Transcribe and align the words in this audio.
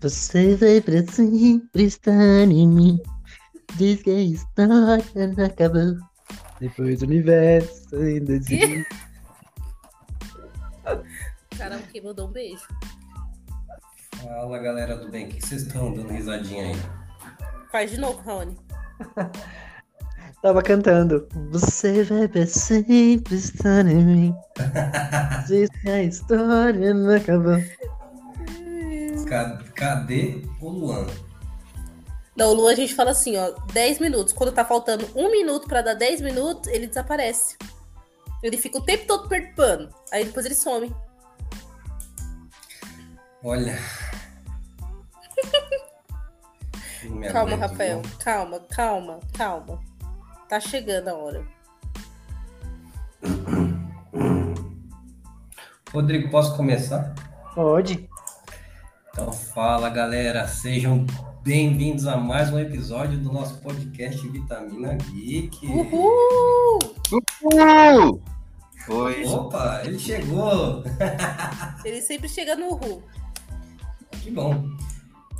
Você 0.00 0.54
vai 0.54 0.80
pra 0.80 1.02
sempre 1.12 1.84
estar 1.84 2.44
em 2.44 2.68
mim. 2.68 3.00
Diz 3.76 4.00
que 4.00 4.10
a 4.10 4.20
história 4.20 5.26
não 5.36 5.44
acabou. 5.44 5.96
Depois 6.60 7.02
o 7.02 7.04
universo 7.04 7.96
ainda 7.96 8.34
existe. 8.34 8.86
Caramba, 11.58 11.82
quem 11.92 12.00
mandou 12.00 12.28
um 12.28 12.32
beijo. 12.32 12.66
Fala 14.22 14.58
galera 14.58 14.96
do 14.96 15.10
bem, 15.10 15.26
o 15.26 15.28
que 15.30 15.44
vocês 15.44 15.62
estão 15.62 15.92
dando 15.92 16.12
risadinha 16.12 16.66
aí? 16.66 16.76
Faz 17.72 17.90
de 17.90 17.98
novo, 17.98 18.20
Raoni. 18.20 18.56
Tava 20.42 20.62
cantando. 20.62 21.26
Você 21.50 22.04
vai 22.04 22.28
pra 22.28 22.46
sempre 22.46 23.34
estar 23.34 23.84
em 23.86 24.04
mim. 24.04 24.34
Diz 25.48 25.68
que 25.82 25.90
a 25.90 26.04
história 26.04 26.94
não 26.94 27.16
acabou. 27.16 27.60
Ca- 29.28 29.58
Cadê 29.74 30.42
o 30.60 30.68
Luan? 30.68 31.06
Não, 32.36 32.50
o 32.50 32.54
Luan 32.54 32.72
a 32.72 32.76
gente 32.76 32.94
fala 32.94 33.10
assim, 33.10 33.36
ó, 33.36 33.50
10 33.72 33.98
minutos. 33.98 34.32
Quando 34.32 34.52
tá 34.52 34.64
faltando 34.64 35.08
um 35.14 35.30
minuto 35.30 35.66
pra 35.66 35.82
dar 35.82 35.94
10 35.94 36.20
minutos, 36.20 36.70
ele 36.70 36.86
desaparece. 36.86 37.56
Ele 38.42 38.56
fica 38.56 38.78
o 38.78 38.84
tempo 38.84 39.06
todo 39.06 39.28
perturbando. 39.28 39.92
Aí 40.12 40.24
depois 40.24 40.46
ele 40.46 40.54
some. 40.54 40.94
Olha. 43.42 43.76
Calma, 47.32 47.56
Rafael. 47.56 48.02
viu? 48.02 48.18
Calma, 48.18 48.60
calma, 48.68 49.20
calma. 49.36 49.80
Tá 50.48 50.60
chegando 50.60 51.08
a 51.08 51.14
hora. 51.14 51.44
Rodrigo, 55.92 56.30
posso 56.30 56.56
começar? 56.56 57.14
Pode. 57.54 58.08
Então 59.20 59.32
fala 59.32 59.90
galera, 59.90 60.46
sejam 60.46 61.04
bem-vindos 61.42 62.06
a 62.06 62.16
mais 62.16 62.52
um 62.52 62.58
episódio 62.60 63.18
do 63.18 63.32
nosso 63.32 63.60
podcast 63.60 64.28
Vitamina 64.28 64.94
Geek. 64.94 65.66
Uhul! 65.66 66.78
Uh! 67.42 68.22
Oi. 68.88 69.24
Opa, 69.24 69.82
ele 69.84 69.98
chegou! 69.98 70.84
Ele 71.84 72.00
sempre 72.00 72.28
chega 72.28 72.54
no 72.54 72.74
Uhul. 72.74 73.02
Que 74.22 74.30
bom. 74.30 74.70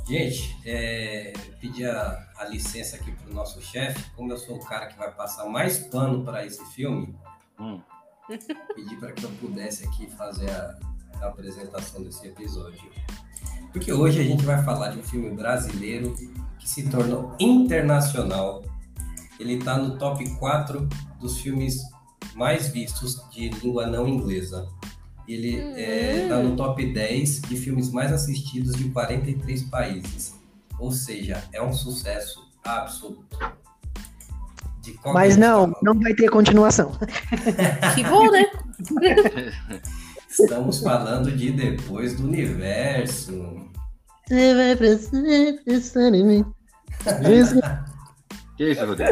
Gente, 0.05 0.59
é, 0.65 1.31
pedir 1.61 1.89
a, 1.89 2.27
a 2.37 2.45
licença 2.49 2.97
aqui 2.97 3.13
para 3.13 3.31
o 3.31 3.33
nosso 3.33 3.61
chefe, 3.61 4.11
como 4.11 4.29
eu 4.33 4.37
sou 4.37 4.57
o 4.57 4.65
cara 4.65 4.87
que 4.87 4.97
vai 4.97 5.09
passar 5.15 5.45
mais 5.45 5.77
pano 5.87 6.25
para 6.25 6.45
esse 6.45 6.63
filme, 6.73 7.15
Hum. 7.57 7.79
pedir 8.75 8.99
para 8.99 9.13
que 9.13 9.23
eu 9.23 9.31
pudesse 9.39 9.87
aqui 9.87 10.09
fazer 10.17 10.49
a, 10.51 10.77
a 11.21 11.27
apresentação 11.27 12.03
desse 12.03 12.27
episódio. 12.27 12.91
Porque 13.71 13.93
hoje 13.93 14.19
a 14.19 14.23
gente 14.23 14.43
vai 14.43 14.63
falar 14.63 14.89
de 14.89 14.99
um 14.99 15.03
filme 15.03 15.29
brasileiro 15.31 16.13
que 16.57 16.69
se 16.69 16.89
tornou 16.89 17.35
internacional. 17.39 18.63
Ele 19.39 19.53
está 19.53 19.77
no 19.77 19.97
top 19.97 20.27
4 20.37 20.87
dos 21.19 21.39
filmes 21.39 21.81
mais 22.35 22.69
vistos 22.69 23.21
de 23.31 23.49
língua 23.49 23.87
não 23.87 24.07
inglesa. 24.07 24.67
Ele 25.27 25.57
está 26.23 26.41
no 26.41 26.55
top 26.55 26.91
10 26.91 27.41
de 27.41 27.55
filmes 27.55 27.91
mais 27.91 28.11
assistidos 28.11 28.75
de 28.75 28.89
43 28.89 29.63
países. 29.63 30.35
Ou 30.79 30.91
seja, 30.91 31.43
é 31.53 31.61
um 31.61 31.73
sucesso 31.73 32.49
absoluto. 32.63 33.37
Mas 35.05 35.37
não, 35.37 35.61
forma. 35.61 35.77
não 35.83 35.99
vai 35.99 36.13
ter 36.13 36.29
continuação. 36.29 36.91
Que 37.95 38.03
bom, 38.03 38.31
né? 38.31 38.45
Estamos 40.39 40.79
falando 40.81 41.31
de 41.31 41.51
Depois 41.51 42.15
do 42.17 42.23
Universo. 42.27 43.57
Você 44.27 44.55
vai 44.55 44.75
pra 44.75 44.97
sempre 44.97 45.61
estar 45.73 46.13
em 46.13 46.23
mim. 46.25 46.45
Que 48.57 48.71
isso, 48.71 48.85
Rodrigo? 48.85 49.11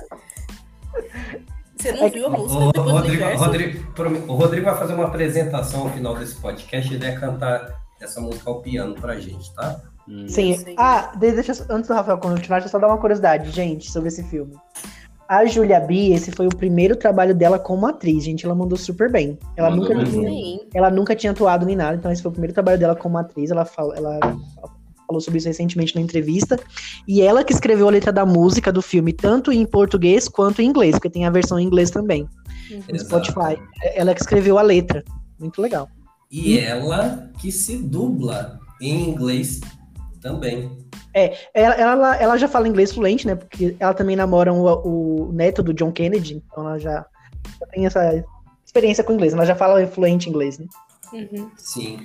Você 1.77 1.91
não 1.91 2.09
viu 2.09 2.25
a 2.25 2.29
O, 2.29 2.37
música 2.39 2.59
o 2.59 2.71
depois 2.71 2.85
do 2.85 2.91
Rodrigo? 2.91 3.23
Rodrigo- 3.37 4.31
o 4.31 4.35
Rodrigo 4.35 4.65
vai 4.65 4.77
fazer 4.77 4.93
uma 4.93 5.05
apresentação 5.05 5.81
ao 5.81 5.89
final 5.91 6.15
desse 6.17 6.35
podcast. 6.35 6.93
Ele 6.93 7.03
vai 7.05 7.19
cantar 7.19 7.73
essa 8.01 8.19
música 8.21 8.49
ao 8.49 8.61
piano 8.61 8.95
pra 8.95 9.19
gente, 9.19 9.53
tá? 9.53 9.79
Hum. 10.07 10.25
Sim. 10.27 10.55
Sim. 10.57 10.75
Ah, 10.77 11.11
de- 11.17 11.31
deixa 11.33 11.51
antes 11.69 11.87
do 11.87 11.93
Rafael 11.93 12.17
continuar, 12.17 12.59
deixa 12.59 12.67
eu 12.67 12.71
só 12.71 12.79
dar 12.79 12.87
uma 12.87 12.97
curiosidade, 12.97 13.49
gente, 13.51 13.91
sobre 13.91 14.07
esse 14.09 14.23
filme. 14.23 14.53
A 15.27 15.45
Julia 15.45 15.79
B, 15.79 16.13
esse 16.13 16.31
foi 16.31 16.47
o 16.47 16.55
primeiro 16.55 16.95
trabalho 16.95 17.35
dela 17.35 17.59
como 17.59 17.85
atriz, 17.85 18.23
gente. 18.23 18.45
Ela 18.45 18.55
mandou 18.55 18.77
super 18.77 19.11
bem. 19.11 19.37
Ela 19.57 19.69
Mandou 19.69 19.93
nunca 19.93 20.09
tinha, 20.09 20.59
ela 20.73 20.89
nunca 20.89 21.15
tinha 21.15 21.31
atuado 21.31 21.65
nem 21.65 21.75
nada, 21.75 21.97
então 21.97 22.11
esse 22.11 22.21
foi 22.21 22.29
o 22.29 22.31
primeiro 22.31 22.53
trabalho 22.53 22.79
dela 22.79 22.95
como 22.95 23.17
atriz. 23.17 23.51
Ela, 23.51 23.65
fala, 23.65 23.95
ela 23.97 24.19
falou 25.05 25.19
sobre 25.19 25.39
isso 25.39 25.47
recentemente 25.47 25.95
na 25.95 26.01
entrevista. 26.01 26.57
E 27.07 27.21
ela 27.21 27.43
que 27.43 27.51
escreveu 27.51 27.87
a 27.87 27.91
letra 27.91 28.11
da 28.11 28.25
música 28.25 28.71
do 28.71 28.81
filme, 28.81 29.11
tanto 29.11 29.51
em 29.51 29.65
português 29.65 30.29
quanto 30.29 30.61
em 30.61 30.65
inglês, 30.65 30.95
porque 30.95 31.09
tem 31.09 31.25
a 31.25 31.29
versão 31.29 31.59
em 31.59 31.65
inglês 31.65 31.89
também, 31.91 32.27
no 32.69 32.95
Exato. 32.95 33.25
Spotify. 33.25 33.61
Ela 33.95 34.13
que 34.13 34.21
escreveu 34.21 34.57
a 34.57 34.61
letra. 34.61 35.03
Muito 35.39 35.61
legal. 35.61 35.89
E 36.31 36.59
ela 36.59 37.31
que 37.39 37.51
se 37.51 37.77
dubla 37.77 38.59
em 38.81 39.09
inglês 39.09 39.61
também. 40.27 40.77
Ela, 41.53 41.75
ela, 41.75 42.15
ela 42.17 42.37
já 42.37 42.47
fala 42.47 42.67
inglês 42.67 42.91
fluente, 42.91 43.25
né? 43.25 43.35
Porque 43.35 43.75
ela 43.79 43.93
também 43.93 44.15
namora 44.15 44.53
o, 44.53 45.27
o 45.27 45.31
neto 45.31 45.63
do 45.63 45.73
John 45.73 45.91
Kennedy, 45.91 46.35
então 46.35 46.67
ela 46.67 46.77
já, 46.77 47.05
já 47.59 47.67
tem 47.67 47.85
essa 47.85 48.23
experiência 48.65 49.03
com 49.03 49.13
inglês. 49.13 49.33
Ela 49.33 49.45
já 49.45 49.55
fala 49.55 49.85
fluente 49.87 50.29
inglês, 50.29 50.59
né? 50.59 50.67
Uhum. 51.13 51.49
Sim. 51.57 51.99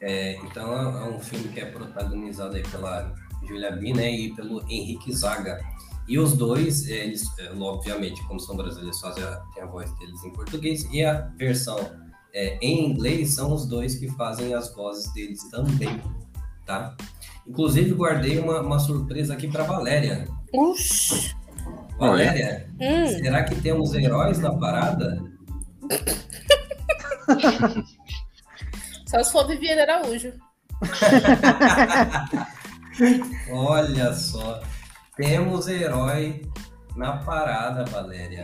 É, 0.00 0.36
então 0.36 0.72
é 0.72 1.06
é 1.06 1.10
um 1.10 1.18
filme 1.18 1.48
que 1.48 1.60
é 1.60 1.64
protagonizado 1.64 2.54
aí 2.54 2.62
pela 2.62 3.12
Julia 3.46 3.72
B, 3.72 3.92
né, 3.92 4.10
e 4.10 4.34
pelo 4.34 4.60
Henrique 4.68 5.12
Zaga. 5.12 5.58
E 6.06 6.18
os 6.18 6.36
dois, 6.36 6.86
eles, 6.86 7.26
é, 7.38 7.50
obviamente, 7.58 8.22
como 8.26 8.38
são 8.38 8.56
brasileiros, 8.56 9.00
fazem 9.00 9.24
a, 9.24 9.36
tem 9.54 9.62
a 9.62 9.66
voz 9.66 9.90
deles 9.98 10.22
em 10.22 10.30
português 10.32 10.86
e 10.92 11.02
a 11.02 11.32
versão 11.38 11.78
é, 12.34 12.58
em 12.60 12.90
inglês 12.90 13.30
são 13.30 13.52
os 13.54 13.66
dois 13.66 13.94
que 13.94 14.08
fazem 14.10 14.52
as 14.52 14.74
vozes 14.74 15.10
deles 15.14 15.42
também, 15.50 16.02
tá? 16.66 16.94
Inclusive 17.46 17.92
guardei 17.92 18.38
uma, 18.38 18.60
uma 18.60 18.78
surpresa 18.78 19.34
aqui 19.34 19.48
para 19.48 19.64
Valéria. 19.64 20.26
Uxi. 20.52 21.34
Valéria, 21.98 22.68
Hum. 22.80 23.06
será 23.06 23.44
que 23.44 23.54
temos 23.56 23.94
heróis 23.94 24.38
na 24.40 24.52
parada? 24.56 25.22
Só 29.06 29.22
se 29.22 29.30
for 29.30 29.46
Viviane 29.46 29.82
Araújo. 29.82 30.32
Olha 33.52 34.12
só, 34.12 34.60
temos 35.16 35.68
herói 35.68 36.42
na 36.96 37.18
parada, 37.18 37.84
Valéria. 37.84 38.42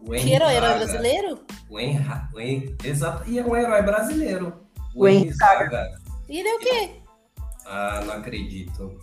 O 0.00 0.10
Que 0.12 0.32
herói? 0.32 0.54
Herói 0.54 0.74
brasileiro? 0.74 1.40
O 1.68 1.78
Henra... 1.78 2.28
o 2.34 2.40
Exato, 2.86 3.28
e 3.28 3.38
é 3.38 3.44
um 3.44 3.54
herói 3.56 3.82
brasileiro. 3.82 4.52
O, 4.94 5.06
Henri 5.08 5.32
Zaga. 5.32 5.90
E 6.28 6.38
ele 6.38 6.48
é 6.48 6.54
o 6.54 6.58
quê? 6.58 6.90
Ah, 7.66 8.02
não 8.04 8.14
acredito. 8.14 8.98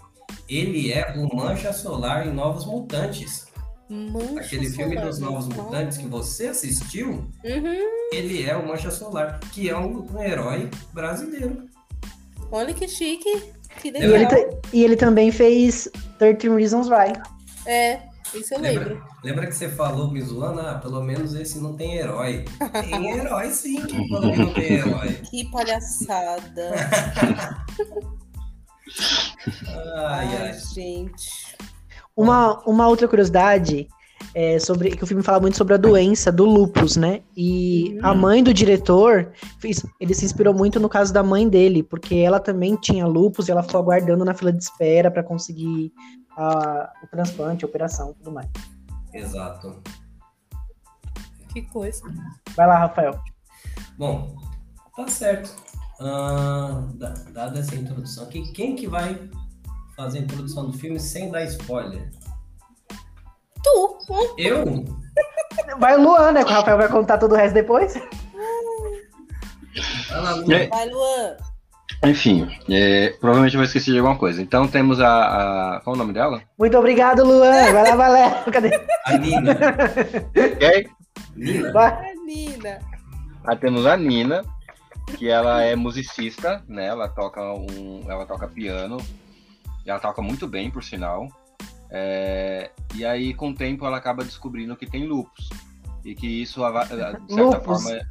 Ele 0.49 0.91
é 0.91 1.13
o 1.17 1.35
Mancha 1.35 1.71
Solar 1.73 2.27
em 2.27 2.31
Novos 2.33 2.65
Mutantes. 2.65 3.45
Mancha 3.89 4.39
Aquele 4.39 4.69
filme 4.69 4.93
Solar. 4.95 5.05
dos 5.09 5.19
Novos 5.19 5.47
Mutantes 5.49 5.97
que 5.97 6.07
você 6.07 6.47
assistiu, 6.47 7.09
Uhum. 7.43 7.77
ele 8.11 8.43
é 8.43 8.55
o 8.55 8.65
Mancha 8.67 8.89
Solar, 8.89 9.39
que 9.51 9.69
é 9.69 9.77
um, 9.77 10.07
um 10.11 10.21
herói 10.23 10.69
brasileiro. 10.93 11.65
Olha 12.51 12.73
que 12.73 12.87
chique. 12.87 13.51
Que 13.81 13.89
E 13.89 13.91
legal. 13.91 14.09
ele, 14.15 14.25
ta- 14.27 14.57
e 14.71 14.83
ele 14.83 14.95
também 14.95 15.31
fez 15.31 15.89
13 16.19 16.47
Reasons 16.49 16.87
Why. 16.87 17.13
É, 17.65 17.99
isso 18.33 18.53
eu 18.53 18.59
lembro. 18.59 18.89
Lembra, 18.89 19.03
lembra 19.23 19.47
que 19.47 19.55
você 19.55 19.67
falou, 19.69 20.11
me 20.11 20.21
zoando? 20.21 20.59
Ah, 20.61 20.75
pelo 20.75 21.01
menos 21.03 21.33
esse 21.33 21.59
não 21.59 21.75
tem 21.75 21.95
herói. 21.97 22.45
Tem 22.89 23.11
herói 23.17 23.49
sim, 23.51 23.79
falou 24.09 24.31
que 24.31 24.37
não 24.39 24.53
tem 24.53 24.73
herói. 24.73 25.09
Que 25.29 25.49
palhaçada. 25.51 26.71
Ai, 29.67 30.27
Ai, 30.27 30.37
ai. 30.47 30.53
gente. 30.53 31.55
Uma, 32.15 32.59
uma 32.67 32.87
outra 32.87 33.07
curiosidade 33.07 33.87
é 34.35 34.57
sobre 34.59 34.91
que 34.95 35.03
o 35.03 35.07
filme 35.07 35.21
fala 35.23 35.39
muito 35.39 35.57
sobre 35.57 35.73
a 35.73 35.77
doença 35.77 36.31
do 36.31 36.45
lupus, 36.45 36.95
né? 36.95 37.21
E 37.35 37.97
a 38.01 38.13
mãe 38.13 38.43
do 38.43 38.53
diretor, 38.53 39.31
fez, 39.59 39.83
ele 39.99 40.13
se 40.13 40.25
inspirou 40.25 40.53
muito 40.53 40.79
no 40.79 40.87
caso 40.89 41.13
da 41.13 41.21
mãe 41.23 41.47
dele, 41.49 41.83
porque 41.83 42.15
ela 42.15 42.39
também 42.39 42.75
tinha 42.75 43.05
lupus 43.05 43.47
e 43.47 43.51
ela 43.51 43.63
ficou 43.63 43.79
aguardando 43.81 44.23
na 44.25 44.33
fila 44.33 44.51
de 44.51 44.63
espera 44.63 45.11
para 45.11 45.23
conseguir 45.23 45.91
a- 46.37 46.91
o 47.03 47.07
transplante, 47.07 47.65
a 47.65 47.67
operação 47.67 48.11
e 48.11 48.13
tudo 48.15 48.31
mais. 48.31 48.47
Exato. 49.13 49.81
Que 51.51 51.61
coisa. 51.63 52.01
Vai 52.55 52.65
lá, 52.65 52.77
Rafael. 52.79 53.19
Bom, 53.97 54.35
tá 54.95 55.07
certo. 55.07 55.53
Ah, 56.01 56.83
da- 56.95 57.13
dada 57.31 57.59
essa 57.59 57.75
introdução 57.75 58.23
aqui, 58.25 58.51
quem 58.51 58.75
que 58.75 58.87
vai 58.87 59.29
fazer 59.95 60.19
a 60.19 60.21
introdução 60.21 60.65
do 60.69 60.73
filme 60.77 60.99
sem 60.99 61.31
dar 61.31 61.43
spoiler? 61.43 62.09
Tu. 63.63 63.97
Eu? 64.37 64.85
Vai 65.79 65.95
o 65.97 66.01
Luan, 66.03 66.31
né? 66.33 66.43
Que 66.43 66.51
o 66.51 66.53
Rafael 66.55 66.77
vai 66.77 66.89
contar 66.89 67.17
todo 67.17 67.33
o 67.33 67.35
resto 67.35 67.53
depois. 67.53 67.93
Na 70.11 70.35
Lu. 70.35 70.51
É. 70.51 70.67
Vai, 70.67 70.89
Luan. 70.89 71.37
Enfim, 72.05 72.49
é, 72.69 73.11
provavelmente 73.19 73.53
eu 73.55 73.59
vou 73.59 73.65
esquecer 73.65 73.91
de 73.91 73.97
alguma 73.99 74.17
coisa. 74.17 74.41
Então 74.41 74.67
temos 74.67 74.99
a, 74.99 75.75
a- 75.77 75.81
Qual 75.81 75.95
o 75.95 75.99
nome 75.99 76.11
dela? 76.11 76.41
Muito 76.59 76.77
obrigado, 76.77 77.23
Luan. 77.23 77.71
Vai 77.71 77.83
lá, 77.89 77.95
Valério. 77.95 78.43
Cadê? 78.51 78.81
A 79.05 79.17
Nina. 79.17 79.51
Ok? 80.35 80.89
Nina. 81.35 81.71
Vai. 81.71 82.13
Menina. 82.25 82.79
Aí 83.45 83.57
temos 83.57 83.85
a 83.85 83.95
Nina, 83.95 84.43
que 85.17 85.29
ela 85.29 85.61
é 85.61 85.75
musicista, 85.75 86.63
né? 86.67 86.87
Ela 86.87 87.07
toca 87.07 87.41
um, 87.53 88.01
ela 88.07 88.25
toca 88.25 88.47
piano, 88.47 88.97
e 89.85 89.89
ela 89.89 89.99
toca 89.99 90.21
muito 90.21 90.47
bem, 90.47 90.71
por 90.71 90.83
sinal. 90.83 91.27
É, 91.89 92.71
e 92.95 93.05
aí, 93.05 93.33
com 93.33 93.49
o 93.51 93.55
tempo, 93.55 93.85
ela 93.85 93.97
acaba 93.97 94.23
descobrindo 94.23 94.75
que 94.75 94.87
tem 94.87 95.05
lupus 95.05 95.49
e 96.03 96.15
que 96.15 96.27
isso, 96.27 96.61
de 96.61 97.33
certa 97.33 97.57
Lupus? 97.57 97.63
forma, 97.63 97.91
é 97.91 98.05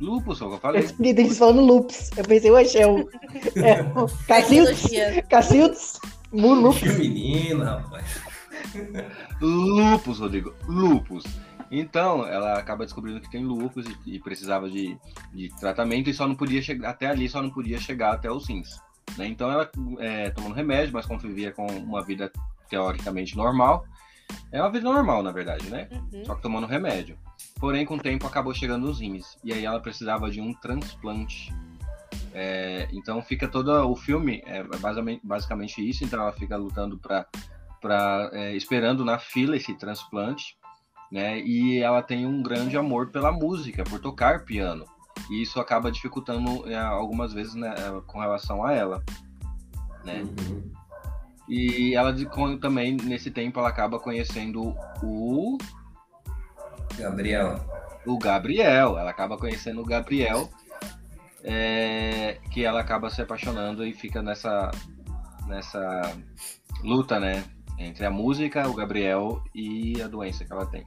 lupus, 0.00 0.38
foi 0.38 0.46
o 0.46 0.50
que 0.50 0.56
eu 0.56 0.60
falei. 0.60 0.82
Eu 0.82 1.06
eles 1.06 1.38
falando 1.38 1.60
loops. 1.62 2.10
Eu 2.16 2.24
pensei, 2.24 2.50
ué, 2.50 2.64
é 2.74 2.86
o. 2.86 3.08
É 3.56 3.82
o 3.98 4.08
Cacildes? 5.28 6.00
Loops. 6.32 6.98
Menina, 6.98 7.76
rapaz. 7.76 8.20
Lupus, 9.40 10.18
Rodrigo, 10.18 10.54
lupus. 10.68 11.24
Então, 11.74 12.26
ela 12.26 12.58
acaba 12.58 12.84
descobrindo 12.84 13.18
que 13.18 13.30
tem 13.30 13.42
lupus 13.42 13.86
e, 13.86 14.16
e 14.16 14.20
precisava 14.20 14.68
de, 14.68 14.98
de 15.32 15.48
tratamento 15.58 16.10
e 16.10 16.14
só 16.14 16.28
não 16.28 16.34
podia 16.34 16.60
chegar 16.60 16.90
até 16.90 17.06
ali, 17.06 17.26
só 17.30 17.40
não 17.40 17.48
podia 17.48 17.78
chegar 17.80 18.12
até 18.12 18.30
os 18.30 18.46
rins. 18.46 18.78
né? 19.16 19.26
Então, 19.26 19.50
ela 19.50 19.70
é, 19.98 20.28
tomando 20.28 20.54
remédio, 20.54 20.92
mas 20.92 21.06
convivia 21.06 21.50
com 21.50 21.66
uma 21.66 22.04
vida 22.04 22.30
teoricamente 22.68 23.34
normal. 23.34 23.86
É 24.50 24.60
uma 24.60 24.70
vida 24.70 24.84
normal, 24.84 25.22
na 25.22 25.32
verdade, 25.32 25.70
né? 25.70 25.88
Uhum. 25.90 26.24
Só 26.26 26.34
que 26.34 26.42
tomando 26.42 26.66
remédio. 26.66 27.18
Porém, 27.58 27.86
com 27.86 27.94
o 27.94 28.00
tempo 28.00 28.26
acabou 28.26 28.52
chegando 28.52 28.86
nos 28.86 29.00
rins. 29.00 29.38
E 29.42 29.52
aí 29.52 29.64
ela 29.64 29.80
precisava 29.80 30.30
de 30.30 30.40
um 30.40 30.52
transplante. 30.52 31.52
É, 32.34 32.88
então 32.92 33.20
fica 33.22 33.46
todo 33.46 33.70
o 33.90 33.94
filme 33.94 34.42
é 34.46 34.62
basicamente, 34.62 35.20
basicamente 35.24 35.88
isso. 35.88 36.04
Então 36.04 36.20
ela 36.20 36.32
fica 36.32 36.56
lutando 36.56 36.98
para 36.98 37.26
para 37.80 38.30
esperando 38.54 39.04
na 39.04 39.18
fila 39.18 39.56
esse 39.56 39.74
transplante, 39.74 40.56
né? 41.12 41.38
E 41.40 41.78
ela 41.78 42.02
tem 42.02 42.26
um 42.26 42.42
grande 42.42 42.74
amor 42.74 43.10
pela 43.10 43.30
música, 43.30 43.84
por 43.84 44.00
tocar 44.00 44.46
piano. 44.46 44.86
E 45.30 45.42
isso 45.42 45.60
acaba 45.60 45.92
dificultando 45.92 46.66
é, 46.66 46.74
algumas 46.74 47.34
vezes 47.34 47.54
né, 47.54 47.74
é, 47.76 48.00
com 48.06 48.18
relação 48.18 48.64
a 48.64 48.72
ela, 48.72 49.04
né? 50.02 50.22
Uhum. 50.22 50.72
E 51.46 51.94
ela 51.94 52.14
também 52.58 52.96
nesse 52.96 53.30
tempo 53.30 53.60
ela 53.60 53.68
acaba 53.68 54.00
conhecendo 54.00 54.74
o 55.02 55.58
Gabriel. 56.96 57.60
o 58.06 58.18
Gabriel. 58.18 58.96
Ela 58.96 59.10
acaba 59.10 59.36
conhecendo 59.36 59.82
o 59.82 59.84
Gabriel, 59.84 60.48
é, 61.44 62.38
que 62.50 62.64
ela 62.64 62.80
acaba 62.80 63.10
se 63.10 63.20
apaixonando 63.20 63.84
e 63.84 63.92
fica 63.92 64.22
nessa, 64.22 64.70
nessa 65.46 66.16
luta, 66.82 67.20
né? 67.20 67.44
Entre 67.78 68.06
a 68.06 68.10
música, 68.10 68.66
o 68.66 68.74
Gabriel 68.74 69.42
e 69.54 70.00
a 70.00 70.08
doença 70.08 70.44
que 70.44 70.52
ela 70.52 70.64
tem. 70.64 70.86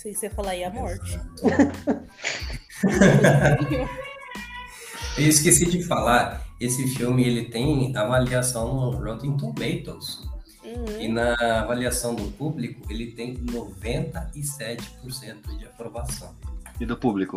Sei 0.00 0.14
se 0.14 0.20
você 0.20 0.30
falar 0.30 0.52
aí 0.52 0.64
a 0.64 0.70
morte. 0.70 1.20
Eu 5.18 5.28
esqueci 5.28 5.66
de 5.66 5.82
falar, 5.82 6.46
esse 6.58 6.86
filme 6.94 7.22
ele 7.22 7.44
tem 7.50 7.94
avaliação 7.94 8.74
no 8.74 8.90
Rotten 8.92 9.36
Tomatoes. 9.36 10.26
Uhum. 10.64 11.00
E 11.00 11.08
na 11.08 11.34
avaliação 11.60 12.14
do 12.14 12.24
público, 12.32 12.80
ele 12.90 13.12
tem 13.12 13.34
97% 13.36 15.58
de 15.58 15.66
aprovação. 15.66 16.34
E 16.80 16.86
do 16.86 16.96
público? 16.96 17.36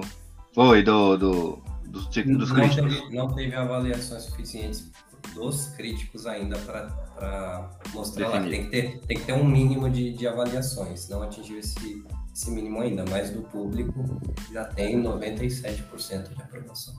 Oi, 0.55 0.83
do, 0.83 1.17
do, 1.17 1.61
dos, 1.85 2.07
ti- 2.07 2.23
dos 2.23 2.49
não, 2.49 2.55
críticos. 2.55 2.95
teve, 3.01 3.15
não 3.15 3.33
teve 3.33 3.55
avaliações 3.55 4.23
suficientes 4.23 4.89
dos 5.33 5.67
críticos 5.69 6.25
ainda 6.27 6.57
para 6.59 7.69
mostrar 7.93 8.29
lá. 8.29 8.41
que. 8.41 8.49
Tem 8.49 8.63
que, 8.65 8.69
ter, 8.69 8.99
tem 8.99 9.17
que 9.17 9.23
ter 9.25 9.33
um 9.33 9.43
mínimo 9.45 9.89
de, 9.89 10.13
de 10.13 10.27
avaliações. 10.27 11.09
Não 11.09 11.23
atingiu 11.23 11.57
esse, 11.59 12.03
esse 12.33 12.49
mínimo 12.51 12.81
ainda, 12.81 13.05
mas 13.09 13.29
do 13.29 13.41
público 13.43 14.03
já 14.51 14.65
tem 14.65 15.01
97% 15.01 16.33
de 16.35 16.41
aprovação. 16.41 16.93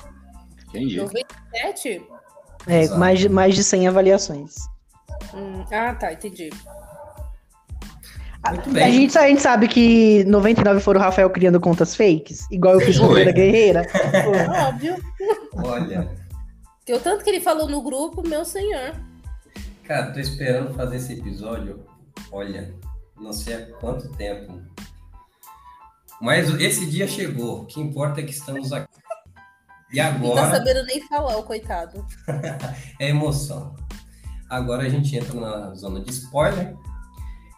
Entendi. 0.69 0.97
97? 0.97 2.03
É, 2.67 2.81
Exato. 2.83 2.99
mais 3.01 3.19
de, 3.19 3.29
mais 3.29 3.55
de 3.55 3.65
100 3.65 3.89
avaliações. 3.89 4.55
Hum, 5.35 5.65
Ah, 5.73 5.95
tá, 5.95 6.13
entendi. 6.13 6.51
Muito 8.47 8.69
A 8.69 8.73
bem. 8.73 8.93
gente, 8.93 9.19
a 9.19 9.27
gente 9.27 9.41
sabe 9.41 9.67
que 9.69 10.23
99 10.25 10.79
foram 10.81 11.01
o 11.01 11.03
Rafael 11.03 11.31
criando 11.31 11.59
contas 11.59 11.97
fakes, 11.97 12.47
igual 12.51 12.75
eu 12.75 12.81
fiz 12.81 12.99
com 12.99 13.07
a 13.15 13.25
Guerreira. 13.33 13.87
Óbvio. 14.69 14.97
Olha, 15.65 16.11
Que 16.85 16.93
o 16.93 17.01
tanto 17.01 17.25
que 17.25 17.31
ele 17.31 17.41
falou 17.41 17.67
no 17.69 17.81
grupo, 17.83 18.27
meu 18.29 18.45
senhor. 18.45 18.93
cara, 19.85 20.13
tô 20.13 20.21
esperando 20.21 20.75
fazer 20.75 20.97
esse 20.97 21.15
episódio. 21.15 21.85
Olha, 22.31 22.75
não 23.19 23.33
sei 23.33 23.55
há 23.55 23.67
quanto 23.77 24.09
tempo. 24.11 24.61
Mas 26.21 26.49
esse 26.61 26.87
dia 26.87 27.07
chegou. 27.07 27.63
O 27.63 27.67
que 27.67 27.81
importa 27.81 28.21
é 28.21 28.25
que 28.25 28.33
estamos 28.33 28.73
aqui. 28.73 28.89
E 29.93 29.97
Não 29.97 30.05
tá 30.05 30.15
agora. 30.17 30.51
sabendo 30.51 30.87
nem 30.87 31.07
falar, 31.07 31.37
o 31.37 31.43
coitado. 31.43 32.05
é 32.99 33.11
emoção. 33.11 33.77
Agora 34.49 34.83
a 34.85 34.89
gente 34.89 35.17
entra 35.17 35.39
na 35.39 35.75
zona 35.75 36.01
de 36.01 36.11
spoiler. 36.11 36.75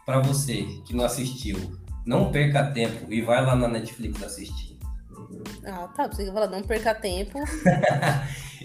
Para 0.04 0.20
você 0.20 0.62
que 0.84 0.94
não 0.94 1.04
assistiu, 1.04 1.78
não 2.04 2.30
perca 2.30 2.70
tempo 2.70 3.12
e 3.12 3.22
vai 3.22 3.44
lá 3.44 3.56
na 3.56 3.66
Netflix 3.66 4.22
assistir. 4.22 4.78
Ah, 5.64 5.88
tá. 5.88 6.06
Você 6.06 6.26
falar, 6.26 6.48
não 6.48 6.62
perca 6.62 6.94
tempo. 6.94 7.38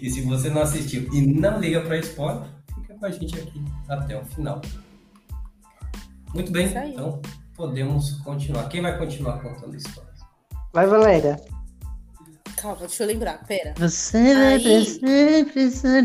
E 0.01 0.09
se 0.09 0.21
você 0.21 0.49
não 0.49 0.63
assistiu 0.63 1.07
e 1.13 1.21
não 1.21 1.59
liga 1.59 1.79
para 1.81 1.97
spoiler, 1.99 2.49
fica 2.73 2.95
com 2.95 3.05
a 3.05 3.11
gente 3.11 3.39
aqui 3.39 3.63
até 3.87 4.19
o 4.19 4.25
final. 4.25 4.59
Muito 6.33 6.51
bem, 6.51 6.65
então 6.65 7.21
podemos 7.61 8.13
continuar. 8.23 8.67
Quem 8.69 8.81
vai 8.81 8.97
continuar 8.97 9.39
contando 9.39 9.75
a 9.75 9.77
história? 9.77 10.09
Vai, 10.73 10.87
Valéria. 10.87 11.39
Calma, 12.57 12.79
deixa 12.79 13.03
eu 13.03 13.07
lembrar. 13.07 13.45
Pera. 13.45 13.75
Você 13.77 14.33
vai 14.33 14.59
precisar. 15.45 16.01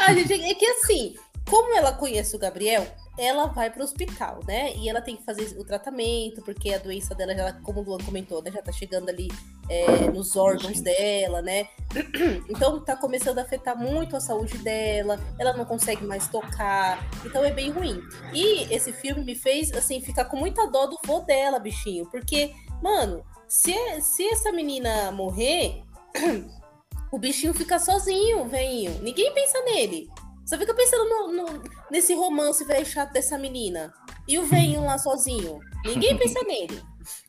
Ah, 0.00 0.10
gente, 0.12 0.32
é 0.32 0.54
que 0.54 0.66
assim, 0.66 1.14
como 1.48 1.76
ela 1.76 1.92
conhece 1.92 2.34
o 2.34 2.40
Gabriel, 2.40 2.84
ela 3.18 3.46
vai 3.46 3.70
pro 3.70 3.82
hospital, 3.82 4.40
né? 4.46 4.74
E 4.76 4.88
ela 4.88 5.00
tem 5.00 5.16
que 5.16 5.24
fazer 5.24 5.58
o 5.58 5.64
tratamento, 5.64 6.42
porque 6.42 6.72
a 6.72 6.78
doença 6.78 7.14
dela, 7.14 7.34
já, 7.34 7.52
como 7.52 7.80
o 7.80 7.82
Luan 7.82 7.98
comentou, 7.98 8.42
né? 8.42 8.50
Já 8.50 8.62
tá 8.62 8.72
chegando 8.72 9.08
ali 9.08 9.28
é, 9.68 10.10
nos 10.10 10.36
órgãos 10.36 10.80
dela, 10.80 11.42
né? 11.42 11.68
Então 12.48 12.80
tá 12.80 12.96
começando 12.96 13.38
a 13.38 13.42
afetar 13.42 13.76
muito 13.76 14.16
a 14.16 14.20
saúde 14.20 14.58
dela, 14.58 15.18
ela 15.38 15.56
não 15.56 15.64
consegue 15.64 16.04
mais 16.04 16.28
tocar, 16.28 17.08
então 17.24 17.44
é 17.44 17.52
bem 17.52 17.70
ruim. 17.70 18.00
E 18.32 18.62
esse 18.74 18.92
filme 18.92 19.24
me 19.24 19.34
fez, 19.34 19.72
assim, 19.72 20.00
ficar 20.00 20.24
com 20.26 20.36
muita 20.36 20.66
dó 20.66 20.86
do 20.86 20.98
vô 21.04 21.20
dela, 21.20 21.58
bichinho, 21.58 22.06
porque, 22.06 22.52
mano, 22.82 23.24
se, 23.48 23.74
se 24.00 24.26
essa 24.28 24.52
menina 24.52 25.10
morrer, 25.12 25.82
o 27.10 27.18
bichinho 27.18 27.52
fica 27.52 27.78
sozinho, 27.78 28.46
velhinho. 28.46 29.00
Ninguém 29.02 29.32
pensa 29.34 29.60
nele. 29.62 30.08
Só 30.50 30.58
fica 30.58 30.74
pensando 30.74 31.08
no, 31.08 31.32
no- 31.32 31.62
nesse 31.92 32.12
romance 32.12 32.64
velho 32.64 32.84
chato 32.84 33.12
dessa 33.12 33.38
menina. 33.38 33.94
E 34.26 34.36
o 34.36 34.44
velhinho 34.46 34.84
lá 34.84 34.98
sozinho. 34.98 35.60
Ninguém 35.84 36.18
pensa 36.18 36.42
nele. 36.42 36.82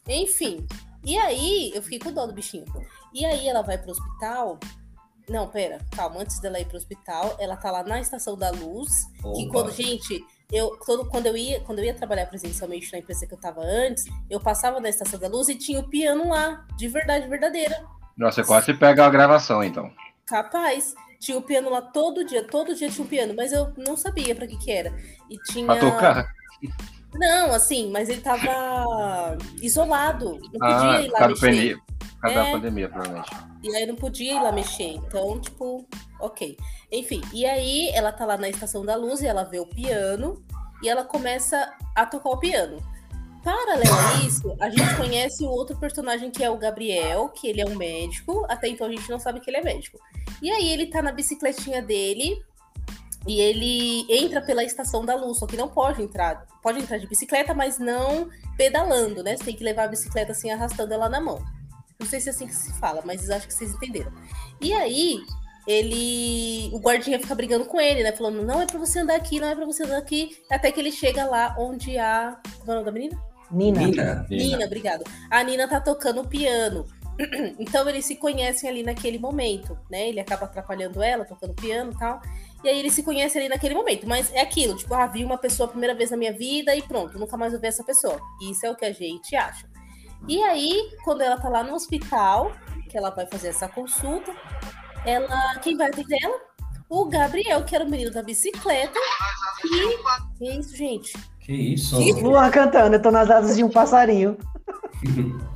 Enfim. 0.07 0.65
E 1.05 1.15
aí, 1.19 1.71
eu 1.75 1.83
fiquei 1.83 1.99
com 1.99 2.11
dó 2.11 2.25
do 2.25 2.33
bichinho. 2.33 2.65
E 3.13 3.23
aí 3.23 3.47
ela 3.47 3.61
vai 3.61 3.77
pro 3.77 3.91
hospital. 3.91 4.59
Não, 5.29 5.47
pera, 5.47 5.77
calma. 5.95 6.19
Antes 6.19 6.39
dela 6.39 6.59
ir 6.59 6.65
pro 6.65 6.77
hospital, 6.77 7.35
ela 7.37 7.55
tá 7.55 7.69
lá 7.69 7.83
na 7.83 8.01
estação 8.01 8.35
da 8.35 8.49
luz. 8.49 9.05
Que 9.21 9.27
Opa. 9.27 9.51
quando, 9.51 9.71
gente, 9.71 10.25
eu, 10.51 10.75
todo, 10.83 11.07
quando, 11.07 11.27
eu 11.27 11.37
ia, 11.37 11.59
quando 11.61 11.77
eu 11.77 11.85
ia 11.85 11.93
trabalhar 11.93 12.25
presencialmente 12.25 12.91
na 12.91 12.97
empresa 12.97 13.27
que 13.27 13.33
eu 13.35 13.39
tava 13.39 13.61
antes, 13.61 14.05
eu 14.31 14.39
passava 14.39 14.79
na 14.79 14.89
estação 14.89 15.19
da 15.19 15.27
luz 15.27 15.47
e 15.47 15.53
tinha 15.53 15.79
o 15.79 15.87
piano 15.87 16.27
lá, 16.27 16.65
de 16.75 16.87
verdade, 16.87 17.27
verdadeira. 17.27 17.85
Nossa, 18.17 18.41
você 18.41 18.47
quase 18.47 18.73
pega 18.73 19.05
a 19.05 19.09
gravação, 19.11 19.63
então. 19.63 19.91
Capaz. 20.25 20.95
Tinha 21.21 21.37
o 21.37 21.41
piano 21.41 21.69
lá 21.69 21.81
todo 21.83 22.25
dia, 22.25 22.43
todo 22.43 22.73
dia 22.73 22.89
tinha 22.89 23.05
um 23.05 23.07
piano, 23.07 23.33
mas 23.37 23.53
eu 23.53 23.71
não 23.77 23.95
sabia 23.95 24.33
pra 24.35 24.47
que 24.47 24.57
que 24.57 24.71
era. 24.71 24.91
E 25.29 25.37
tinha. 25.37 25.67
Pra 25.67 25.79
tocar. 25.79 26.33
Não, 27.13 27.53
assim, 27.53 27.91
mas 27.91 28.09
ele 28.09 28.21
tava 28.21 29.37
isolado. 29.61 30.39
Não 30.53 30.67
Ah, 30.67 30.79
podia 30.97 31.01
ir 31.05 31.11
por 31.11 31.19
lá 31.21 31.27
mexer. 31.27 31.41
pandemia, 31.45 31.77
por 31.77 32.21
causa 32.21 32.39
É. 32.39 32.43
da 32.45 32.51
pandemia, 32.51 32.89
provavelmente. 32.89 33.29
E 33.63 33.75
aí 33.75 33.85
não 33.85 33.95
podia 33.95 34.33
ir 34.33 34.41
lá 34.41 34.51
mexer. 34.51 34.93
Então, 34.95 35.39
tipo, 35.39 35.85
ok. 36.19 36.57
Enfim, 36.91 37.21
e 37.33 37.45
aí 37.45 37.89
ela 37.93 38.11
tá 38.11 38.25
lá 38.25 38.37
na 38.37 38.49
estação 38.49 38.83
da 38.83 38.95
luz 38.95 39.21
e 39.21 39.27
ela 39.27 39.43
vê 39.43 39.59
o 39.59 39.67
piano 39.67 40.43
e 40.81 40.89
ela 40.89 41.03
começa 41.03 41.71
a 41.95 42.05
tocar 42.05 42.29
o 42.29 42.37
piano. 42.39 42.77
Paralelo 43.43 43.95
a 43.95 44.25
isso, 44.25 44.55
a 44.59 44.69
gente 44.69 44.95
conhece 44.95 45.43
o 45.43 45.49
outro 45.49 45.75
personagem 45.75 46.29
que 46.29 46.43
é 46.43 46.49
o 46.49 46.57
Gabriel, 46.57 47.29
que 47.29 47.47
ele 47.47 47.61
é 47.61 47.65
um 47.65 47.75
médico. 47.75 48.45
Até 48.47 48.67
então 48.67 48.87
a 48.87 48.91
gente 48.91 49.09
não 49.09 49.17
sabe 49.17 49.39
que 49.39 49.49
ele 49.49 49.57
é 49.57 49.63
médico. 49.63 49.99
E 50.41 50.51
aí 50.51 50.69
ele 50.69 50.87
tá 50.87 51.01
na 51.01 51.11
bicicletinha 51.11 51.81
dele 51.81 52.39
e 53.27 53.39
ele 53.39 54.05
entra 54.09 54.41
pela 54.41 54.63
estação 54.63 55.03
da 55.03 55.15
luz, 55.15 55.39
só 55.39 55.47
que 55.47 55.57
não 55.57 55.67
pode 55.67 56.01
entrar. 56.01 56.45
Pode 56.61 56.79
entrar 56.79 56.97
de 56.97 57.07
bicicleta, 57.07 57.53
mas 57.53 57.79
não 57.79 58.29
pedalando, 58.57 59.23
né? 59.23 59.35
Você 59.35 59.45
tem 59.45 59.55
que 59.55 59.63
levar 59.63 59.85
a 59.85 59.87
bicicleta 59.87 60.31
assim, 60.31 60.51
arrastando 60.51 60.93
ela 60.93 61.09
na 61.09 61.19
mão. 61.19 61.43
Não 61.99 62.07
sei 62.07 62.19
se 62.19 62.29
é 62.29 62.31
assim 62.31 62.47
que 62.47 62.55
se 62.55 62.73
fala, 62.73 63.01
mas 63.05 63.29
acho 63.29 63.47
que 63.47 63.53
vocês 63.53 63.73
entenderam. 63.73 64.11
E 64.59 64.73
aí, 64.73 65.19
ele. 65.67 66.69
O 66.73 66.79
guardinha 66.79 67.19
fica 67.19 67.33
brigando 67.35 67.65
com 67.65 67.79
ele, 67.79 68.03
né? 68.03 68.11
Falando, 68.11 68.43
não 68.43 68.61
é 68.61 68.65
pra 68.65 68.79
você 68.79 68.99
andar 68.99 69.15
aqui, 69.15 69.39
não 69.39 69.47
é 69.47 69.55
pra 69.55 69.65
você 69.65 69.83
andar 69.83 69.97
aqui. 69.97 70.37
Até 70.49 70.71
que 70.71 70.79
ele 70.79 70.91
chega 70.91 71.25
lá 71.25 71.55
onde 71.57 71.97
a. 71.97 72.39
Como 72.59 72.71
é 72.71 72.73
o 72.73 72.75
nome 72.75 72.85
da 72.85 72.91
menina? 72.91 73.30
Nina. 73.51 73.79
Nina. 73.79 74.25
Nina, 74.29 74.65
obrigado. 74.65 75.03
A 75.29 75.43
Nina 75.43 75.67
tá 75.67 75.79
tocando 75.79 76.27
piano. 76.27 76.85
Então 77.59 77.87
eles 77.87 78.05
se 78.05 78.15
conhecem 78.15 78.69
ali 78.69 78.83
naquele 78.83 79.19
momento, 79.19 79.77
né? 79.91 80.09
Ele 80.09 80.19
acaba 80.19 80.45
atrapalhando 80.45 81.03
ela, 81.03 81.25
tocando 81.25 81.53
piano 81.53 81.91
e 81.91 81.97
tal. 81.97 82.21
E 82.63 82.69
aí 82.69 82.79
eles 82.79 82.93
se 82.93 83.03
conhecem 83.03 83.41
ali 83.41 83.49
naquele 83.49 83.75
momento. 83.75 84.07
Mas 84.07 84.33
é 84.33 84.41
aquilo, 84.41 84.75
tipo, 84.75 84.93
ah, 84.93 85.05
vi 85.05 85.23
uma 85.23 85.37
pessoa 85.37 85.67
a 85.67 85.69
primeira 85.69 85.93
vez 85.93 86.09
na 86.09 86.17
minha 86.17 86.33
vida 86.33 86.75
e 86.75 86.81
pronto, 86.81 87.19
nunca 87.19 87.37
mais 87.37 87.51
vou 87.51 87.61
ver 87.61 87.67
essa 87.67 87.83
pessoa. 87.83 88.19
Isso 88.49 88.65
é 88.65 88.71
o 88.71 88.75
que 88.75 88.85
a 88.85 88.91
gente 88.91 89.35
acha. 89.35 89.69
E 90.27 90.41
aí, 90.43 90.91
quando 91.03 91.21
ela 91.21 91.37
tá 91.37 91.49
lá 91.49 91.63
no 91.63 91.73
hospital, 91.73 92.51
que 92.89 92.97
ela 92.97 93.09
vai 93.09 93.25
fazer 93.25 93.49
essa 93.49 93.67
consulta, 93.67 94.33
ela. 95.05 95.57
Quem 95.59 95.75
vai 95.75 95.89
atender 95.89 96.17
ela? 96.23 96.39
O 96.89 97.05
Gabriel, 97.05 97.63
que 97.63 97.75
era 97.75 97.85
o 97.85 97.89
menino 97.89 98.11
da 98.11 98.21
bicicleta. 98.21 98.99
E. 99.63 100.45
É 100.45 100.57
isso, 100.57 100.75
gente. 100.75 101.13
Que 101.51 101.73
isso? 101.73 101.99
Luan 102.21 102.49
cantando, 102.49 102.95
eu 102.95 103.01
tô 103.01 103.11
nas 103.11 103.29
asas 103.29 103.57
de 103.57 103.63
um 103.63 103.69
passarinho. 103.69 104.37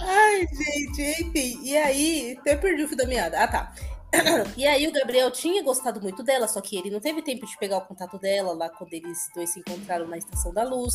Ai, 0.00 0.46
gente, 0.46 1.22
enfim. 1.22 1.60
E 1.64 1.76
aí, 1.76 2.38
até 2.40 2.54
perdi 2.54 2.84
o 2.84 2.88
fio 2.88 2.96
da 2.96 3.04
meada. 3.04 3.42
Ah, 3.42 3.48
tá. 3.48 3.74
E 4.56 4.64
aí 4.64 4.86
o 4.86 4.92
Gabriel 4.92 5.30
tinha 5.30 5.62
gostado 5.62 6.00
muito 6.00 6.22
dela, 6.22 6.48
só 6.48 6.60
que 6.60 6.78
ele 6.78 6.88
não 6.88 7.00
teve 7.00 7.20
tempo 7.20 7.44
de 7.44 7.58
pegar 7.58 7.78
o 7.78 7.80
contato 7.82 8.16
dela 8.16 8.52
lá 8.54 8.70
quando 8.70 8.92
eles 8.94 9.28
dois 9.34 9.50
se 9.50 9.60
encontraram 9.60 10.06
na 10.06 10.16
Estação 10.16 10.54
da 10.54 10.62
Luz. 10.62 10.94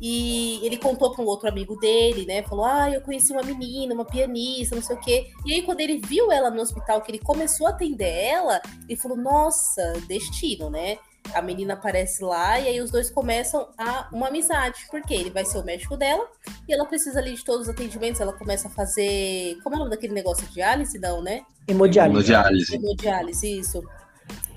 E 0.00 0.60
ele 0.62 0.76
contou 0.76 1.12
para 1.12 1.24
um 1.24 1.26
outro 1.26 1.48
amigo 1.48 1.74
dele, 1.80 2.26
né? 2.26 2.42
Falou: 2.42 2.66
Ah, 2.66 2.90
eu 2.90 3.00
conheci 3.00 3.32
uma 3.32 3.42
menina, 3.42 3.94
uma 3.94 4.04
pianista, 4.04 4.76
não 4.76 4.82
sei 4.82 4.96
o 4.96 5.00
quê. 5.00 5.30
E 5.46 5.54
aí, 5.54 5.62
quando 5.62 5.80
ele 5.80 5.98
viu 5.98 6.30
ela 6.30 6.50
no 6.50 6.60
hospital, 6.60 7.00
que 7.00 7.10
ele 7.10 7.18
começou 7.18 7.66
a 7.66 7.70
atender 7.70 8.12
ela, 8.12 8.60
ele 8.86 9.00
falou: 9.00 9.16
Nossa, 9.16 9.94
destino, 10.06 10.68
né? 10.68 10.98
A 11.34 11.40
menina 11.40 11.74
aparece 11.74 12.22
lá 12.22 12.58
e 12.58 12.68
aí 12.68 12.80
os 12.80 12.90
dois 12.90 13.10
começam 13.10 13.68
a 13.78 14.08
uma 14.12 14.28
amizade, 14.28 14.86
porque 14.90 15.14
ele 15.14 15.30
vai 15.30 15.44
ser 15.44 15.58
o 15.58 15.64
médico 15.64 15.96
dela 15.96 16.26
e 16.68 16.74
ela 16.74 16.84
precisa 16.84 17.18
ali 17.18 17.34
de 17.34 17.44
todos 17.44 17.62
os 17.62 17.68
atendimentos. 17.68 18.20
Ela 18.20 18.32
começa 18.32 18.68
a 18.68 18.70
fazer. 18.70 19.56
Como 19.62 19.74
é 19.74 19.76
o 19.76 19.78
nome 19.80 19.90
daquele 19.90 20.12
negócio 20.12 20.46
de 20.46 20.54
diálise? 20.54 20.98
Não, 20.98 21.22
né? 21.22 21.42
Hemodiálise. 21.66 22.32
Hemodiálise. 22.32 22.74
Hemodiálise, 22.74 23.58
isso. 23.58 23.82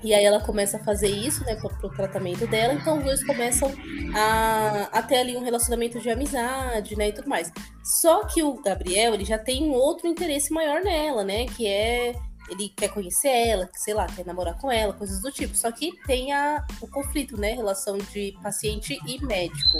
E 0.04 0.14
aí 0.14 0.24
ela 0.24 0.40
começa 0.40 0.76
a 0.76 0.84
fazer 0.84 1.08
isso, 1.08 1.44
né, 1.44 1.56
pro, 1.56 1.68
pro 1.68 1.88
tratamento 1.90 2.46
dela, 2.46 2.74
então 2.74 2.98
os 2.98 3.04
dois 3.04 3.24
começam 3.24 3.72
a, 4.14 4.88
a 4.92 5.02
ter 5.02 5.16
ali 5.16 5.36
um 5.36 5.42
relacionamento 5.42 5.98
de 5.98 6.10
amizade, 6.10 6.96
né, 6.96 7.08
e 7.08 7.12
tudo 7.12 7.28
mais. 7.28 7.50
Só 7.82 8.24
que 8.24 8.42
o 8.42 8.54
Gabriel, 8.62 9.14
ele 9.14 9.24
já 9.24 9.38
tem 9.38 9.64
um 9.64 9.72
outro 9.72 10.06
interesse 10.06 10.52
maior 10.52 10.82
nela, 10.82 11.24
né, 11.24 11.46
que 11.46 11.66
é 11.66 12.14
ele 12.48 12.68
quer 12.68 12.88
conhecer 12.88 13.28
ela, 13.28 13.68
sei 13.74 13.94
lá, 13.94 14.06
quer 14.06 14.24
namorar 14.24 14.58
com 14.58 14.70
ela, 14.70 14.92
coisas 14.92 15.20
do 15.20 15.30
tipo. 15.30 15.56
Só 15.56 15.70
que 15.70 15.92
tem 16.06 16.32
a, 16.32 16.64
o 16.80 16.88
conflito, 16.88 17.36
né? 17.36 17.52
Relação 17.52 17.98
de 17.98 18.36
paciente 18.42 18.98
e 19.06 19.24
médico, 19.24 19.78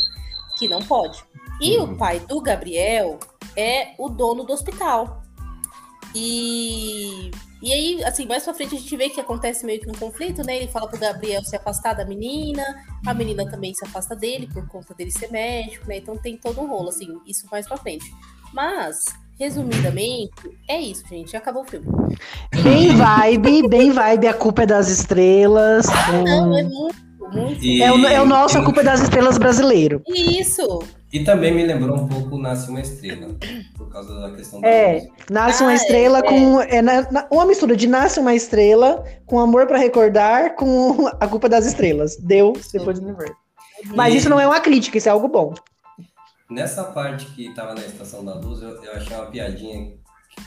que 0.59 0.69
não 0.69 0.83
pode. 0.83 1.25
E 1.61 1.79
o 1.79 1.97
pai 1.97 2.21
do 2.21 2.41
Gabriel 2.41 3.19
é 3.57 3.95
o 3.99 4.09
dono 4.09 4.45
do 4.45 4.53
hospital. 4.53 5.23
E, 6.15 7.31
e 7.63 7.73
aí, 7.73 8.05
assim, 8.05 8.27
mais 8.27 8.43
pra 8.43 8.55
frente 8.55 8.75
a 8.75 8.79
gente 8.79 8.97
vê 8.97 9.09
que 9.09 9.21
acontece 9.21 9.65
meio 9.65 9.81
que 9.81 9.91
um 9.91 9.95
conflito, 9.95 10.43
né? 10.45 10.57
Ele 10.57 10.69
fala 10.69 10.89
pro 10.89 10.99
Gabriel 10.99 11.45
se 11.45 11.55
afastar 11.55 11.95
da 11.95 12.05
menina, 12.05 12.65
a 13.07 13.15
menina 13.15 13.49
também 13.49 13.75
se 13.75 13.85
afasta 13.85 14.17
dele 14.17 14.49
por 14.53 14.67
conta 14.69 14.95
dele 14.95 15.11
ser 15.11 15.31
médico, 15.31 15.87
né? 15.87 15.99
Então 15.99 16.17
tem 16.17 16.37
todo 16.37 16.61
um 16.61 16.67
rolo, 16.67 16.89
assim, 16.89 17.21
isso 17.27 17.47
mais 17.51 17.67
pra 17.67 17.77
frente. 17.77 18.11
Mas 18.53 19.05
Resumidamente, 19.39 20.31
é 20.69 20.81
isso, 20.81 21.05
gente. 21.09 21.37
Acabou 21.37 21.63
o 21.63 21.67
filme. 21.67 21.87
Bem 22.63 22.95
vibe, 22.97 23.69
bem 23.69 23.91
vibe, 23.93 24.27
a 24.29 24.35
culpa 24.35 24.63
é 24.63 24.67
das 24.67 24.89
estrelas. 24.89 25.87
Não, 26.25 26.57
é 26.59 26.63
muito, 26.63 26.97
muito. 27.33 27.65
E- 27.65 27.83
É 27.83 27.93
o, 27.93 28.07
é 28.07 28.21
o 28.23 28.27
nosso, 28.27 28.59
a 28.59 28.65
culpa 28.65 28.81
é 28.81 28.85
das 28.85 29.01
estrelas 29.03 29.37
brasileiro. 29.39 30.03
Isso. 30.09 30.81
E 31.13 31.23
também 31.23 31.55
me 31.55 31.65
lembrou 31.65 31.97
um 31.97 32.09
pouco 32.09 32.37
Nasce 32.39 32.69
uma 32.71 32.81
Estrela, 32.81 33.29
por 33.77 33.89
causa 33.91 34.13
da 34.21 34.31
questão 34.33 34.61
da 34.61 34.69
É, 34.69 34.95
música. 34.95 35.13
nasce 35.31 35.63
uma 35.63 35.71
Ah, 35.73 35.75
estrela 35.75 36.19
é, 36.19 36.23
com. 36.23 36.61
É, 36.63 36.83
na- 36.83 37.11
na- 37.11 37.27
uma 37.31 37.47
mistura 37.47 37.77
de 37.77 37.87
nasce 37.87 38.19
uma 38.19 38.35
estrela 38.35 39.05
com 39.27 39.39
amor 39.39 39.67
pra 39.67 39.79
recordar 39.79 40.55
com 40.57 41.07
a 41.21 41.27
culpa 41.29 41.49
das 41.49 41.65
estrelas. 41.67 42.17
Deu 42.17 42.53
depois 42.73 42.99
do 42.99 43.07
universo. 43.07 43.35
Mas 43.95 44.15
isso 44.15 44.29
não 44.29 44.41
é 44.41 44.47
uma 44.47 44.61
crítica, 44.61 44.99
isso 44.99 45.09
é 45.09 45.13
algo 45.13 45.29
bom. 45.29 45.55
Nessa 46.49 46.85
parte 46.85 47.27
que 47.27 47.53
tava 47.55 47.75
na 47.75 47.81
Estação 47.81 48.25
da 48.25 48.35
Luz, 48.35 48.63
eu, 48.63 48.83
eu 48.83 48.93
achei 48.93 49.17
uma 49.17 49.27
piadinha 49.27 49.93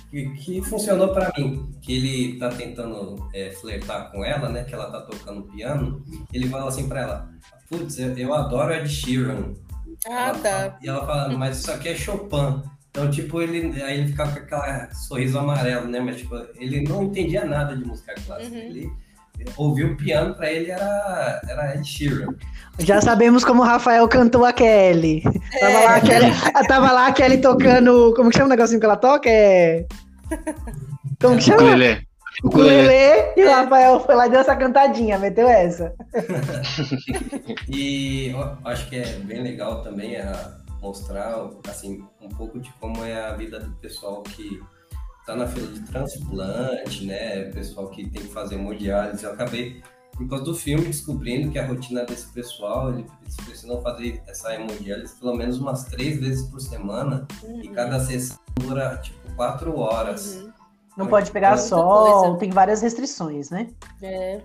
que, 0.10 0.29
que 0.29 0.62
funcionou 0.62 1.13
pra 1.13 1.32
mim. 1.38 1.70
Que 1.82 1.98
ele 1.98 2.39
tá 2.39 2.50
tentando 2.50 3.29
é, 3.34 3.51
flertar 3.51 4.12
com 4.12 4.24
ela, 4.24 4.50
né? 4.50 4.63
Que 4.63 4.74
ela 4.74 4.89
tá 4.89 5.01
tocando 5.01 5.44
piano. 5.44 6.03
Ele 6.34 6.48
fala 6.48 6.70
assim 6.70 6.88
pra 6.88 7.01
ela: 7.01 7.29
Putz, 7.70 8.00
eu, 8.00 8.18
eu 8.18 8.34
adoro 8.34 8.74
Ed 8.74 8.88
Sheeran. 8.88 9.53
Ah, 10.08 10.29
Ela 10.29 10.39
tá. 10.39 10.79
E 10.82 10.88
ela 10.88 11.06
fala, 11.06 11.38
mas 11.38 11.60
isso 11.60 11.72
aqui 11.72 11.89
é 11.89 11.96
Chopin. 11.96 12.63
Então, 12.89 13.12
tipo, 13.12 13.41
ele, 13.41 13.82
aí 13.84 14.00
ele 14.00 14.08
ficava 14.08 14.32
com 14.39 14.56
aquele 14.56 14.94
sorriso 14.96 15.38
amarelo, 15.38 15.88
né? 15.88 16.00
Mas, 16.00 16.18
tipo, 16.18 16.36
ele 16.56 16.82
não 16.82 17.03
entendia 17.03 17.46
nada 17.46 17.75
de 17.75 17.86
música 17.86 18.15
clássica. 18.25 18.56
Uhum. 18.56 18.62
Ele 18.62 18.91
ouvir 19.58 19.86
o 19.86 19.98
piano 19.98 20.36
pra 20.36 20.51
ele 20.51 20.72
era, 20.72 21.41
era 21.48 21.75
Ed 21.75 21.88
Sheeran. 21.88 22.34
Já 22.79 23.01
sabemos 23.01 23.43
como 23.43 23.62
o 23.62 23.65
Rafael 23.65 24.08
cantou 24.08 24.46
a 24.46 24.53
Kelly. 24.53 25.22
Tava, 25.60 25.79
lá 25.79 25.96
a 25.96 26.01
Kelly 26.01 26.31
tava 26.67 26.91
lá 26.91 27.08
a 27.08 27.12
Kelly 27.12 27.38
tocando. 27.39 28.13
Como 28.15 28.29
que 28.29 28.38
chama 28.38 28.48
o 28.48 28.50
negocinho 28.50 28.79
que 28.79 28.86
ela 28.86 28.96
toca? 28.98 29.29
É. 29.29 29.86
Como 31.19 31.38
que 31.38 31.43
chama? 31.43 31.63
Ukulele. 31.63 32.08
O 32.43 32.48
ukulele. 32.48 33.34
E 33.36 33.43
o 33.43 33.50
Rafael 33.50 34.00
foi 34.00 34.15
lá 34.15 34.27
e 34.27 34.29
deu 34.29 34.39
essa 34.39 34.55
cantadinha, 34.55 35.17
meteu 35.17 35.48
essa. 35.48 35.93
E 37.67 38.29
eu 38.29 38.58
acho 38.65 38.89
que 38.89 38.98
é 38.98 39.05
bem 39.19 39.43
legal 39.43 39.84
também 39.84 40.15
a 40.17 40.58
mostrar 40.81 41.50
assim 41.67 42.03
um 42.22 42.29
pouco 42.29 42.60
de 42.60 42.72
como 42.79 43.03
é 43.03 43.27
a 43.27 43.36
vida 43.36 43.60
do 43.60 43.72
pessoal 43.75 44.24
que 44.24 44.60
tá 45.29 45.36
na 45.36 45.45
fila 45.48 45.67
de 45.67 45.79
transplante, 45.81 47.05
né? 47.05 47.43
Pessoal 47.51 47.88
que 47.89 48.09
tem 48.09 48.24
que 48.24 48.33
fazer 48.33 48.55
hemodiálise. 48.55 49.24
Eu 49.24 49.31
acabei 49.33 49.81
por 50.15 50.27
causa 50.27 50.43
do 50.43 50.55
filme 50.55 50.86
descobrindo 50.86 51.51
que 51.51 51.59
a 51.59 51.67
rotina 51.67 52.03
desse 52.03 52.25
pessoal, 52.33 52.91
eles 52.91 53.36
precisam 53.45 53.79
fazer 53.81 54.21
essa 54.27 54.53
hemodiálise 54.55 55.13
pelo 55.19 55.36
menos 55.36 55.59
umas 55.59 55.83
três 55.86 56.19
vezes 56.19 56.48
por 56.50 56.59
semana 56.59 57.27
e 57.43 57.67
Uhum. 57.67 57.74
cada 57.74 58.00
sessão 58.00 58.38
dura 58.59 58.98
tipo 58.98 59.17
quatro 59.36 59.77
horas. 59.77 60.36
Uhum. 60.36 60.50
Não 60.98 61.07
pode 61.07 61.31
pegar 61.31 61.55
sol, 61.57 62.21
coisa. 62.24 62.38
tem 62.39 62.50
várias 62.50 62.81
restrições, 62.81 63.50
né? 63.51 63.69
É. 64.01 64.41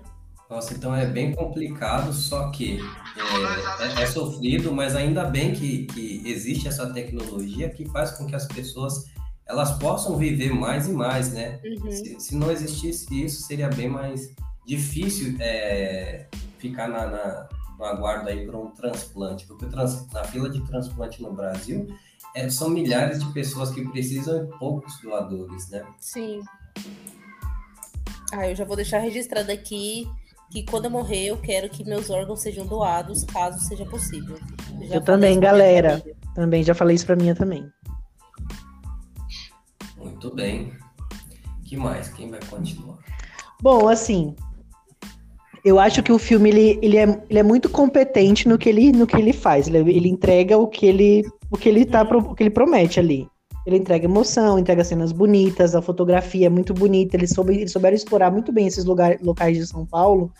Nossa, 0.48 0.74
então 0.74 0.94
é 0.94 1.06
bem 1.06 1.32
complicado, 1.34 2.12
só 2.12 2.50
que 2.50 2.78
é, 3.16 4.00
é- 4.00 4.02
é 4.02 4.06
sofrido, 4.06 4.70
mas 4.72 4.94
ainda 4.94 5.24
bem 5.24 5.52
que, 5.52 5.86
que 5.86 6.22
existe 6.26 6.68
essa 6.68 6.92
tecnologia 6.92 7.70
que 7.70 7.88
faz 7.88 8.12
com 8.12 8.26
que 8.26 8.36
as 8.36 8.46
pessoas 8.46 9.06
elas 9.46 9.72
possam 9.78 10.16
viver 10.16 10.52
mais 10.54 10.88
e 10.88 10.92
mais, 10.92 11.32
né? 11.32 11.60
Uhum. 11.64 11.90
Se, 11.90 12.20
se 12.20 12.36
não 12.36 12.50
existisse 12.50 13.06
isso, 13.24 13.42
seria 13.42 13.68
bem 13.68 13.88
mais 13.88 14.32
difícil 14.66 15.36
é, 15.40 16.26
ficar 16.58 16.88
na, 16.88 17.06
na, 17.06 17.48
no 17.78 17.84
aguardo 17.84 18.28
aí 18.28 18.46
para 18.46 18.56
um 18.58 18.70
transplante, 18.70 19.46
porque 19.46 19.66
trans- 19.66 20.10
na 20.12 20.24
fila 20.24 20.48
de 20.48 20.60
transplante 20.66 21.20
no 21.22 21.32
Brasil 21.32 21.86
é, 22.34 22.48
são 22.48 22.70
milhares 22.70 23.18
de 23.22 23.30
pessoas 23.32 23.70
que 23.70 23.86
precisam 23.90 24.44
e 24.44 24.58
poucos 24.58 24.98
doadores, 25.02 25.68
né? 25.70 25.84
Sim. 26.00 26.40
Ah, 28.32 28.48
eu 28.48 28.56
já 28.56 28.64
vou 28.64 28.76
deixar 28.76 28.98
registrado 28.98 29.52
aqui 29.52 30.08
que 30.50 30.64
quando 30.64 30.86
eu 30.86 30.90
morrer, 30.90 31.26
eu 31.26 31.36
quero 31.36 31.68
que 31.68 31.84
meus 31.84 32.10
órgãos 32.10 32.40
sejam 32.40 32.66
doados, 32.66 33.24
caso 33.24 33.58
seja 33.64 33.84
possível. 33.84 34.36
Eu 34.80 34.88
falei 34.88 35.02
também, 35.02 35.40
galera. 35.40 36.02
Também 36.34 36.62
já 36.64 36.74
falei 36.74 36.96
isso 36.96 37.06
pra 37.06 37.14
minha 37.16 37.34
também. 37.34 37.70
Muito 40.24 40.36
bem. 40.36 40.72
que 41.66 41.76
mais? 41.76 42.08
Quem 42.08 42.30
vai 42.30 42.40
continuar? 42.48 42.96
Bom, 43.60 43.88
assim, 43.88 44.34
eu 45.62 45.78
acho 45.78 46.02
que 46.02 46.10
o 46.10 46.18
filme 46.18 46.48
ele, 46.48 46.78
ele, 46.80 46.96
é, 46.96 47.22
ele 47.28 47.38
é 47.38 47.42
muito 47.42 47.68
competente 47.68 48.48
no 48.48 48.56
que 48.56 48.70
ele, 48.70 48.90
no 48.90 49.06
que 49.06 49.16
ele 49.16 49.34
faz. 49.34 49.68
Ele, 49.68 49.78
ele 49.78 50.08
entrega 50.08 50.56
o 50.56 50.66
que 50.66 50.86
ele, 50.86 51.24
o 51.50 51.58
que 51.58 51.68
ele 51.68 51.84
tá, 51.84 52.02
o 52.02 52.34
que 52.34 52.42
ele 52.42 52.50
promete 52.50 52.98
ali. 52.98 53.28
Ele 53.66 53.76
entrega 53.76 54.04
emoção, 54.04 54.58
entrega 54.58 54.84
cenas 54.84 55.10
bonitas, 55.10 55.74
a 55.74 55.80
fotografia 55.80 56.46
é 56.46 56.50
muito 56.50 56.74
bonita. 56.74 57.16
Eles, 57.16 57.30
soube, 57.30 57.56
eles 57.56 57.72
souberam 57.72 57.96
explorar 57.96 58.30
muito 58.30 58.52
bem 58.52 58.66
esses 58.66 58.84
lugar, 58.84 59.16
locais 59.22 59.56
de 59.56 59.66
São 59.66 59.86
Paulo. 59.86 60.30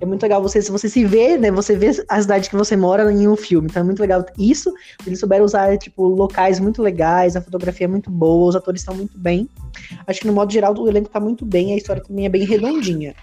É 0.00 0.06
muito 0.06 0.22
legal 0.22 0.42
você, 0.42 0.60
se 0.60 0.70
você 0.70 0.88
se 0.88 1.04
vê, 1.04 1.38
né? 1.38 1.50
Você 1.50 1.76
vê 1.76 1.90
a 2.08 2.20
cidade 2.20 2.50
que 2.50 2.56
você 2.56 2.76
mora 2.76 3.10
em 3.12 3.28
um 3.28 3.36
filme. 3.36 3.68
Então 3.70 3.82
é 3.82 3.84
muito 3.84 4.00
legal 4.00 4.24
isso. 4.38 4.72
Eles 5.06 5.20
souberam 5.20 5.44
usar, 5.44 5.76
tipo, 5.78 6.04
locais 6.06 6.58
muito 6.58 6.82
legais, 6.82 7.36
a 7.36 7.40
fotografia 7.40 7.86
é 7.86 7.88
muito 7.88 8.10
boa, 8.10 8.48
os 8.48 8.56
atores 8.56 8.80
estão 8.80 8.94
muito 8.94 9.16
bem. 9.18 9.48
Acho 10.06 10.20
que 10.20 10.26
no 10.26 10.32
modo 10.32 10.52
geral 10.52 10.74
o 10.76 10.88
elenco 10.88 11.08
tá 11.08 11.20
muito 11.20 11.44
bem, 11.44 11.72
a 11.72 11.76
história 11.76 12.02
também 12.02 12.26
é 12.26 12.28
bem 12.28 12.44
redondinha. 12.44 13.14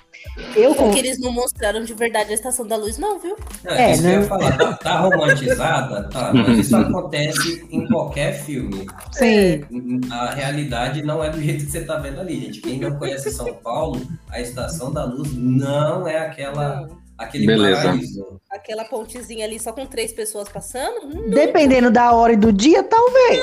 Eu. 0.55 0.73
Porque 0.75 0.99
eles 0.99 1.19
não 1.19 1.31
mostraram 1.31 1.83
de 1.83 1.93
verdade 1.93 2.31
a 2.31 2.33
Estação 2.33 2.65
da 2.65 2.75
Luz, 2.75 2.97
não, 2.97 3.19
viu? 3.19 3.35
Não, 3.63 3.71
É, 3.71 3.83
é, 3.83 3.91
isso 3.93 4.01
que 4.01 4.07
eu 4.07 4.11
né? 4.13 4.21
ia 4.21 4.27
falar, 4.27 4.57
tá, 4.57 4.73
tá 4.73 4.99
romantizada, 4.99 6.09
tá, 6.09 6.31
mas 6.33 6.57
isso 6.59 6.75
acontece 6.75 7.67
em 7.71 7.87
qualquer 7.87 8.33
filme. 8.33 8.85
Sim. 9.11 9.61
A 10.11 10.31
realidade 10.33 11.03
não 11.03 11.23
é 11.23 11.29
do 11.29 11.41
jeito 11.41 11.65
que 11.65 11.71
você 11.71 11.83
tá 11.83 11.97
vendo 11.97 12.19
ali, 12.21 12.39
gente. 12.39 12.61
Quem 12.61 12.79
não 12.79 12.97
conhece 12.97 13.31
São 13.31 13.53
Paulo, 13.55 14.01
a 14.29 14.39
Estação 14.39 14.91
da 14.93 15.03
Luz 15.05 15.33
não 15.33 16.07
é 16.07 16.17
aquela, 16.19 16.81
Não. 16.81 16.97
aquele 17.17 17.45
Beleza. 17.47 17.83
paraíso. 17.83 18.41
Aquela 18.49 18.85
pontezinha 18.85 19.45
ali 19.45 19.59
só 19.59 19.71
com 19.73 19.85
três 19.85 20.11
pessoas 20.13 20.47
passando? 20.49 21.05
Hum, 21.07 21.29
Dependendo 21.29 21.89
da 21.91 22.11
hora 22.13 22.33
e 22.33 22.37
do 22.37 22.51
dia, 22.53 22.83
talvez. 22.83 23.41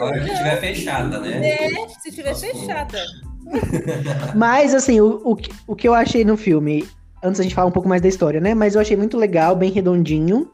A 0.00 0.04
hora 0.04 0.20
que 0.20 0.30
estiver 0.30 0.60
fechada, 0.60 1.18
né? 1.20 1.48
É, 1.48 1.88
se 2.00 2.10
tiver 2.10 2.30
Nossa, 2.30 2.46
fechada. 2.46 2.98
Mas, 4.34 4.74
assim, 4.74 5.00
o, 5.00 5.20
o, 5.24 5.36
que- 5.36 5.50
o 5.66 5.74
que 5.76 5.88
eu 5.88 5.94
achei 5.94 6.24
no 6.24 6.36
filme, 6.36 6.86
antes 7.22 7.40
a 7.40 7.42
gente 7.42 7.54
falar 7.54 7.68
um 7.68 7.72
pouco 7.72 7.88
mais 7.88 8.00
da 8.02 8.08
história, 8.08 8.40
né? 8.40 8.54
Mas 8.54 8.74
eu 8.74 8.80
achei 8.80 8.96
muito 8.96 9.16
legal, 9.16 9.54
bem 9.56 9.70
redondinho. 9.70 10.50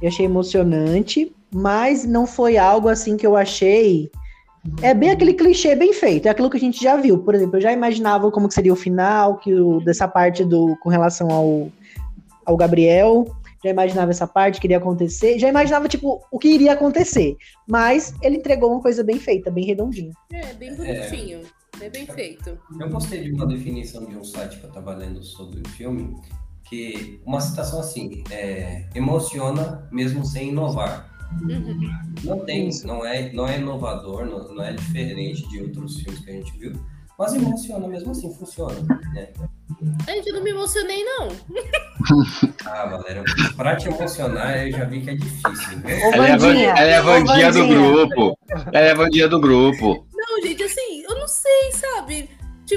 Eu 0.00 0.08
achei 0.08 0.26
emocionante, 0.26 1.32
mas 1.52 2.04
não 2.04 2.26
foi 2.26 2.56
algo 2.58 2.88
assim 2.88 3.16
que 3.16 3.26
eu 3.26 3.36
achei. 3.36 4.10
É 4.82 4.92
bem 4.92 5.10
aquele 5.10 5.32
clichê 5.32 5.76
bem 5.76 5.92
feito, 5.92 6.26
é 6.26 6.28
aquilo 6.30 6.50
que 6.50 6.56
a 6.56 6.60
gente 6.60 6.82
já 6.82 6.96
viu. 6.96 7.18
Por 7.18 7.34
exemplo, 7.34 7.56
eu 7.56 7.60
já 7.60 7.72
imaginava 7.72 8.30
como 8.30 8.48
que 8.48 8.54
seria 8.54 8.72
o 8.72 8.76
final, 8.76 9.36
que 9.38 9.54
o, 9.54 9.80
dessa 9.80 10.08
parte 10.08 10.44
do 10.44 10.76
com 10.82 10.88
relação 10.88 11.30
ao, 11.30 11.68
ao 12.44 12.56
Gabriel. 12.56 13.26
Já 13.64 13.70
imaginava 13.70 14.10
essa 14.10 14.26
parte 14.26 14.60
que 14.60 14.66
iria 14.66 14.76
acontecer. 14.76 15.38
Já 15.38 15.48
imaginava, 15.48 15.88
tipo, 15.88 16.20
o 16.30 16.38
que 16.38 16.48
iria 16.48 16.72
acontecer. 16.74 17.36
Mas 17.66 18.12
ele 18.22 18.36
entregou 18.36 18.70
uma 18.70 18.82
coisa 18.82 19.02
bem 19.02 19.18
feita, 19.18 19.50
bem 19.50 19.64
redondinha. 19.64 20.12
É, 20.32 20.52
bem 20.52 20.74
bonitinho. 20.74 21.40
É 21.40 21.55
bem 21.90 22.06
feito. 22.06 22.58
Eu 22.78 22.88
gostei 22.88 23.22
de 23.24 23.32
uma 23.32 23.46
definição 23.46 24.04
de 24.04 24.16
um 24.16 24.24
site 24.24 24.58
que 24.58 24.64
eu 24.64 24.68
estava 24.68 24.94
lendo 24.94 25.22
sobre 25.22 25.60
o 25.60 25.68
filme, 25.70 26.16
que 26.64 27.20
uma 27.24 27.40
citação 27.40 27.80
assim, 27.80 28.22
é, 28.30 28.88
emociona 28.94 29.88
mesmo 29.92 30.24
sem 30.24 30.48
inovar. 30.50 31.08
Uhum. 31.42 31.90
Não 32.24 32.38
tem, 32.40 32.70
não 32.84 33.04
é, 33.04 33.32
não 33.32 33.46
é 33.46 33.58
inovador, 33.58 34.26
não, 34.26 34.54
não 34.54 34.62
é 34.62 34.72
diferente 34.72 35.48
de 35.48 35.60
outros 35.60 35.96
filmes 35.96 36.20
que 36.24 36.30
a 36.30 36.34
gente 36.34 36.56
viu, 36.58 36.72
mas 37.18 37.34
emociona 37.34 37.88
mesmo 37.88 38.10
assim, 38.10 38.32
funciona. 38.34 38.74
Né? 39.14 39.28
Gente, 40.06 40.28
eu 40.28 40.34
não 40.34 40.42
me 40.42 40.50
emocionei, 40.50 41.02
não. 41.04 41.28
Ah, 42.64 42.86
Valéria, 42.86 43.24
pra 43.56 43.74
te 43.74 43.88
emocionar 43.88 44.64
eu 44.64 44.70
já 44.70 44.84
vi 44.84 45.00
que 45.00 45.10
é 45.10 45.14
difícil. 45.14 45.78
Né? 45.78 46.00
Ela 46.12 46.28
é, 46.28 46.32
a 46.32 46.78
ela 46.78 47.40
é 47.40 47.44
a 47.44 47.50
do 47.50 47.66
grupo. 47.66 48.38
Ela 48.72 48.86
é 48.86 48.90
a 48.90 48.94
Vandinha 48.94 49.28
do 49.28 49.40
grupo. 49.40 50.06
Não, 50.14 50.42
gente, 50.42 50.62
assim, 50.62 50.85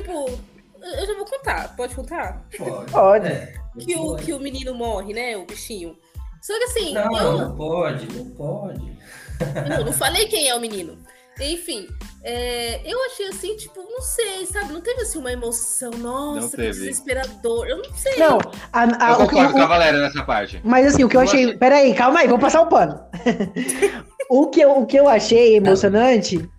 Tipo, 0.09 0.39
eu 0.81 1.05
já 1.07 1.13
vou 1.15 1.25
contar. 1.25 1.75
Pode 1.75 1.95
contar? 1.95 2.45
Pode. 2.57 2.91
Pode. 2.91 3.27
É, 3.27 3.53
Que 3.79 3.95
o, 3.95 4.15
que 4.15 4.33
o 4.33 4.39
menino 4.39 4.73
morre, 4.73 5.13
né? 5.13 5.37
O 5.37 5.45
bichinho. 5.45 5.95
Só 6.41 6.57
que 6.57 6.63
assim, 6.65 6.93
Não, 6.93 7.17
eu, 7.17 7.37
não 7.37 7.55
pode, 7.55 8.07
não 8.17 8.25
pode. 8.31 8.97
Não, 9.69 9.85
não 9.85 9.93
falei 9.93 10.25
quem 10.27 10.47
é 10.49 10.55
o 10.55 10.59
menino. 10.59 10.97
Enfim, 11.41 11.87
é, 12.23 12.81
eu 12.83 13.01
achei 13.05 13.27
assim, 13.29 13.55
tipo, 13.55 13.79
não 13.81 14.01
sei, 14.01 14.45
sabe? 14.45 14.73
Não 14.73 14.81
teve 14.81 15.01
assim 15.03 15.19
uma 15.19 15.31
emoção, 15.31 15.91
nossa, 15.91 16.49
que 16.57 16.63
desesperador. 16.63 17.65
Eu 17.67 17.77
não 17.77 17.93
sei. 17.93 18.17
Não, 18.17 18.39
a, 18.73 18.83
a- 18.83 19.11
Eu 19.11 19.25
o 19.25 19.27
que- 19.29 19.35
concordo 19.35 19.49
o- 19.51 19.53
com 19.53 19.61
a 19.61 19.65
Valéria 19.65 20.01
nessa 20.01 20.23
parte. 20.23 20.59
Mas 20.63 20.87
assim, 20.87 21.03
o 21.05 21.09
que 21.09 21.15
eu 21.15 21.21
Eu 21.21 21.27
achei. 21.27 21.57
Peraí, 21.57 21.93
calma 21.93 22.19
aí, 22.19 22.27
vou 22.27 22.37
passar 22.39 22.59
o 22.61 22.67
pano. 22.67 22.99
o, 24.29 24.47
que 24.47 24.59
eu, 24.61 24.79
o 24.79 24.85
que 24.85 24.97
eu 24.99 25.07
achei 25.07 25.55
emocionante, 25.55 26.49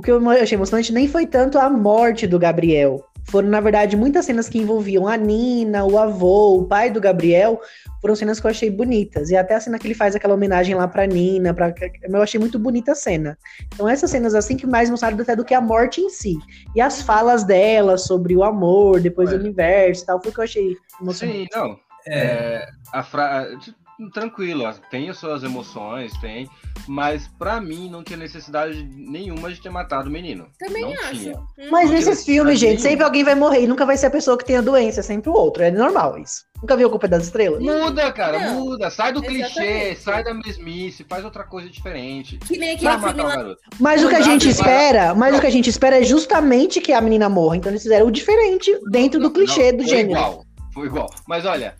o 0.00 0.02
que 0.02 0.10
eu 0.10 0.30
achei 0.30 0.56
emocionante 0.56 0.94
nem 0.94 1.06
foi 1.06 1.26
tanto 1.26 1.58
a 1.58 1.68
morte 1.68 2.26
do 2.26 2.38
Gabriel. 2.38 3.04
Foram, 3.26 3.50
na 3.50 3.60
verdade, 3.60 3.98
muitas 3.98 4.24
cenas 4.24 4.48
que 4.48 4.58
envolviam 4.58 5.06
a 5.06 5.14
Nina, 5.14 5.84
o 5.84 5.98
avô, 5.98 6.56
o 6.56 6.64
pai 6.64 6.90
do 6.90 6.98
Gabriel. 7.02 7.60
Foram 8.00 8.16
cenas 8.16 8.40
que 8.40 8.46
eu 8.46 8.50
achei 8.50 8.70
bonitas. 8.70 9.28
E 9.28 9.36
até 9.36 9.54
a 9.54 9.60
cena 9.60 9.78
que 9.78 9.86
ele 9.86 9.94
faz 9.94 10.16
aquela 10.16 10.32
homenagem 10.32 10.74
lá 10.74 10.88
pra 10.88 11.06
Nina. 11.06 11.52
Pra... 11.52 11.72
Eu 12.02 12.22
achei 12.22 12.40
muito 12.40 12.58
bonita 12.58 12.92
a 12.92 12.94
cena. 12.94 13.36
Então, 13.74 13.86
essas 13.86 14.10
cenas 14.10 14.34
assim 14.34 14.56
que 14.56 14.66
mais 14.66 14.88
mostraram 14.88 15.20
até 15.20 15.36
do 15.36 15.44
que 15.44 15.52
a 15.52 15.60
morte 15.60 16.00
em 16.00 16.08
si. 16.08 16.38
E 16.74 16.80
as 16.80 17.02
falas 17.02 17.44
dela 17.44 17.98
sobre 17.98 18.34
o 18.34 18.42
amor, 18.42 19.02
depois 19.02 19.30
Ué. 19.30 19.36
do 19.36 19.44
universo 19.44 20.02
e 20.02 20.06
tal, 20.06 20.20
foi 20.22 20.30
o 20.30 20.34
que 20.34 20.40
eu 20.40 20.44
achei 20.44 20.76
emocionante. 20.98 21.40
Sim, 21.40 21.48
não. 21.52 21.78
É, 22.06 22.18
É, 22.18 22.68
a 22.94 23.02
fra... 23.02 23.46
Tranquilo, 24.14 24.64
tem 24.90 25.10
as 25.10 25.18
suas 25.18 25.42
emoções, 25.42 26.10
tem. 26.20 26.48
Mas 26.88 27.28
pra 27.38 27.60
mim 27.60 27.88
não 27.90 28.02
tinha 28.02 28.16
necessidade 28.16 28.82
nenhuma 28.96 29.52
de 29.52 29.60
ter 29.60 29.70
matado 29.70 30.08
o 30.08 30.12
menino. 30.12 30.48
Também 30.58 30.82
não 30.82 30.92
acho. 31.04 31.20
Tinha. 31.20 31.36
Hum. 31.36 31.68
Mas 31.70 31.86
Não 31.88 31.92
nesses 31.96 32.24
filmes, 32.24 32.58
gente, 32.58 32.76
sempre 32.80 32.88
nenhuma. 32.96 33.04
alguém 33.06 33.24
vai 33.24 33.34
morrer 33.34 33.62
e 33.62 33.66
nunca 33.66 33.86
vai 33.86 33.96
ser 33.96 34.06
a 34.06 34.10
pessoa 34.10 34.36
que 34.36 34.44
tem 34.44 34.56
a 34.56 34.60
doença, 34.60 35.00
é 35.00 35.02
sempre 35.02 35.30
o 35.30 35.32
outro. 35.34 35.62
É 35.62 35.70
normal 35.70 36.18
isso. 36.18 36.42
Nunca 36.60 36.76
viu 36.76 36.88
a 36.88 36.90
culpa 36.90 37.06
das 37.08 37.24
estrelas? 37.24 37.60
Muda, 37.62 38.10
cara, 38.12 38.38
Não, 38.38 38.64
muda. 38.64 38.90
Sai 38.90 39.12
do 39.12 39.22
clichê, 39.22 39.44
exatamente. 39.62 40.00
sai 40.00 40.24
da 40.24 40.34
mesmice, 40.34 41.04
faz 41.08 41.24
outra 41.24 41.44
coisa 41.44 41.68
diferente. 41.70 42.38
Que 42.38 42.58
nem 42.58 42.72
aquele 42.74 42.90
filme 42.98 43.22
lá. 43.22 43.36
garoto. 43.36 43.60
Mas 43.78 44.04
o 44.04 44.08
que 44.08 44.16
a 44.16 44.20
gente 44.22 44.48
espera, 44.48 45.14
mas 45.14 45.30
Não. 45.32 45.38
o 45.38 45.40
que 45.40 45.46
a 45.46 45.50
gente 45.50 45.70
espera 45.70 45.98
é 46.00 46.02
justamente 46.02 46.80
que 46.80 46.92
a 46.92 47.00
menina 47.00 47.28
morra. 47.28 47.56
Então 47.56 47.70
eles 47.70 47.82
fizeram 47.82 48.06
o 48.06 48.10
diferente 48.10 48.70
dentro 48.90 49.18
do 49.20 49.24
Não, 49.26 49.32
clichê 49.32 49.70
do 49.72 49.82
foi 49.84 49.88
gênero. 49.88 50.18
Igual, 50.18 50.44
foi 50.74 50.86
igual. 50.86 51.10
Mas 51.26 51.46
olha, 51.46 51.74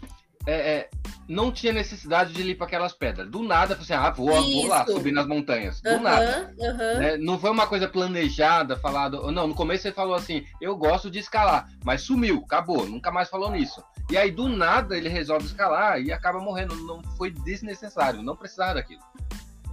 é, 0.47 0.53
é, 0.79 0.89
não 1.31 1.53
tinha 1.53 1.73
necessidade 1.73 2.33
de 2.33 2.43
ir 2.43 2.57
para 2.57 2.67
aquelas 2.67 2.93
pedras. 2.93 3.31
Do 3.31 3.45
nada, 3.45 3.77
você, 3.77 3.95
ah, 3.95 4.11
vou, 4.11 4.27
vou 4.27 4.67
lá, 4.67 4.85
subir 4.85 5.13
nas 5.13 5.29
montanhas. 5.29 5.81
Do 5.81 6.01
nada. 6.01 6.53
Aham, 6.61 6.69
aham. 6.69 6.99
né? 6.99 7.17
Não 7.19 7.39
foi 7.39 7.51
uma 7.51 7.69
coisa 7.69 7.87
planejada, 7.87 8.77
falado. 8.77 9.31
Não, 9.31 9.47
no 9.47 9.55
começo 9.55 9.87
ele 9.87 9.95
falou 9.95 10.17
assim: 10.17 10.45
eu 10.61 10.77
gosto 10.77 11.09
de 11.09 11.21
escalar, 11.21 11.69
mas 11.85 12.03
sumiu, 12.03 12.43
acabou, 12.45 12.85
nunca 12.85 13.13
mais 13.13 13.29
falou 13.29 13.49
nisso. 13.49 13.81
E 14.11 14.19
aí, 14.19 14.33
do 14.33 14.49
nada, 14.49 14.97
ele 14.97 15.09
resolve 15.09 15.47
escalar 15.47 16.03
e 16.03 16.13
acaba 16.13 16.41
morrendo. 16.41 16.75
Não 16.75 17.01
foi 17.17 17.31
desnecessário, 17.31 18.25
não 18.25 18.35
precisava 18.35 18.75
daquilo. 18.75 19.03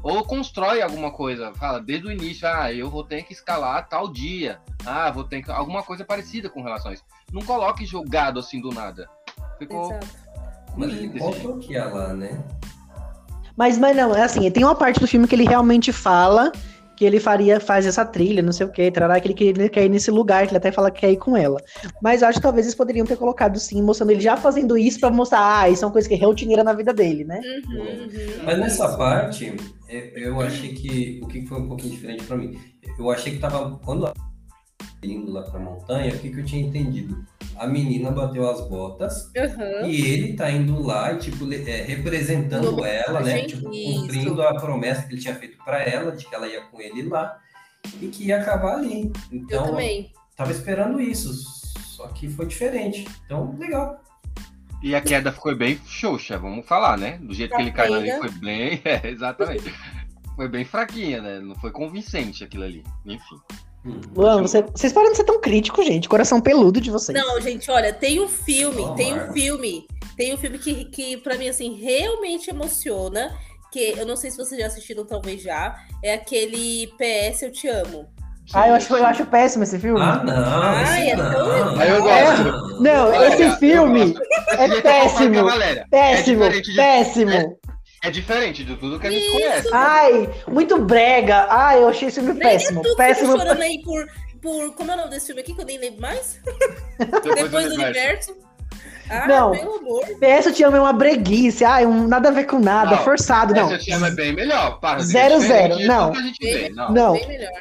Ou 0.04 0.24
constrói 0.24 0.84
alguma 0.84 1.10
coisa, 1.10 1.52
fala 1.56 1.82
desde 1.82 2.06
o 2.06 2.12
início, 2.12 2.48
ah, 2.48 2.72
eu 2.72 2.88
vou 2.88 3.04
ter 3.04 3.24
que 3.24 3.34
escalar 3.34 3.90
tal 3.90 4.08
dia. 4.08 4.62
Ah, 4.86 5.10
vou 5.10 5.24
ter 5.24 5.42
que. 5.42 5.50
Alguma 5.50 5.82
coisa 5.82 6.06
parecida 6.06 6.52
com 6.52 6.62
relações. 6.62 7.04
Não 7.34 7.42
coloque 7.42 7.84
jogado 7.84 8.40
assim 8.40 8.62
do 8.62 8.70
nada. 8.70 9.10
Ficou. 9.58 9.92
Exato. 9.92 10.27
Mas 10.78 10.94
ele 10.94 11.20
contou 11.20 11.58
que 11.58 11.78
lá, 11.78 12.14
né? 12.14 12.44
Mas, 13.56 13.78
mas 13.78 13.96
não, 13.98 14.16
é 14.16 14.22
assim, 14.22 14.50
tem 14.52 14.64
uma 14.64 14.76
parte 14.76 15.00
do 15.00 15.08
filme 15.08 15.28
que 15.28 15.34
ele 15.34 15.46
realmente 15.46 15.92
fala 15.92 16.52
que 16.98 17.06
ele 17.06 17.20
faria, 17.20 17.60
faz 17.60 17.86
essa 17.86 18.04
trilha, 18.04 18.42
não 18.42 18.52
sei 18.52 18.66
o 18.66 18.72
que, 18.72 18.90
trará, 18.90 19.20
que 19.20 19.28
ele 19.28 19.36
queria 19.36 19.70
quer 19.70 19.86
ir 19.86 19.90
nesse 19.90 20.10
lugar, 20.10 20.46
que 20.46 20.50
ele 20.50 20.58
até 20.58 20.72
fala 20.72 20.90
que 20.90 21.02
quer 21.02 21.12
ir 21.12 21.18
com 21.18 21.38
ela. 21.38 21.62
Mas 22.02 22.24
eu 22.24 22.28
acho 22.28 22.40
que 22.40 22.44
talvez 22.44 22.66
eles 22.66 22.76
poderiam 22.76 23.06
ter 23.06 23.16
colocado 23.16 23.60
sim, 23.60 23.84
mostrando 23.84 24.10
ele 24.10 24.20
já 24.20 24.36
fazendo 24.36 24.76
isso 24.76 25.00
pra 25.00 25.12
mostrar, 25.12 25.60
ah, 25.60 25.70
isso 25.70 25.84
é 25.84 25.88
uma 25.88 25.94
coisa 25.94 26.10
que 26.10 26.16
é 26.16 26.18
rotineira 26.18 26.64
na 26.64 26.74
vida 26.74 26.92
dele, 26.92 27.24
né? 27.24 27.40
Uhum, 27.70 27.78
uhum. 27.78 28.44
Mas 28.44 28.58
nessa 28.58 28.98
parte, 28.98 29.56
eu 29.88 30.42
achei 30.42 30.74
que 30.74 31.22
o 31.24 31.28
que 31.28 31.46
foi 31.46 31.60
um 31.60 31.68
pouquinho 31.68 31.94
diferente 31.94 32.24
pra 32.24 32.36
mim. 32.36 32.58
Eu 32.98 33.12
achei 33.12 33.34
que 33.34 33.38
tava 33.38 33.80
quando 33.86 34.12
indo 35.14 35.32
lá 35.32 35.42
pra 35.44 35.60
montanha, 35.60 36.14
o 36.14 36.20
que, 36.20 36.30
que 36.30 36.40
eu 36.40 36.46
tinha 36.46 36.62
entendido? 36.66 37.24
A 37.58 37.66
menina 37.68 38.12
bateu 38.12 38.50
as 38.50 38.68
botas 38.68 39.32
Aham. 39.36 39.88
e 39.88 40.02
ele 40.06 40.34
tá 40.34 40.52
indo 40.52 40.82
lá 40.82 41.12
e 41.14 41.18
tipo 41.18 41.52
é, 41.52 41.82
representando 41.84 42.86
ela, 42.86 43.20
né? 43.22 43.32
homenagem, 43.34 43.48
Tipo, 43.48 43.74
isso. 43.74 44.02
cumprindo 44.02 44.42
a 44.44 44.56
promessa 44.56 45.04
que 45.04 45.14
ele 45.14 45.22
tinha 45.22 45.36
feito 45.36 45.58
pra 45.64 45.82
ela 45.84 46.12
de 46.16 46.26
que 46.28 46.34
ela 46.36 46.48
ia 46.48 46.62
com 46.62 46.80
ele 46.80 47.04
lá 47.04 47.40
e 48.02 48.08
que 48.08 48.26
ia 48.26 48.40
acabar 48.42 48.76
ali. 48.76 49.12
Eu 49.32 49.38
Então, 49.40 49.66
também. 49.66 50.12
tava 50.36 50.52
esperando 50.52 51.02
isso, 51.02 51.34
só 51.82 52.08
que 52.10 52.30
foi 52.30 52.46
diferente. 52.46 53.08
Então, 53.26 53.56
legal. 53.58 54.04
E 54.84 54.94
a 54.94 55.02
queda 55.02 55.32
foi 55.32 55.56
bem 55.56 55.80
xoxa, 55.88 56.38
vamos 56.38 56.64
falar, 56.68 56.98
né? 57.00 57.18
Do 57.18 57.34
jeito 57.34 57.56
que 57.56 57.62
ele 57.64 57.72
caiu 57.72 57.96
ali, 57.96 58.12
foi 58.20 58.30
bem. 58.30 58.80
É, 58.86 59.08
exatamente. 59.10 59.74
Foi 60.36 60.48
bem 60.48 60.64
fraquinha, 60.64 61.20
né? 61.20 61.40
Não 61.40 61.56
foi 61.56 61.72
convincente 61.72 62.44
aquilo 62.44 62.64
ali. 62.64 62.84
Enfim. 63.04 63.38
Hum. 63.88 64.02
Luan, 64.16 64.42
você- 64.42 64.62
vocês 64.64 64.92
param 64.92 65.12
de 65.12 65.18
ser 65.18 65.24
tão 65.24 65.40
críticos, 65.40 65.86
gente. 65.86 66.10
Coração 66.10 66.42
peludo 66.42 66.82
de 66.82 66.92
vocês. 66.92 67.18
Não, 67.18 67.40
gente, 67.42 67.70
olha, 67.72 67.94
tem 67.94 68.20
um 68.20 68.28
filme, 68.28 68.82
Oh, 68.84 68.94
tem 68.94 69.14
um 69.14 69.32
filme, 69.32 69.88
tem 70.18 70.34
um 70.34 70.38
filme 70.38 70.58
que, 70.60 70.86
que 70.86 71.18
pra 71.18 71.36
mim, 71.38 71.48
assim, 71.48 71.74
realmente 71.76 72.50
emociona, 72.50 73.32
que 73.72 73.94
eu 73.98 74.06
não 74.06 74.16
sei 74.16 74.32
se 74.32 74.38
vocês 74.38 74.60
já 74.60 74.68
assistiram, 74.68 75.06
talvez 75.06 75.42
já, 75.42 75.76
é 76.04 76.14
aquele 76.16 76.88
PS 76.98 77.44
Eu 77.44 77.52
Te 77.52 77.68
Amo. 77.68 78.06
Ah, 78.54 78.70
eu 78.70 78.76
acho, 78.76 78.96
eu 78.96 79.06
acho 79.06 79.26
péssimo 79.26 79.64
esse 79.66 79.78
filme. 79.78 80.00
Ah, 80.02 80.24
não. 80.24 80.34
Ai, 80.34 81.10
é 81.10 81.16
não. 81.18 81.32
tão- 81.32 81.82
eu 81.84 82.02
gosto. 82.02 82.82
Não, 82.82 83.08
Olha, 83.10 83.28
esse 83.28 83.58
filme 83.58 84.16
é 84.58 84.68
com 84.68 84.78
a 84.78 84.82
péssimo. 84.82 85.36
Péssimo, 85.92 86.44
É 86.46 86.62
péssimo. 86.78 87.58
É 88.04 88.10
diferente 88.12 88.64
de 88.64 88.76
tudo 88.76 89.00
que 89.00 89.08
a 89.08 89.12
gente 89.12 89.24
Isso. 89.24 89.34
conhece. 89.34 89.70
Ai, 89.74 90.30
muito 90.48 90.78
brega. 90.80 91.48
Ai, 91.50 91.80
eu 91.82 91.88
achei 91.90 92.08
esse 92.08 92.20
filme 92.22 92.34
Brega 92.38 92.52
péssimo. 92.60 92.82
Tu 92.84 92.96
Péssimo. 92.96 93.38
chorando 93.38 93.62
aí 93.62 93.82
por, 93.84 94.08
por. 94.42 94.74
Como 94.76 94.92
é 94.92 94.94
o 94.94 94.98
nome 94.98 95.10
desse 95.10 95.26
filme 95.28 95.42
aqui 95.42 95.54
que 95.54 95.62
eu 95.62 95.66
nem 95.66 95.78
lembro 95.80 96.02
mais? 96.02 96.40
Depois 97.24 97.50
do 97.70 97.74
universo. 97.76 98.36
Ah, 99.10 99.26
Não. 99.28 99.52
pelo 99.52 99.76
amor. 99.78 100.02
PS 100.20 100.46
Eu 100.48 100.54
Te 100.54 100.64
Amo 100.64 100.78
é 100.78 100.82
uma 100.82 100.94
breguice. 100.94 101.64
Ai, 101.64 101.86
um 101.86 102.08
nada 102.08 102.30
a 102.30 102.32
ver 102.32 102.44
com 102.46 102.60
nada, 102.60 102.92
Não, 102.98 103.04
forçado. 103.04 103.54
Não. 103.54 103.68
Essa 103.68 103.78
te 103.78 103.92
amo 103.92 104.06
é 104.06 104.12
bem 104.12 104.34
melhor. 104.34 104.80
Para, 104.80 105.00
Zero, 105.00 105.36
é 105.36 105.40
zero, 105.40 105.80
não. 105.88 106.12
vê. 106.42 106.70
Não. 106.70 106.92
Não. 106.92 107.14
Bem 107.14 107.28
melhor. 107.28 107.52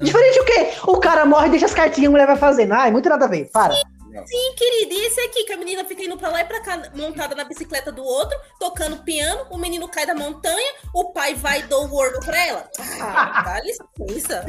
Diferente 0.00 0.40
o 0.40 0.44
quê? 0.44 0.68
O 0.86 0.96
cara 0.98 1.24
morre 1.26 1.48
e 1.48 1.50
deixa 1.50 1.66
as 1.66 1.74
cartinhas 1.74 2.04
e 2.04 2.06
a 2.06 2.10
mulher 2.10 2.26
vai 2.26 2.36
fazendo. 2.36 2.72
Ai, 2.72 2.90
muito 2.90 3.08
nada 3.08 3.26
a 3.26 3.28
ver. 3.28 3.50
Para. 3.52 3.74
Sim, 3.74 3.82
querida. 4.24 4.94
E 4.94 5.06
esse 5.06 5.20
aqui, 5.20 5.44
que 5.44 5.52
a 5.52 5.56
menina 5.56 5.84
fica 5.84 6.02
indo 6.02 6.16
pra 6.16 6.28
lá 6.28 6.40
e 6.40 6.44
pra 6.44 6.60
cá, 6.60 6.82
montada 6.94 7.34
na 7.34 7.44
bicicleta 7.44 7.90
do 7.92 8.02
outro, 8.02 8.38
tocando 8.58 8.98
piano, 8.98 9.46
o 9.50 9.58
menino 9.58 9.88
cai 9.88 10.06
da 10.06 10.14
montanha, 10.14 10.72
o 10.94 11.12
pai 11.12 11.34
vai 11.34 11.60
e 11.60 11.62
dá 11.64 11.76
o 11.76 11.88
gordo 11.88 12.20
pra 12.20 12.46
ela. 12.46 12.68
Ah, 13.00 13.42
dá 13.44 13.60
licença. 13.60 14.44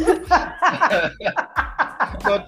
Quanto, 2.23 2.45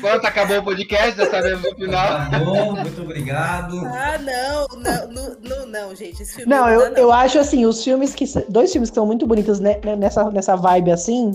quanto 0.00 0.26
acabou 0.26 0.58
o 0.58 0.64
podcast, 0.64 1.16
já 1.16 1.30
sabemos 1.30 1.62
no 1.62 1.76
final. 1.76 2.16
Acabou, 2.16 2.76
muito 2.76 3.02
obrigado. 3.02 3.80
Ah, 3.86 4.18
não, 4.18 4.66
não, 4.78 5.08
não, 5.08 5.36
não, 5.40 5.66
não, 5.66 5.94
gente. 5.94 6.22
Esse 6.22 6.36
filme 6.36 6.50
Não, 6.50 6.66
não 6.66 6.68
eu, 6.68 6.90
não. 6.90 6.96
eu 6.96 7.12
acho 7.12 7.38
assim, 7.38 7.66
os 7.66 7.82
filmes 7.82 8.14
que. 8.14 8.24
Dois 8.48 8.72
filmes 8.72 8.90
que 8.90 8.94
são 8.94 9.06
muito 9.06 9.26
bonitos 9.26 9.60
né, 9.60 9.80
nessa, 9.96 10.30
nessa 10.30 10.56
vibe 10.56 10.90
assim. 10.90 11.34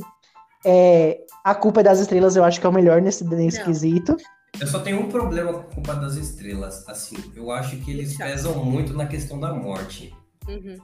É, 0.65 1.19
a 1.43 1.53
Culpa 1.53 1.81
é 1.81 1.83
das 1.83 1.99
Estrelas, 1.99 2.35
eu 2.35 2.43
acho 2.43 2.59
que 2.59 2.65
é 2.65 2.69
o 2.69 2.73
melhor 2.73 3.01
nesse, 3.01 3.23
nesse 3.23 3.63
quesito. 3.63 4.17
Eu 4.59 4.67
só 4.67 4.79
tenho 4.79 5.01
um 5.01 5.09
problema 5.09 5.53
com 5.53 5.59
a 5.59 5.63
Culpa 5.63 5.95
das 5.95 6.15
Estrelas. 6.15 6.87
Assim, 6.87 7.15
eu 7.35 7.51
acho 7.51 7.77
que 7.77 7.91
eles 7.91 8.13
Chato. 8.13 8.29
pesam 8.29 8.63
muito 8.63 8.93
na 8.93 9.05
questão 9.05 9.39
da 9.39 9.53
morte. 9.53 10.13
Uhum. 10.47 10.77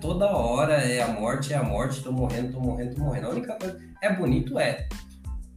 Toda 0.00 0.26
hora 0.26 0.74
é 0.74 1.02
a 1.02 1.08
morte, 1.08 1.52
é 1.52 1.56
a 1.56 1.62
morte, 1.62 2.02
tô 2.02 2.12
morrendo, 2.12 2.52
tô 2.52 2.60
morrendo, 2.60 2.94
tô 2.94 3.02
morrendo. 3.02 3.26
A 3.26 3.30
única 3.30 3.56
coisa. 3.56 3.78
É 4.02 4.12
bonito, 4.12 4.58
é. 4.58 4.88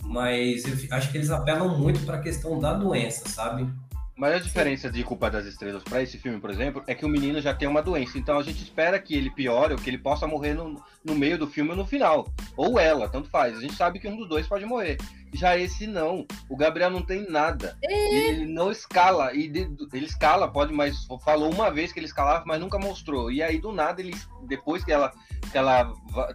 Mas 0.04 0.63
eu 0.65 0.95
acho 0.95 1.12
que 1.12 1.17
eles 1.17 1.30
apelam 1.30 1.78
muito 1.78 2.06
pra 2.06 2.19
questão 2.19 2.60
da 2.60 2.74
doença, 2.74 3.28
sabe? 3.30 3.71
Mas 4.15 4.36
a 4.36 4.39
diferença 4.39 4.91
de 4.91 5.04
Culpa 5.04 5.32
das 5.32 5.45
Estrelas 5.45 5.84
pra 5.84 6.02
esse 6.04 6.17
filme, 6.17 6.39
por 6.39 6.50
exemplo, 6.52 6.84
é 6.86 6.93
que 6.93 7.06
o 7.06 7.10
menino 7.10 7.41
já 7.41 7.54
tem 7.54 7.67
uma 7.67 7.82
doença. 7.82 8.17
Então 8.19 8.38
a 8.38 8.43
gente 8.43 8.62
espera 8.62 9.00
que 9.00 9.15
ele 9.15 9.32
piore 9.32 9.74
ou 9.74 9.80
que 9.80 9.89
ele 9.89 9.97
possa 9.97 10.28
morrer 10.28 10.54
no, 10.54 10.80
no 11.04 11.15
meio 11.15 11.38
do 11.39 11.47
filme 11.47 11.71
ou 11.71 11.76
no 11.76 11.86
final. 11.86 12.28
Ou 12.56 12.80
ela, 12.80 13.10
tanto 13.10 13.30
faz. 13.30 13.58
A 13.58 13.62
gente 13.62 13.74
sabe 13.74 14.00
que 14.00 14.08
um 14.08 14.15
dos 14.17 14.30
dois 14.30 14.45
pode 14.47 14.65
morrer. 14.65 14.97
Já 15.34 15.58
esse 15.58 15.88
não. 15.88 16.26
O 16.50 16.58
Gabriel 16.58 16.89
não 16.91 17.02
tem 17.02 17.26
nada. 17.30 17.78
Ele 17.82 18.45
não 18.45 18.69
escala. 18.69 19.34
E 19.34 19.47
de- 19.47 19.69
ele 19.93 20.06
escala, 20.06 20.47
pode, 20.52 20.74
mas 20.74 21.08
falou 21.24 21.52
uma 21.52 21.71
vez 21.71 21.91
que 21.93 22.00
ele 22.00 22.06
escalava, 22.06 22.43
mas 22.45 22.60
nunca 22.60 22.78
mostrou. 22.78 23.32
E 23.32 23.41
aí, 23.41 23.60
do 23.60 23.71
nada, 23.71 24.02
ele, 24.02 24.13
depois 24.43 24.84
que 24.84 24.91
ela, 24.91 25.12
que 25.52 25.58
ela 25.58 25.91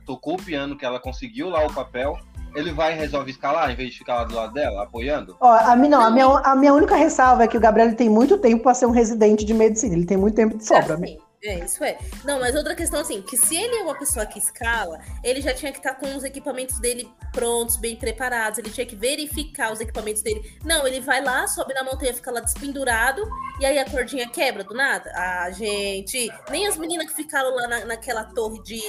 tocou 0.07 0.35
o 0.35 0.43
piano, 0.43 0.77
que 0.79 0.85
ela 0.85 0.99
conseguiu 0.99 1.51
lá 1.51 1.65
o 1.65 1.73
papel, 1.73 2.19
ele 2.57 2.73
vai 2.73 2.95
e 2.95 2.97
resolve 2.97 3.31
escalar 3.31 3.71
em 3.71 3.77
vez 3.77 3.93
de 3.93 3.99
ficar 3.99 4.15
lá 4.17 4.25
do 4.25 4.35
lado 4.35 4.53
dela, 4.53 4.83
apoiando. 4.83 5.37
Ó, 5.41 5.53
a, 5.53 5.77
mi- 5.77 5.89
não, 5.89 6.01
a, 6.01 6.11
minha, 6.11 6.27
a 6.27 6.57
minha 6.57 6.73
única 6.75 6.97
ressalva 6.97 7.45
é 7.45 7.49
que 7.49 7.57
o 7.57 7.61
Gabriel 7.61 7.95
tem 7.95 8.09
muito 8.09 8.39
tempo 8.39 8.63
pra 8.63 8.75
ser 8.75 8.87
um 8.87 8.91
residente 8.91 9.45
de 9.45 9.55
medicina. 9.55 9.95
Ele 9.95 10.07
tem 10.07 10.17
muito 10.17 10.35
tempo 10.35 10.57
de 10.57 10.67
sobra. 10.67 10.95
Assim, 10.95 11.19
é, 11.47 11.65
isso 11.65 11.83
é. 11.85 11.99
Não, 12.25 12.41
mas 12.41 12.55
outra 12.55 12.75
questão 12.75 13.01
assim, 13.01 13.23
que 13.23 13.37
se 13.37 13.57
ele 13.57 13.77
é 13.77 13.83
uma 13.83 13.99
pessoa 13.99 14.27
que 14.27 14.39
escala, 14.39 14.99
ele 15.23 15.41
já 15.41 15.55
tinha 15.55 15.71
que 15.73 15.79
estar 15.79 15.95
com 15.95 16.15
os 16.17 16.25
equipamentos 16.25 16.79
dele 16.79 17.09
prontos, 17.33 17.77
bem 17.77 17.97
preparados, 17.97 18.59
ele 18.59 18.71
tinha 18.71 18.87
que 18.87 18.97
verificar 18.97 19.73
os 19.73 19.81
equipamentos 19.81 20.23
dele. 20.23 20.41
Não, 20.65 20.87
ele 20.87 21.01
vai 21.01 21.23
lá, 21.23 21.47
sobe 21.47 21.73
na 21.75 21.85
montanha, 21.85 22.13
fica 22.15 22.31
lá 22.31 22.41
despendurado, 22.41 23.23
e 23.61 23.67
aí 23.67 23.79
a 23.79 23.85
cordinha 23.89 24.29
quebra 24.29 24.65
do 24.65 24.75
nada. 24.75 25.11
Ah, 25.15 25.51
gente, 25.51 26.31
nem 26.51 26.67
as 26.67 26.77
meninas 26.77 27.07
que 27.09 27.15
ficaram 27.15 27.55
lá 27.55 27.69
na- 27.69 27.85
naquela 27.85 28.25
torre 28.25 28.63
de 28.63 28.81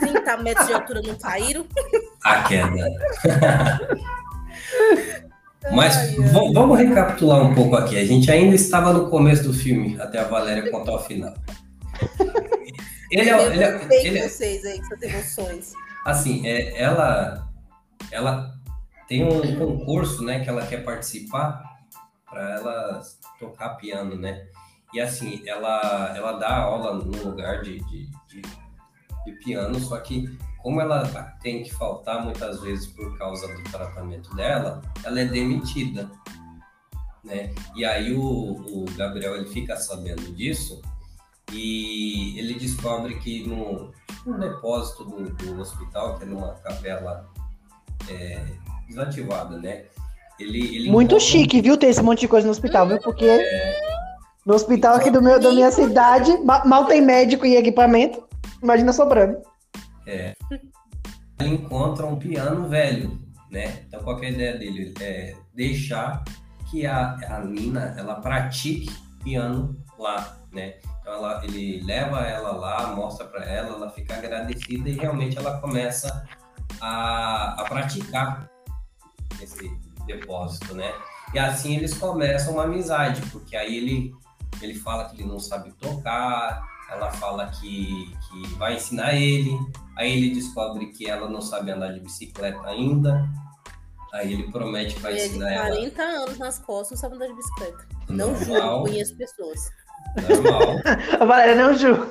30 0.00 0.36
metros 0.38 0.66
de 0.66 0.72
altura 0.72 1.00
não 1.02 1.14
caíram. 1.16 1.64
A 2.24 2.42
queda. 2.44 2.88
Mas 5.72 5.96
Ai, 5.96 6.08
ai. 6.08 6.14
v- 6.16 6.52
vamos 6.52 6.78
recapitular 6.78 7.40
um 7.40 7.54
pouco 7.54 7.76
aqui. 7.76 7.96
A 7.96 8.04
gente 8.04 8.30
ainda 8.30 8.54
estava 8.56 8.92
no 8.92 9.08
começo 9.08 9.44
do 9.44 9.52
filme, 9.52 9.96
até 10.00 10.18
a 10.18 10.24
Valéria 10.24 10.68
contar 10.70 10.92
o 10.94 10.98
final. 10.98 11.32
Ele 13.10 13.28
é, 13.28 13.32
Eu 13.34 13.52
ele 13.52 13.62
é- 13.64 14.06
ele 14.06 14.18
é- 14.18 14.28
vocês 14.28 14.64
aí, 14.64 14.78
com 14.78 14.86
suas 14.86 15.02
emoções. 15.02 15.72
assim, 16.04 16.46
é, 16.46 16.80
ela, 16.80 17.46
ela 18.10 18.54
tem 19.06 19.22
um 19.24 19.58
concurso, 19.58 20.24
né, 20.24 20.40
que 20.40 20.48
ela 20.48 20.66
quer 20.66 20.82
participar 20.84 21.62
para 22.28 22.54
ela 22.54 23.02
tocar 23.38 23.70
piano, 23.76 24.16
né? 24.16 24.46
E 24.94 25.00
assim, 25.00 25.42
ela, 25.46 26.12
ela 26.16 26.32
dá 26.32 26.56
aula 26.56 26.94
num 26.94 27.22
lugar 27.22 27.60
de, 27.62 27.78
de, 27.86 28.10
de, 28.28 28.42
de 29.26 29.32
piano, 29.44 29.78
só 29.80 29.98
que 29.98 30.24
como 30.62 30.80
ela 30.80 31.04
tem 31.42 31.62
que 31.62 31.74
faltar 31.74 32.22
muitas 32.24 32.60
vezes 32.62 32.86
por 32.86 33.18
causa 33.18 33.46
do 33.48 33.62
tratamento 33.64 34.34
dela, 34.34 34.80
ela 35.04 35.20
é 35.20 35.24
demitida, 35.26 36.10
né? 37.24 37.52
E 37.76 37.84
aí 37.84 38.14
o, 38.14 38.22
o 38.22 38.84
Gabriel 38.96 39.36
ele 39.36 39.48
fica 39.48 39.76
sabendo 39.76 40.32
disso 40.34 40.80
e 41.52 42.38
ele 42.38 42.54
descobre 42.54 43.14
que 43.16 43.46
no, 43.46 43.92
no 44.26 44.38
depósito 44.38 45.04
do, 45.04 45.30
do 45.30 45.60
hospital, 45.60 46.18
que 46.18 46.24
é 46.24 46.26
numa 46.26 46.54
capela 46.54 47.28
é, 48.08 48.44
desativada, 48.88 49.58
né? 49.58 49.84
Ele, 50.38 50.76
ele 50.76 50.90
Muito 50.90 51.14
encontra 51.14 51.20
chique, 51.26 51.60
viu, 51.60 51.76
ter 51.76 51.86
esse 51.88 52.02
monte 52.02 52.20
de 52.20 52.28
coisa 52.28 52.46
no 52.46 52.50
hospital, 52.52 52.88
viu? 52.88 52.98
Porque 53.00 53.26
no 54.44 54.54
hospital 54.54 54.96
aqui 54.96 55.10
do 55.10 55.22
meu, 55.22 55.38
da 55.38 55.52
minha 55.52 55.70
cidade, 55.70 56.36
ma- 56.38 56.64
mal 56.64 56.86
tem 56.86 57.00
médico 57.00 57.46
e 57.46 57.56
equipamento. 57.56 58.26
Imagina 58.62 58.92
sobrando. 58.92 59.38
ele 60.06 61.54
encontra 61.54 62.06
um 62.06 62.16
piano 62.16 62.68
velho, 62.68 63.18
né? 63.50 63.82
Então 63.86 64.02
qual 64.02 64.18
que 64.18 64.26
é 64.26 64.28
a 64.28 64.32
ideia 64.32 64.58
dele? 64.58 64.94
É 65.00 65.34
deixar 65.54 66.24
que 66.70 66.86
a, 66.86 67.16
a 67.28 67.44
Nina 67.44 67.94
ela 67.98 68.16
pratique 68.16 68.90
piano 69.22 69.76
lá, 69.98 70.38
né? 70.52 70.74
Então 71.02 71.14
ela, 71.14 71.44
ele 71.44 71.82
leva 71.82 72.20
ela 72.20 72.52
lá, 72.52 72.94
mostra 72.94 73.26
para 73.26 73.44
ela, 73.44 73.74
ela 73.74 73.90
fica 73.90 74.14
agradecida 74.14 74.88
e 74.88 74.92
realmente 74.92 75.36
ela 75.36 75.60
começa 75.60 76.26
a, 76.80 77.60
a 77.60 77.64
praticar 77.64 78.48
esse 79.40 79.68
depósito, 80.06 80.74
né? 80.74 80.94
E 81.34 81.38
assim 81.38 81.76
eles 81.76 81.92
começam 81.94 82.54
uma 82.54 82.64
amizade, 82.64 83.20
porque 83.32 83.56
aí 83.56 83.76
ele, 83.76 84.14
ele 84.60 84.74
fala 84.74 85.06
que 85.08 85.16
ele 85.16 85.28
não 85.28 85.40
sabe 85.40 85.72
tocar, 85.72 86.64
ela 86.88 87.10
fala 87.10 87.48
que, 87.48 88.14
que 88.28 88.54
vai 88.54 88.76
ensinar 88.76 89.14
ele, 89.14 89.58
aí 89.96 90.12
ele 90.12 90.34
descobre 90.34 90.86
que 90.92 91.10
ela 91.10 91.28
não 91.28 91.40
sabe 91.40 91.72
andar 91.72 91.92
de 91.92 92.00
bicicleta 92.00 92.64
ainda, 92.68 93.28
aí 94.12 94.32
ele 94.34 94.52
promete 94.52 94.94
que 94.94 95.00
vai 95.00 95.12
Ele 95.12 95.22
ensinar 95.22 95.50
ela 95.50 95.66
40 95.68 96.02
anos 96.02 96.38
nas 96.38 96.58
costas, 96.60 96.90
não 96.90 96.98
sabe 96.98 97.16
andar 97.16 97.26
de 97.26 97.34
bicicleta. 97.34 97.88
Não 98.08 98.36
juro, 98.36 98.52
normal, 98.52 98.82
conheço 98.82 99.16
pessoas. 99.16 99.70
Normal. 100.28 100.80
A 101.20 101.24
Valéria 101.24 101.54
não 101.54 101.74
julga. 101.74 102.08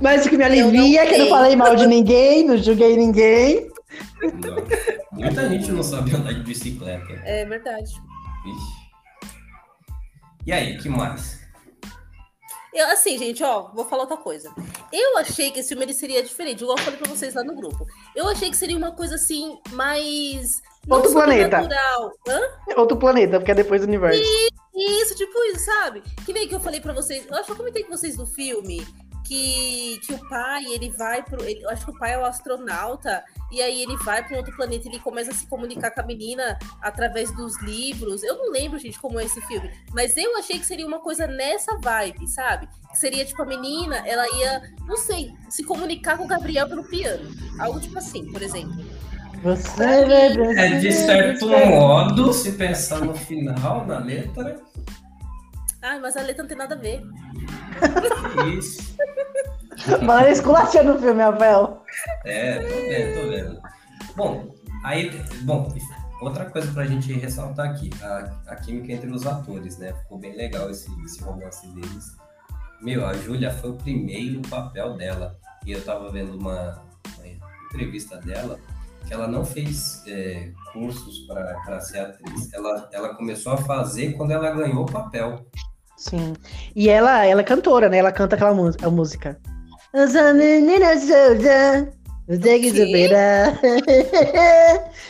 Mas 0.00 0.26
o 0.26 0.30
que 0.30 0.36
me 0.36 0.44
alivia 0.44 1.02
é 1.02 1.06
que 1.06 1.14
eu 1.14 1.18
não 1.20 1.28
falei 1.28 1.56
mal 1.56 1.74
de 1.76 1.86
ninguém, 1.86 2.46
não 2.46 2.56
julguei 2.56 2.96
ninguém. 2.96 3.70
Não. 4.22 4.56
Muita 5.12 5.48
gente 5.48 5.70
não 5.70 5.82
sabe 5.82 6.14
andar 6.14 6.32
de 6.32 6.42
bicicleta. 6.42 7.12
É 7.24 7.44
verdade. 7.44 7.92
Vixe. 8.44 8.82
E 10.46 10.52
aí, 10.52 10.76
que 10.78 10.88
mais? 10.88 11.40
Eu, 12.72 12.86
assim, 12.86 13.18
gente, 13.18 13.42
ó, 13.44 13.70
vou 13.74 13.84
falar 13.84 14.04
outra 14.04 14.16
coisa. 14.16 14.50
Eu 14.90 15.18
achei 15.18 15.50
que 15.50 15.60
esse 15.60 15.68
filme 15.68 15.84
ele 15.84 15.92
seria 15.92 16.22
diferente, 16.22 16.62
igual 16.62 16.78
eu 16.78 16.82
falei 16.82 16.98
pra 16.98 17.10
vocês 17.10 17.34
lá 17.34 17.44
no 17.44 17.54
grupo. 17.54 17.86
Eu 18.16 18.26
achei 18.28 18.50
que 18.50 18.56
seria 18.56 18.76
uma 18.76 18.92
coisa 18.92 19.16
assim, 19.16 19.58
mais. 19.70 20.62
Outro 20.88 21.12
planeta. 21.12 21.56
Outro 22.76 22.96
planeta, 22.96 23.38
porque 23.38 23.52
é 23.52 23.54
depois 23.54 23.80
do 23.82 23.86
universo. 23.88 24.20
Isso, 24.74 25.14
tipo 25.14 25.38
isso, 25.44 25.64
sabe? 25.66 26.02
Que 26.24 26.32
nem 26.32 26.48
que 26.48 26.54
eu 26.54 26.60
falei 26.60 26.80
pra 26.80 26.92
vocês. 26.92 27.26
Eu 27.28 27.36
acho 27.36 27.46
que 27.46 27.52
eu 27.52 27.56
comentei 27.56 27.84
com 27.84 27.90
vocês 27.96 28.16
do 28.16 28.26
filme 28.26 28.84
que, 29.24 30.00
que 30.04 30.12
o 30.14 30.28
pai, 30.28 30.64
ele 30.66 30.90
vai 30.90 31.22
pro. 31.22 31.42
ele- 31.44 31.62
eu 31.62 31.68
acho 31.70 31.84
que 31.84 31.90
o 31.92 31.98
pai 31.98 32.14
é 32.14 32.18
o 32.18 32.24
astronauta, 32.24 33.22
e 33.52 33.62
aí 33.62 33.82
ele 33.82 33.96
vai 33.98 34.26
para 34.26 34.36
outro 34.38 34.54
planeta 34.56 34.88
e 34.88 34.90
ele 34.90 34.98
começa 34.98 35.30
a 35.30 35.34
se 35.34 35.46
comunicar 35.46 35.90
com 35.92 36.00
a 36.00 36.04
menina 36.04 36.58
através 36.80 37.30
dos 37.36 37.60
livros. 37.62 38.22
Eu 38.24 38.36
não 38.36 38.50
lembro, 38.50 38.78
gente, 38.78 38.98
como 38.98 39.20
é 39.20 39.24
esse 39.24 39.40
filme. 39.42 39.70
Mas 39.92 40.16
eu 40.16 40.36
achei 40.38 40.58
que 40.58 40.66
seria 40.66 40.86
uma 40.86 40.98
coisa 41.00 41.26
nessa 41.26 41.78
vibe, 41.78 42.26
sabe? 42.28 42.68
Que 42.90 42.98
seria 42.98 43.24
tipo 43.24 43.40
a 43.42 43.46
menina, 43.46 44.02
ela 44.06 44.26
ia, 44.36 44.62
não 44.86 44.96
sei, 44.96 45.32
se 45.48 45.62
comunicar 45.62 46.16
com 46.18 46.24
o 46.24 46.28
Gabriel 46.28 46.68
pelo 46.68 46.82
piano. 46.84 47.30
Algo 47.60 47.78
tipo 47.78 47.96
assim, 47.98 48.30
por 48.32 48.42
exemplo. 48.42 48.74
Você 49.42 49.76
vai 49.76 50.56
É, 50.56 50.78
de 50.78 50.92
certo 50.92 51.48
modo, 51.48 52.32
se 52.32 52.52
pensar 52.52 53.00
no 53.00 53.14
final, 53.14 53.84
na 53.86 53.98
letra, 53.98 54.60
Ah, 55.82 55.98
mas 56.00 56.16
a 56.16 56.22
letra 56.22 56.42
não 56.42 56.48
tem 56.48 56.56
nada 56.58 56.74
a 56.74 56.78
ver. 56.78 57.02
isso. 58.56 58.94
Valéria 60.04 60.30
esculachando 60.32 60.94
o 60.94 60.98
filme, 60.98 61.22
Rafael. 61.22 61.82
É, 62.24 62.58
tô 62.60 62.68
vendo, 62.68 63.20
tô 63.20 63.28
vendo. 63.30 63.62
Bom, 64.14 64.54
aí, 64.84 65.10
bom, 65.42 65.74
outra 66.20 66.44
coisa 66.48 66.70
pra 66.72 66.84
gente 66.86 67.12
ressaltar 67.14 67.70
aqui, 67.70 67.90
a, 68.02 68.30
a 68.46 68.56
química 68.56 68.92
entre 68.92 69.10
os 69.10 69.26
atores, 69.26 69.76
né? 69.78 69.92
Ficou 70.02 70.18
bem 70.18 70.36
legal 70.36 70.70
esse, 70.70 70.88
esse 71.04 71.20
romance 71.22 71.66
deles. 71.68 72.16
Meu, 72.80 73.04
a 73.06 73.12
Júlia 73.14 73.50
foi 73.50 73.70
o 73.70 73.74
primeiro 73.76 74.40
papel 74.42 74.96
dela. 74.96 75.36
E 75.66 75.72
eu 75.72 75.84
tava 75.84 76.10
vendo 76.12 76.36
uma, 76.38 76.82
uma 77.16 77.26
entrevista 77.66 78.16
dela 78.18 78.58
que 79.06 79.12
ela 79.12 79.26
não 79.26 79.44
fez 79.44 80.02
é, 80.06 80.50
cursos 80.72 81.20
para 81.26 81.80
ser 81.80 81.98
atriz. 81.98 82.52
Ela, 82.52 82.88
ela 82.92 83.14
começou 83.14 83.52
a 83.52 83.56
fazer 83.56 84.12
quando 84.12 84.32
ela 84.32 84.50
ganhou 84.50 84.82
o 84.82 84.90
papel. 84.90 85.46
Sim. 85.96 86.34
E 86.74 86.88
ela, 86.88 87.24
ela 87.24 87.40
é 87.40 87.44
cantora, 87.44 87.88
né? 87.88 87.98
Ela 87.98 88.12
canta 88.12 88.34
aquela 88.34 88.54
música. 88.54 88.86
A 88.86 88.90
música. 88.90 89.40
Essa 89.92 90.32
menina 90.32 90.98
solta, 90.98 91.92
eu 92.28 92.40
tenho 92.40 92.62
que 92.62 92.70
superar. 92.70 93.60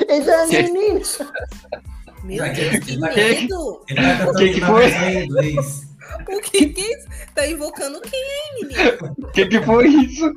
Essa 0.08 0.46
menina. 0.46 1.00
Meu 2.24 2.52
Deus, 2.52 2.78
que 2.84 2.96
medo! 2.98 3.84
Cantando 3.88 4.38
Que 4.38 4.52
que 4.54 4.60
foi? 4.60 4.86
O 6.28 6.40
que 6.40 6.66
que 6.68 6.80
é 6.80 6.92
isso? 6.92 7.08
Tá 7.34 7.46
invocando 7.46 8.00
quem, 8.02 8.20
hein, 8.20 8.68
menino? 8.68 9.14
O 9.18 9.32
que, 9.32 9.46
que 9.46 9.62
foi 9.62 9.88
isso? 9.88 10.32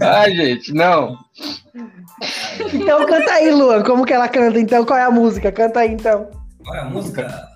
Ai, 0.00 0.34
gente, 0.34 0.72
não. 0.72 1.18
Então 2.72 3.06
canta 3.06 3.32
aí, 3.32 3.50
Luan. 3.50 3.82
Como 3.82 4.04
que 4.04 4.12
ela 4.12 4.28
canta? 4.28 4.58
Então, 4.58 4.84
qual 4.84 4.98
é 4.98 5.04
a 5.04 5.10
música? 5.10 5.50
Canta 5.52 5.80
aí, 5.80 5.90
então. 5.92 6.28
Qual 6.62 6.74
é 6.76 6.80
a 6.80 6.84
música? 6.84 7.48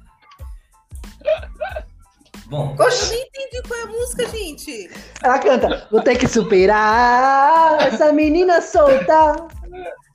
Bom, 2.46 2.74
Eu 2.79 3.09
nem 3.11 3.22
entendi 3.27 3.62
qual 3.68 3.79
é 3.79 3.83
a 3.83 3.87
música, 3.87 4.27
gente. 4.29 4.90
Ela 5.22 5.38
canta. 5.38 5.87
Vou 5.90 6.01
ter 6.01 6.16
que 6.16 6.27
superar 6.27 7.87
essa 7.87 8.11
menina 8.11 8.62
solta. 8.62 9.46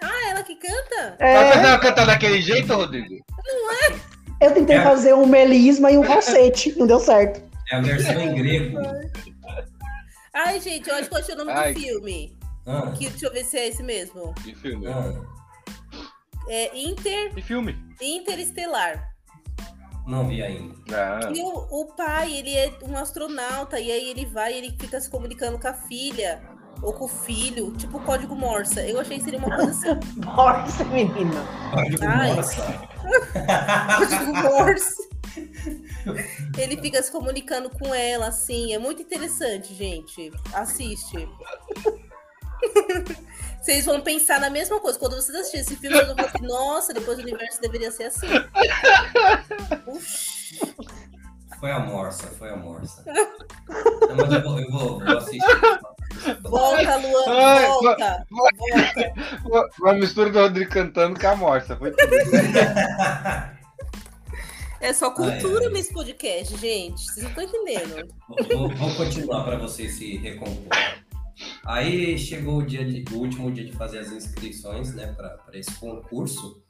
Ah, 0.01 0.29
ela 0.31 0.41
que 0.43 0.55
canta? 0.55 1.15
É, 1.19 1.51
cantar, 1.53 1.79
cantar 1.79 2.05
daquele 2.07 2.41
jeito, 2.41 2.73
Rodrigo? 2.73 3.23
eu 4.41 4.51
tentei 4.51 4.77
É. 4.77 4.83
fazer 4.83 5.13
um 5.13 5.25
melisma 5.27 5.91
e 5.91 5.97
um 5.97 6.03
falsete. 6.03 6.77
Não 6.77 6.88
deu 6.88 6.99
certo. 6.99 7.41
é 7.71 7.75
a 7.77 7.81
versão 7.81 8.19
em 8.19 8.33
grego. 8.33 8.79
Ai, 10.33 10.59
gente, 10.59 10.89
eu 10.89 10.95
acho 10.95 11.09
que 11.09 11.15
eu 11.15 11.19
achei 11.19 11.35
o 11.35 11.37
nome 11.37 11.51
Ai. 11.51 11.73
do 11.73 11.79
filme. 11.79 12.37
Ah, 12.65 12.91
Que, 12.97 13.09
deixa 13.09 13.27
eu 13.27 13.33
ver 13.33 13.43
se 13.45 13.57
é 13.57 13.67
esse 13.67 13.83
mesmo. 13.83 14.33
Que 14.35 14.55
filme? 14.55 14.87
ah, 14.87 15.13
É 16.49 16.77
Inter, 16.77 17.33
Que 17.33 17.41
filme? 17.41 17.77
Interestelar. 18.01 19.13
não 20.07 20.27
vi 20.27 20.41
ainda. 20.41 20.73
Ah, 20.91 21.31
E 21.33 21.41
o, 21.41 21.47
o 21.69 21.85
pai, 21.95 22.33
ele 22.33 22.55
é 22.55 22.73
um 22.83 22.97
astronauta, 22.97 23.79
e 23.79 23.91
aí 23.91 24.09
ele 24.09 24.25
vai 24.25 24.53
e 24.53 24.57
ele 24.57 24.75
fica 24.79 24.99
se 24.99 25.09
comunicando 25.09 25.59
com 25.59 25.67
a 25.67 25.73
filha, 25.73 26.41
ou 26.81 26.93
com 26.93 27.05
o 27.05 27.07
filho, 27.07 27.71
tipo 27.77 27.99
código 28.01 28.35
Morsa. 28.35 28.81
Eu 28.85 28.99
achei 28.99 29.17
que 29.17 29.23
seria 29.23 29.39
uma 29.39 29.55
coisa 29.55 29.71
assim, 29.71 29.99
Nossa, 30.19 30.83
menina. 30.85 31.41
Ai. 32.01 32.35
Nossa. 32.35 32.63
código 33.97 34.33
Morse. 34.33 35.12
Ele 36.57 36.77
fica 36.77 37.01
se 37.01 37.11
comunicando 37.11 37.69
com 37.69 37.93
ela, 37.93 38.27
assim, 38.27 38.73
é 38.73 38.77
muito 38.77 39.01
interessante, 39.01 39.73
gente. 39.73 40.31
Assiste. 40.53 41.27
Vocês 43.61 43.85
vão 43.85 44.01
pensar 44.01 44.39
na 44.39 44.49
mesma 44.49 44.79
coisa. 44.79 44.99
Quando 44.99 45.15
vocês 45.15 45.37
assistirem 45.37 45.65
esse 45.65 45.75
filme, 45.77 45.95
vocês 45.95 46.07
vão 46.07 46.15
falar 46.15 46.29
assim, 46.29 46.45
nossa, 46.47 46.93
depois 46.93 47.17
o 47.17 47.21
universo 47.21 47.61
deveria 47.61 47.91
ser 47.91 48.05
assim. 48.05 48.27
Ux, 49.87 50.65
Foi 51.59 51.71
a 51.71 51.79
morsa, 51.79 52.27
foi 52.27 52.49
a 52.49 52.57
morsa. 52.57 53.03
Não, 53.07 54.15
mas 54.17 54.33
eu 54.33 54.41
vou, 54.43 54.59
eu 54.59 54.71
vou, 54.71 54.99
vou 54.99 55.17
assistir. 55.17 55.39
volta, 56.41 56.97
Luan, 56.97 57.23
Ai, 57.27 57.65
volta. 57.67 58.27
Volta. 58.29 59.69
uma 59.79 59.93
mistura 59.93 60.29
do 60.29 60.39
Rodrigo 60.39 60.71
cantando 60.71 61.19
com 61.19 61.27
a 61.27 61.35
morsa. 61.35 61.77
Foi 61.77 61.91
tudo. 61.91 62.11
É 64.83 64.91
só 64.93 65.11
cultura 65.11 65.69
nesse 65.69 65.93
podcast, 65.93 66.57
gente. 66.57 67.01
Vocês 67.05 67.23
não 67.23 67.29
estão 67.29 67.43
entendendo. 67.45 68.07
Vou, 68.77 68.95
continuar 68.95 69.43
para 69.45 69.57
vocês 69.57 69.95
se 69.95 70.17
recompor. 70.17 70.67
Aí 71.65 72.17
chegou 72.17 72.57
o, 72.57 72.65
dia 72.65 72.83
de- 72.85 73.03
o 73.13 73.19
último 73.19 73.51
dia 73.51 73.65
de 73.65 73.71
fazer 73.71 73.99
as 73.99 74.11
inscrições 74.11 74.93
né, 74.93 75.07
para 75.13 75.39
esse 75.57 75.73
concurso. 75.75 76.61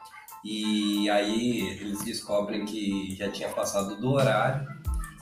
E 0.46 1.10
aí 1.10 1.62
eles 1.80 2.04
descobrem 2.04 2.66
que 2.66 3.16
já 3.16 3.32
tinha 3.32 3.50
passado 3.50 4.00
do 4.00 4.12
horário. 4.12 4.68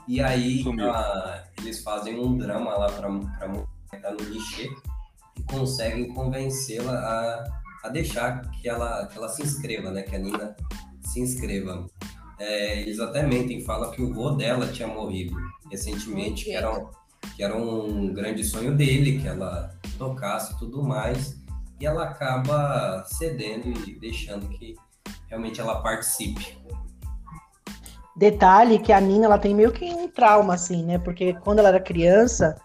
E 0.08 0.20
aí 0.22 0.64
a- 0.94 1.44
eles 1.60 1.82
fazem 1.82 2.20
um 2.20 2.38
drama 2.38 2.78
lá 2.78 2.92
para 2.92 3.08
a 3.08 3.12
mulher 3.12 3.66
que 3.90 3.98
tá 3.98 4.12
no 4.12 4.18
guichê 4.18 4.70
e 5.38 5.44
conseguem 5.44 6.14
convencê-la 6.14 6.94
a, 6.94 7.88
a 7.88 7.90
deixar 7.90 8.42
que 8.52 8.68
ela, 8.68 9.06
que 9.08 9.18
ela 9.18 9.30
se 9.30 9.42
inscreva, 9.44 9.92
né? 9.92 10.02
Que 10.04 10.16
a 10.16 10.20
Nina 10.20 10.56
se 11.02 11.22
inscreva. 11.22 11.86
É, 12.44 12.82
eles 12.82 13.00
até 13.00 13.22
mentem, 13.22 13.62
falam 13.62 13.92
que 13.92 14.02
o 14.02 14.12
vô 14.12 14.32
dela 14.32 14.66
tinha 14.66 14.88
morrido 14.88 15.36
recentemente, 15.70 16.46
que 16.46 16.52
era, 16.56 16.72
um, 16.76 16.88
que 17.36 17.44
era 17.44 17.56
um 17.56 18.12
grande 18.12 18.44
sonho 18.44 18.76
dele, 18.76 19.20
que 19.20 19.28
ela 19.28 19.70
tocasse 19.96 20.56
e 20.56 20.58
tudo 20.58 20.82
mais, 20.82 21.38
e 21.80 21.86
ela 21.86 22.04
acaba 22.04 23.04
cedendo 23.06 23.68
e 23.88 24.00
deixando 24.00 24.50
que 24.50 24.74
realmente 25.28 25.62
ela 25.62 25.84
participe. 25.84 26.58
Detalhe 28.16 28.80
que 28.80 28.92
a 28.92 29.00
Nina, 29.00 29.26
ela 29.26 29.38
tem 29.38 29.54
meio 29.54 29.72
que 29.72 29.86
um 29.86 30.08
trauma, 30.08 30.56
assim, 30.56 30.84
né? 30.84 30.98
Porque 30.98 31.36
quando 31.36 31.60
ela 31.60 31.70
era 31.70 31.80
criança, 31.80 32.56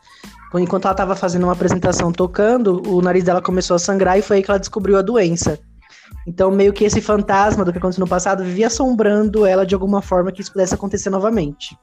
enquanto 0.55 0.87
ela 0.87 0.95
tava 0.95 1.15
fazendo 1.15 1.43
uma 1.43 1.53
apresentação 1.53 2.11
tocando, 2.11 2.83
o 2.91 3.03
nariz 3.03 3.25
dela 3.25 3.43
começou 3.43 3.75
a 3.75 3.79
sangrar 3.79 4.19
e 4.19 4.23
foi 4.23 4.39
aí 4.39 4.43
que 4.43 4.51
ela 4.51 4.59
descobriu 4.59 4.97
a 4.97 5.03
doença. 5.03 5.61
Então, 6.27 6.51
meio 6.51 6.73
que 6.73 6.85
esse 6.85 7.01
fantasma 7.01 7.65
do 7.65 7.71
que 7.73 7.79
aconteceu 7.79 8.01
no 8.05 8.09
passado 8.09 8.43
vivia 8.43 8.67
assombrando 8.67 9.47
ela 9.47 9.65
de 9.65 9.75
alguma 9.75 10.03
forma 10.03 10.33
que 10.33 10.41
isso 10.41 10.53
pudesse 10.53 10.75
acontecer 10.75 11.09
novamente. 11.11 11.79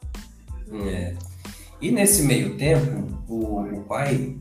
É. 0.86 1.16
E 1.82 1.92
nesse 1.92 2.24
meio 2.24 2.58
tempo, 2.58 3.08
o, 3.28 3.62
o 3.62 3.82
pai 3.84 4.38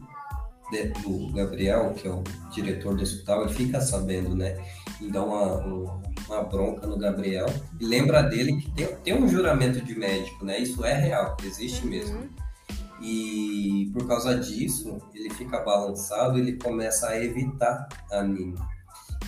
de- 0.72 0.88
do 1.02 1.32
Gabriel, 1.32 1.92
que 1.94 2.08
é 2.08 2.10
o 2.10 2.22
diretor 2.52 2.94
do 2.96 3.02
hospital, 3.02 3.42
ele 3.44 3.52
fica 3.54 3.80
sabendo, 3.80 4.34
né? 4.34 4.56
E 5.00 5.10
dá 5.10 5.22
uma, 5.24 5.64
um- 5.66 6.00
uma 6.28 6.42
bronca 6.44 6.86
no 6.86 6.96
Gabriel 6.98 7.46
e 7.80 7.84
lembra 7.84 8.22
dele 8.22 8.56
que 8.56 8.70
tem, 8.72 8.86
tem 9.04 9.14
um 9.22 9.28
juramento 9.28 9.80
de 9.84 9.94
médico, 9.98 10.44
né? 10.44 10.58
Isso 10.58 10.84
é 10.84 10.94
real, 10.94 11.36
existe 11.44 11.86
mesmo. 11.86 12.28
E 13.00 13.90
por 13.92 14.06
causa 14.06 14.38
disso, 14.38 14.98
ele 15.14 15.28
fica 15.30 15.60
balançado, 15.60 16.38
ele 16.38 16.52
começa 16.52 17.08
a 17.08 17.22
evitar 17.24 17.88
a 18.10 18.22
Nina. 18.22 18.60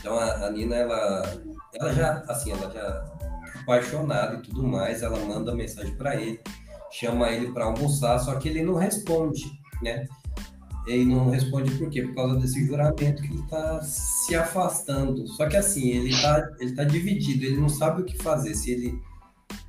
Então 0.05 0.19
a, 0.19 0.47
a 0.47 0.51
Nina, 0.51 0.77
ela, 0.77 1.23
ela 1.73 1.95
já, 1.95 2.23
assim, 2.29 2.53
ela 2.53 2.71
já 2.71 3.05
apaixonada 3.63 4.35
e 4.35 4.43
tudo 4.43 4.63
mais, 4.63 5.03
ela 5.03 5.19
manda 5.25 5.55
mensagem 5.55 5.97
para 5.97 6.15
ele, 6.21 6.39
chama 6.91 7.31
ele 7.31 7.51
para 7.53 7.65
almoçar, 7.65 8.19
só 8.19 8.35
que 8.35 8.51
ele 8.51 8.63
não 8.63 8.75
responde, 8.75 9.51
né? 9.83 10.07
Ele 10.87 11.07
não 11.07 11.31
responde 11.31 11.71
por 11.79 11.89
quê? 11.89 12.03
Por 12.03 12.17
causa 12.17 12.37
desse 12.37 12.67
juramento 12.67 13.23
que 13.23 13.29
ele 13.33 13.43
tá 13.49 13.81
se 13.81 14.37
afastando. 14.37 15.27
Só 15.27 15.49
que 15.49 15.57
assim, 15.57 15.89
ele 15.89 16.15
tá, 16.21 16.51
ele 16.61 16.75
tá 16.75 16.85
dividido, 16.85 17.47
ele 17.47 17.57
não 17.57 17.71
sabe 17.71 18.03
o 18.03 18.05
que 18.05 18.19
fazer, 18.19 18.55
se 18.55 18.73
ele 18.73 19.01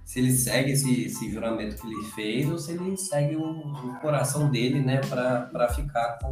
se 0.03 0.19
ele 0.19 0.33
segue 0.33 0.73
esse, 0.73 1.03
esse 1.03 1.31
juramento 1.31 1.77
que 1.77 1.87
ele 1.87 2.03
fez 2.11 2.49
ou 2.49 2.57
se 2.57 2.73
ele 2.73 2.97
segue 2.97 3.37
o, 3.37 3.41
o 3.41 3.99
coração 4.01 4.51
dele, 4.51 4.81
né, 4.81 4.99
para 4.99 5.69
ficar 5.73 6.19
com, 6.19 6.31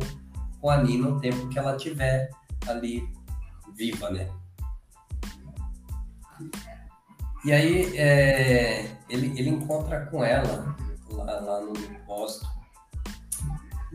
com 0.60 0.70
a 0.70 0.84
Nina 0.84 1.08
o 1.08 1.20
tempo 1.22 1.48
que 1.48 1.58
ela 1.58 1.78
tiver 1.78 2.30
ali 2.68 3.08
viva, 3.76 4.10
né? 4.10 4.30
E 7.46 7.52
aí 7.52 7.98
é, 7.98 8.98
ele, 9.10 9.38
ele 9.38 9.50
encontra 9.50 10.06
com 10.08 10.24
ela 10.24 10.76
lá, 11.10 11.40
lá 11.40 11.62
no 11.62 11.74
depósito 11.74 12.48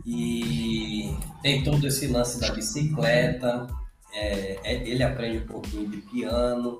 e 0.05 1.15
tem 1.41 1.63
todo 1.63 1.85
esse 1.87 2.07
lance 2.07 2.39
da 2.39 2.51
bicicleta, 2.53 3.67
é, 4.13 4.59
é- 4.63 4.87
ele 4.87 5.03
aprende 5.03 5.43
um 5.43 5.47
pouquinho 5.47 5.89
de 5.89 5.97
piano, 5.97 6.79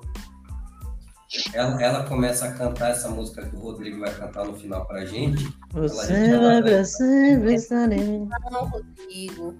ela, 1.52 1.80
ela 1.82 2.04
começa 2.06 2.46
a 2.46 2.52
cantar 2.52 2.90
essa 2.90 3.08
música 3.08 3.46
que 3.46 3.54
o 3.54 3.60
Rodrigo 3.60 4.00
vai 4.00 4.12
cantar 4.12 4.44
no 4.44 4.56
final 4.56 4.84
pra 4.86 5.04
gente. 5.04 5.52
Você 5.72 6.38
vai 6.38 6.60
vai- 6.60 6.62
pra 6.62 6.84
sempre 6.84 7.54
estar 7.54 7.92
em 7.92 8.04
mim. 8.20 8.28
Não, 8.50 8.66
Rodrigo. 8.66 9.54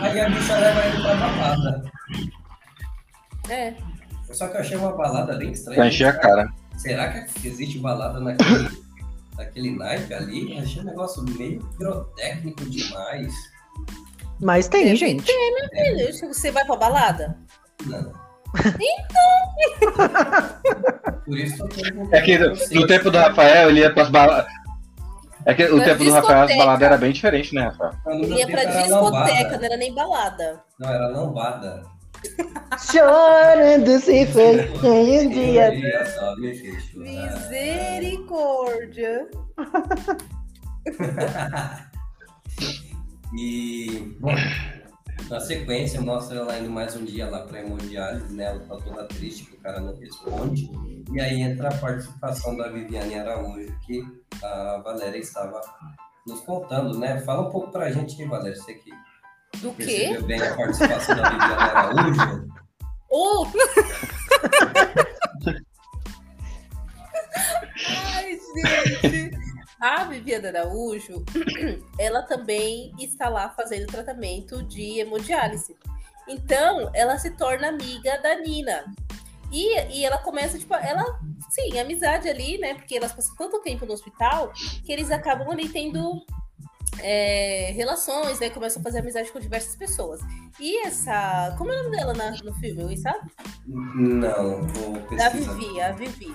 Aí 0.00 0.20
a 0.20 0.28
bicha 0.28 0.56
leva 0.56 0.86
ele 0.86 1.02
pra 1.02 1.14
balada. 1.14 1.92
É. 3.48 3.74
Só 4.32 4.48
que 4.48 4.56
eu 4.56 4.60
achei 4.60 4.76
uma 4.76 4.92
balada 4.92 5.36
bem 5.36 5.52
estranha. 5.52 5.76
Pra 5.76 5.88
encher 5.88 6.08
a 6.08 6.12
cara. 6.14 6.52
Será 6.76 7.08
que 7.08 7.46
existe 7.46 7.78
balada 7.78 8.18
naquele, 8.20 8.68
naquele 9.36 9.76
naipe 9.76 10.12
ali? 10.12 10.56
Eu 10.56 10.62
achei 10.62 10.82
um 10.82 10.86
negócio 10.86 11.22
meio 11.22 11.64
pirotécnico 11.78 12.64
demais. 12.64 13.32
Mas 14.40 14.66
tem, 14.66 14.84
Deve 14.84 14.96
gente. 14.96 15.22
Filho, 15.24 16.34
Você 16.34 16.50
vai 16.50 16.64
pra 16.64 16.76
balada? 16.76 17.38
Não. 17.86 18.12
Então! 18.56 19.94
Por 21.24 21.38
isso 21.38 21.56
que 21.56 21.62
eu 21.62 21.68
perguntando 21.68 22.14
É 22.14 22.22
que 22.22 22.38
no 22.74 22.86
tempo 22.86 23.10
do 23.10 23.18
Rafael, 23.18 23.70
ele 23.70 23.80
ia 23.80 23.92
pras 23.92 24.10
baladas. 24.10 24.52
É 25.46 25.54
que 25.54 25.64
o 25.64 25.82
tempo 25.82 26.04
do 26.04 26.10
Rafael, 26.10 26.46
baladas 26.56 26.82
era 26.82 26.96
bem 26.96 27.12
diferente, 27.12 27.54
né, 27.54 27.64
Rafael? 27.64 27.92
Ia 28.24 28.46
pra 28.46 28.62
era 28.62 28.82
discoteca, 28.82 29.58
não 29.58 29.64
era 29.64 29.76
nem 29.76 29.92
balada. 29.94 30.62
Não, 30.78 30.88
era 30.88 31.08
lambada. 31.08 31.82
Chorando 32.90 33.98
se 34.00 34.24
foi 34.26 34.70
em 34.82 35.26
um 35.26 35.30
dia. 35.30 35.70
Misericórdia. 36.94 39.26
E, 43.36 44.14
bom, 44.20 44.30
na 45.28 45.40
sequência 45.40 46.00
mostra 46.00 46.38
ela 46.38 46.58
indo 46.58 46.70
mais 46.70 46.94
um 46.96 47.04
dia 47.04 47.28
lá 47.28 47.40
pra 47.40 47.60
hemodiálise, 47.60 48.32
né? 48.34 48.44
Ela 48.44 48.60
tá 48.60 48.76
toda 48.76 49.04
triste 49.08 49.44
que 49.46 49.56
o 49.56 49.60
cara 49.60 49.80
não 49.80 49.96
responde. 49.96 50.70
E 51.12 51.20
aí 51.20 51.40
entra 51.40 51.68
a 51.68 51.76
participação 51.76 52.56
da 52.56 52.68
Viviane 52.68 53.18
Araújo, 53.18 53.74
que 53.86 54.02
a 54.42 54.80
Valéria 54.84 55.18
estava 55.18 55.60
nos 56.26 56.40
contando, 56.40 56.98
né? 56.98 57.20
Fala 57.20 57.48
um 57.48 57.50
pouco 57.50 57.70
pra 57.70 57.90
gente, 57.90 58.20
hein, 58.20 58.28
Valéria? 58.28 58.56
Você 58.56 58.74
que 58.74 58.90
Do 59.58 59.72
quê? 59.74 59.84
percebeu 59.84 60.22
bem 60.24 60.42
a 60.42 60.56
participação 60.56 61.16
da 61.16 61.30
Viviane 61.30 61.62
Araújo. 61.62 62.48
O... 63.10 63.46
Ai, 68.14 68.38
gente. 69.02 69.23
A 69.84 70.04
Viviana 70.04 70.48
Araújo, 70.48 71.22
ela 72.00 72.22
também 72.22 72.90
está 72.98 73.28
lá 73.28 73.50
fazendo 73.50 73.86
tratamento 73.86 74.62
de 74.62 74.98
hemodiálise. 75.00 75.76
Então, 76.26 76.90
ela 76.94 77.18
se 77.18 77.32
torna 77.32 77.68
amiga 77.68 78.18
da 78.22 78.34
Nina. 78.36 78.82
E, 79.52 79.78
e 79.94 80.02
ela 80.02 80.16
começa, 80.16 80.58
tipo, 80.58 80.74
ela, 80.74 81.20
sim, 81.50 81.78
amizade 81.78 82.30
ali, 82.30 82.56
né? 82.56 82.72
Porque 82.72 82.96
elas 82.96 83.12
passam 83.12 83.36
tanto 83.36 83.60
tempo 83.60 83.84
no 83.84 83.92
hospital 83.92 84.54
que 84.86 84.90
eles 84.90 85.10
acabam 85.10 85.50
ali 85.50 85.68
tendo 85.68 86.24
é, 86.98 87.70
relações, 87.76 88.40
né? 88.40 88.48
Começam 88.48 88.80
a 88.80 88.82
fazer 88.82 89.00
amizade 89.00 89.30
com 89.30 89.38
diversas 89.38 89.76
pessoas. 89.76 90.22
E 90.58 90.78
essa. 90.86 91.54
Como 91.58 91.70
é 91.70 91.78
o 91.78 91.82
nome 91.82 91.94
dela 91.94 92.14
na, 92.14 92.30
no 92.42 92.54
filme, 92.54 92.96
sabe? 92.96 93.30
Não, 93.66 94.66
vou 94.66 94.96
A 94.96 95.00
pesquisar. 95.00 95.28
Vivi, 95.28 95.80
a 95.82 95.92
Vivi. 95.92 96.34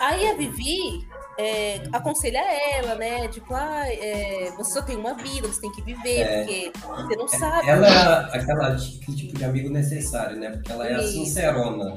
Aí 0.00 0.28
a 0.30 0.34
Vivi 0.34 1.06
é, 1.38 1.82
aconselha 1.92 2.38
ela, 2.74 2.94
né? 2.94 3.28
Tipo, 3.28 3.54
ah, 3.54 3.84
é, 3.86 4.50
você 4.56 4.72
só 4.72 4.82
tem 4.82 4.96
uma 4.96 5.14
vida, 5.14 5.46
você 5.48 5.60
tem 5.60 5.72
que 5.72 5.82
viver, 5.82 6.20
É. 6.20 6.38
porque 6.44 6.72
você 7.06 7.16
não 7.16 7.28
sabe. 7.28 7.68
Ela 7.68 8.30
é 8.32 8.38
aquela, 8.38 8.68
aquele 8.68 9.16
tipo 9.16 9.36
de 9.36 9.44
amigo 9.44 9.68
necessário, 9.70 10.36
né? 10.38 10.50
Porque 10.50 10.72
ela 10.72 10.86
é 10.88 10.94
a 10.94 10.98
Isso. 11.00 11.12
sincerona. 11.12 11.94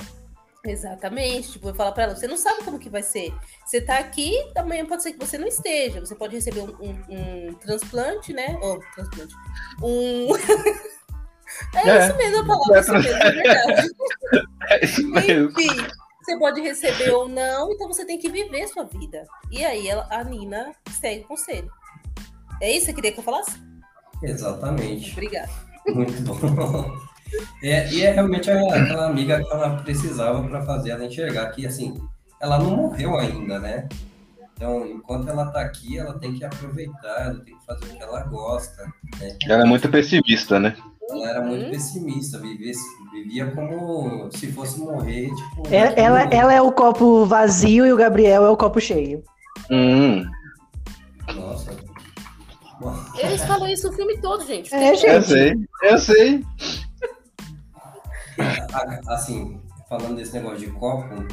Exatamente. 0.65 1.51
Tipo, 1.53 1.69
eu 1.69 1.75
falo 1.75 1.91
pra 1.93 2.03
ela, 2.03 2.15
você 2.15 2.25
não 2.27 2.37
sabe 2.37 2.63
como 2.63 2.79
que 2.79 2.89
vai 2.89 3.03
ser. 3.03 3.33
Você 3.65 3.81
tá 3.81 3.97
aqui, 3.97 4.33
amanhã 4.55 4.85
pode 4.85 5.03
ser 5.03 5.11
que 5.13 5.19
você 5.25 5.37
não 5.37 5.47
esteja. 5.47 5.99
Você 5.99 6.15
pode 6.15 6.35
receber 6.35 6.61
um, 6.61 6.73
um- 6.79 7.49
um 7.49 7.53
transplante, 7.55 8.31
né? 8.31 8.57
Ou 8.61 8.79
transplante. 8.95 9.33
Um. 9.81 10.27
é, 11.75 11.89
É. 11.89 12.07
isso 12.07 12.17
mesmo 12.17 12.39
a 12.39 12.45
palavra, 12.45 12.77
É 12.77 12.79
isso 12.81 12.93
mesmo, 12.93 13.09
é 13.23 13.31
verdade. 13.31 13.89
É 14.69 14.85
isso 14.85 15.07
mesmo. 15.09 15.49
Enfim, 15.49 15.87
você 16.23 16.37
pode 16.37 16.61
receber 16.61 17.11
ou 17.11 17.27
não, 17.27 17.71
então 17.71 17.87
você 17.87 18.05
tem 18.05 18.17
que 18.17 18.29
viver 18.29 18.67
sua 18.67 18.85
vida. 18.85 19.25
E 19.51 19.63
aí 19.63 19.87
ela, 19.87 20.07
a 20.09 20.23
Nina 20.23 20.73
segue 20.89 21.23
o 21.23 21.27
conselho. 21.27 21.69
É 22.61 22.71
isso 22.71 22.85
que 22.85 22.85
você 22.85 22.93
queria 22.93 23.11
que 23.11 23.19
eu 23.19 23.23
falasse? 23.23 23.61
Exatamente. 24.21 25.11
Obrigada. 25.11 25.51
Muito 25.87 26.21
bom. 26.23 27.03
É, 27.63 27.91
e 27.91 28.03
é 28.03 28.11
realmente 28.11 28.51
aquela 28.51 29.07
amiga 29.07 29.43
que 29.43 29.51
ela 29.51 29.77
precisava 29.77 30.47
para 30.47 30.63
fazer 30.63 30.91
ela 30.91 31.03
enxergar 31.03 31.49
que, 31.49 31.65
assim, 31.65 31.99
ela 32.39 32.59
não 32.59 32.75
morreu 32.75 33.17
ainda, 33.17 33.57
né? 33.57 33.89
Então, 34.53 34.85
enquanto 34.85 35.29
ela 35.29 35.47
tá 35.47 35.61
aqui, 35.61 35.97
ela 35.97 36.19
tem 36.19 36.35
que 36.35 36.45
aproveitar, 36.45 37.25
ela 37.25 37.39
tem 37.39 37.57
que 37.57 37.65
fazer 37.65 37.85
o 37.85 37.97
que 37.97 38.03
ela 38.03 38.23
gosta. 38.25 38.85
Ela 39.47 39.63
é 39.63 39.65
muito 39.65 39.89
pessimista, 39.89 40.59
né? 40.59 40.77
Ela 41.13 41.29
era 41.29 41.41
muito 41.41 41.65
Uhum. 41.65 41.71
pessimista, 41.71 42.39
vivia, 42.39 42.71
vivia 43.11 43.51
como 43.51 44.29
se 44.31 44.51
fosse 44.51 44.79
morrer, 44.79 45.29
tipo... 45.33 45.63
Ela, 45.71 45.91
ela, 45.95 46.21
ela 46.31 46.53
é 46.53 46.61
o 46.61 46.71
copo 46.71 47.25
vazio 47.25 47.85
e 47.85 47.93
o 47.93 47.97
Gabriel 47.97 48.45
é 48.45 48.49
o 48.49 48.57
copo 48.57 48.79
cheio. 48.81 49.23
Hum, 49.71 50.23
Nossa. 51.35 51.71
Eles 53.17 53.43
falam 53.45 53.67
isso 53.69 53.89
o 53.89 53.93
filme 53.93 54.17
todo, 54.19 54.45
gente. 54.45 54.73
É, 54.75 54.91
eu 54.91 54.95
gente. 54.95 55.25
sei, 55.25 55.53
eu 55.83 55.97
sei. 55.97 56.43
Assim, 59.07 59.61
falando 59.87 60.15
desse 60.15 60.33
negócio 60.33 60.59
de 60.59 60.67
copo, 60.71 61.25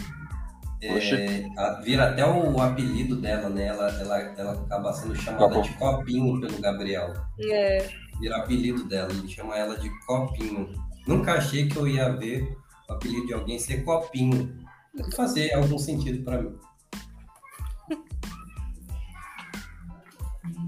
é, 0.83 1.45
a- 1.59 1.81
vira 1.83 2.11
até 2.11 2.25
o 2.25 2.61
apelido 2.61 3.17
dela, 3.17 3.49
né? 3.49 3.67
Ela, 3.67 3.89
ela, 4.01 4.19
ela 4.37 4.53
acaba 4.53 4.93
sendo 4.93 5.17
chamada 5.17 5.49
Copo. 5.55 5.63
de 5.63 5.75
Copinho 5.75 6.41
pelo 6.41 6.59
Gabriel. 6.61 7.13
É. 7.51 7.89
Vira 8.21 8.37
apelido 8.37 8.85
dela, 8.85 9.11
ele 9.13 9.29
chama 9.29 9.57
ela 9.57 9.79
de 9.79 9.89
Copinho. 10.07 10.69
Nunca 11.07 11.35
achei 11.35 11.69
que 11.69 11.77
eu 11.77 11.89
ia 11.89 12.11
ver 12.17 12.57
o 12.89 12.93
apelido 12.93 13.27
de 13.27 13.35
alguém 13.35 13.59
ser 13.59 13.83
Copinho. 13.85 14.57
Deve 14.95 15.11
fazer 15.13 15.55
algum 15.55 15.79
sentido 15.79 16.23
pra 16.25 16.41
mim. 16.41 16.55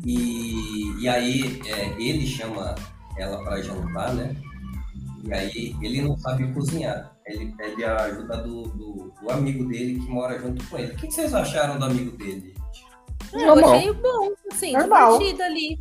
E, 0.04 1.00
e 1.00 1.08
aí 1.08 1.60
é, 1.64 1.90
ele 2.02 2.26
chama 2.26 2.74
ela 3.16 3.44
para 3.44 3.62
jantar, 3.62 4.12
né? 4.14 4.34
E 5.22 5.32
aí 5.32 5.76
ele 5.80 6.02
não 6.02 6.18
sabe 6.18 6.52
cozinhar. 6.52 7.16
Ele 7.24 7.54
pede 7.56 7.84
a 7.84 7.96
ajuda 8.02 8.38
do, 8.38 8.62
do, 8.64 9.12
do 9.22 9.30
amigo 9.30 9.64
dele 9.68 10.00
que 10.00 10.10
mora 10.10 10.40
junto 10.40 10.66
com 10.68 10.76
ele. 10.76 10.92
O 10.92 10.96
que 10.96 11.06
que 11.06 11.14
vocês 11.14 11.32
acharam 11.32 11.78
do 11.78 11.84
amigo 11.84 12.16
dele? 12.16 12.52
gente? 12.72 12.86
Eu 13.32 13.46
Normal. 13.54 13.74
achei 13.74 13.92
bom, 13.92 14.32
assim, 14.50 14.72
Normal. 14.72 15.18
divertido 15.18 15.42
ali. 15.42 15.78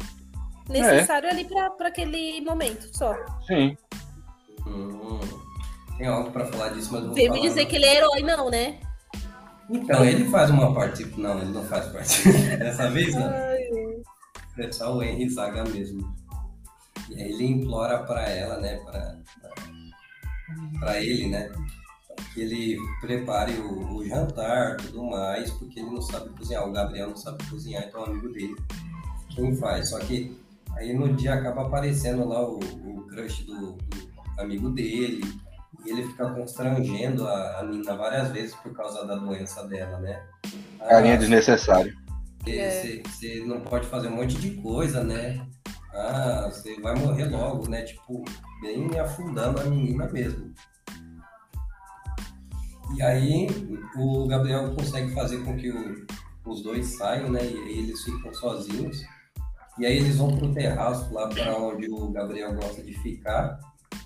Necessário 0.71 1.29
ali 1.29 1.45
pra, 1.45 1.69
pra 1.71 1.87
aquele 1.89 2.41
momento 2.41 2.89
só. 2.95 3.13
Sim. 3.47 3.75
Hum, 4.65 5.19
tem 5.97 6.07
algo 6.07 6.31
para 6.31 6.45
falar 6.45 6.69
disso, 6.69 6.89
mas 6.91 7.03
vou 7.03 7.13
Você 7.13 7.21
me 7.23 7.27
falar 7.29 7.41
dizer 7.41 7.63
não. 7.63 7.69
que 7.69 7.75
ele 7.75 7.85
é 7.85 7.95
herói, 7.97 8.21
não, 8.23 8.49
né? 8.49 8.79
Então, 9.69 10.03
ele 10.03 10.25
faz 10.29 10.49
uma 10.49 10.73
parte. 10.73 11.05
Não, 11.17 11.37
ele 11.39 11.51
não 11.51 11.63
faz 11.63 11.85
parte. 11.87 12.29
Dessa 12.57 12.89
vez 12.89 13.13
não. 13.15 13.31
É 13.31 14.71
só 14.71 14.95
o 14.95 15.01
Henry 15.01 15.29
Saga 15.29 15.63
mesmo. 15.63 16.13
E 17.09 17.15
aí 17.15 17.31
ele 17.31 17.45
implora 17.45 17.99
pra 18.03 18.27
ela, 18.29 18.59
né? 18.59 18.77
Pra, 18.77 19.15
pra 20.79 20.99
ele, 21.01 21.27
né? 21.29 21.51
Que 22.33 22.41
ele 22.41 22.77
prepare 22.99 23.53
o, 23.53 23.95
o 23.95 24.05
jantar 24.05 24.77
tudo 24.77 25.03
mais, 25.03 25.49
porque 25.51 25.79
ele 25.79 25.89
não 25.89 26.01
sabe 26.01 26.29
cozinhar. 26.31 26.67
O 26.67 26.71
Gabriel 26.71 27.09
não 27.09 27.15
sabe 27.15 27.43
cozinhar, 27.49 27.83
então 27.87 28.03
é 28.03 28.09
um 28.09 28.11
amigo 28.11 28.29
dele. 28.29 28.55
Quem 29.29 29.55
faz? 29.55 29.89
Só 29.89 29.99
que 29.99 30.37
aí 30.75 30.93
no 30.93 31.13
dia 31.15 31.33
acaba 31.35 31.67
aparecendo 31.67 32.27
lá 32.27 32.41
o, 32.47 32.57
o 32.59 33.07
crush 33.07 33.43
do, 33.45 33.73
do 33.73 34.11
amigo 34.39 34.69
dele. 34.71 35.21
E 35.85 35.89
ele 35.89 36.03
fica 36.07 36.29
constrangendo 36.31 37.27
a, 37.27 37.59
a 37.59 37.63
Nina 37.63 37.95
várias 37.95 38.29
vezes 38.29 38.53
por 38.55 38.71
causa 38.73 39.03
da 39.05 39.15
doença 39.15 39.67
dela, 39.67 39.99
né? 39.99 40.23
Carinha 40.79 41.15
Ah, 41.15 41.17
desnecessário. 41.17 41.93
você, 42.43 43.01
você 43.07 43.43
não 43.45 43.61
pode 43.61 43.87
fazer 43.87 44.07
um 44.07 44.15
monte 44.15 44.35
de 44.37 44.51
coisa, 44.61 45.03
né? 45.03 45.43
Ah, 45.93 46.49
você 46.51 46.79
vai 46.81 46.93
morrer 46.95 47.25
logo, 47.25 47.67
né? 47.67 47.81
Tipo, 47.83 48.23
bem 48.61 48.99
afundando 48.99 49.59
a 49.59 49.63
menina 49.65 50.07
mesmo. 50.11 50.53
E 52.95 53.01
aí 53.01 53.47
o 53.95 54.27
Gabriel 54.27 54.73
consegue 54.75 55.11
fazer 55.13 55.43
com 55.43 55.55
que 55.57 55.71
o- 55.71 56.05
os 56.45 56.61
dois 56.61 56.85
saiam, 56.97 57.29
né? 57.31 57.39
E 57.43 57.57
aí 57.57 57.79
eles 57.79 58.03
ficam 58.03 58.33
sozinhos. 58.33 59.01
E 59.81 59.85
aí 59.87 59.97
eles 59.97 60.17
vão 60.17 60.37
pro 60.37 60.53
terraço 60.53 61.11
lá 61.11 61.27
para 61.27 61.57
onde 61.57 61.89
o 61.89 62.11
Gabriel 62.11 62.53
gosta 62.53 62.83
de 62.83 62.93
ficar. 62.99 63.59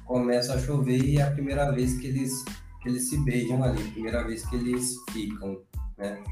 Começa 0.06 0.54
a 0.54 0.58
chover 0.58 1.04
e 1.04 1.18
é 1.18 1.24
a 1.24 1.32
primeira 1.32 1.70
vez 1.70 1.98
que 1.98 2.08
eles, 2.08 2.46
que 2.82 2.88
eles 2.88 3.10
se 3.10 3.18
beijam 3.26 3.62
ali, 3.62 3.84
primeira 3.92 4.26
vez 4.26 4.48
que 4.48 4.56
eles 4.56 4.96
ficam, 5.12 5.62
né? 5.98 6.24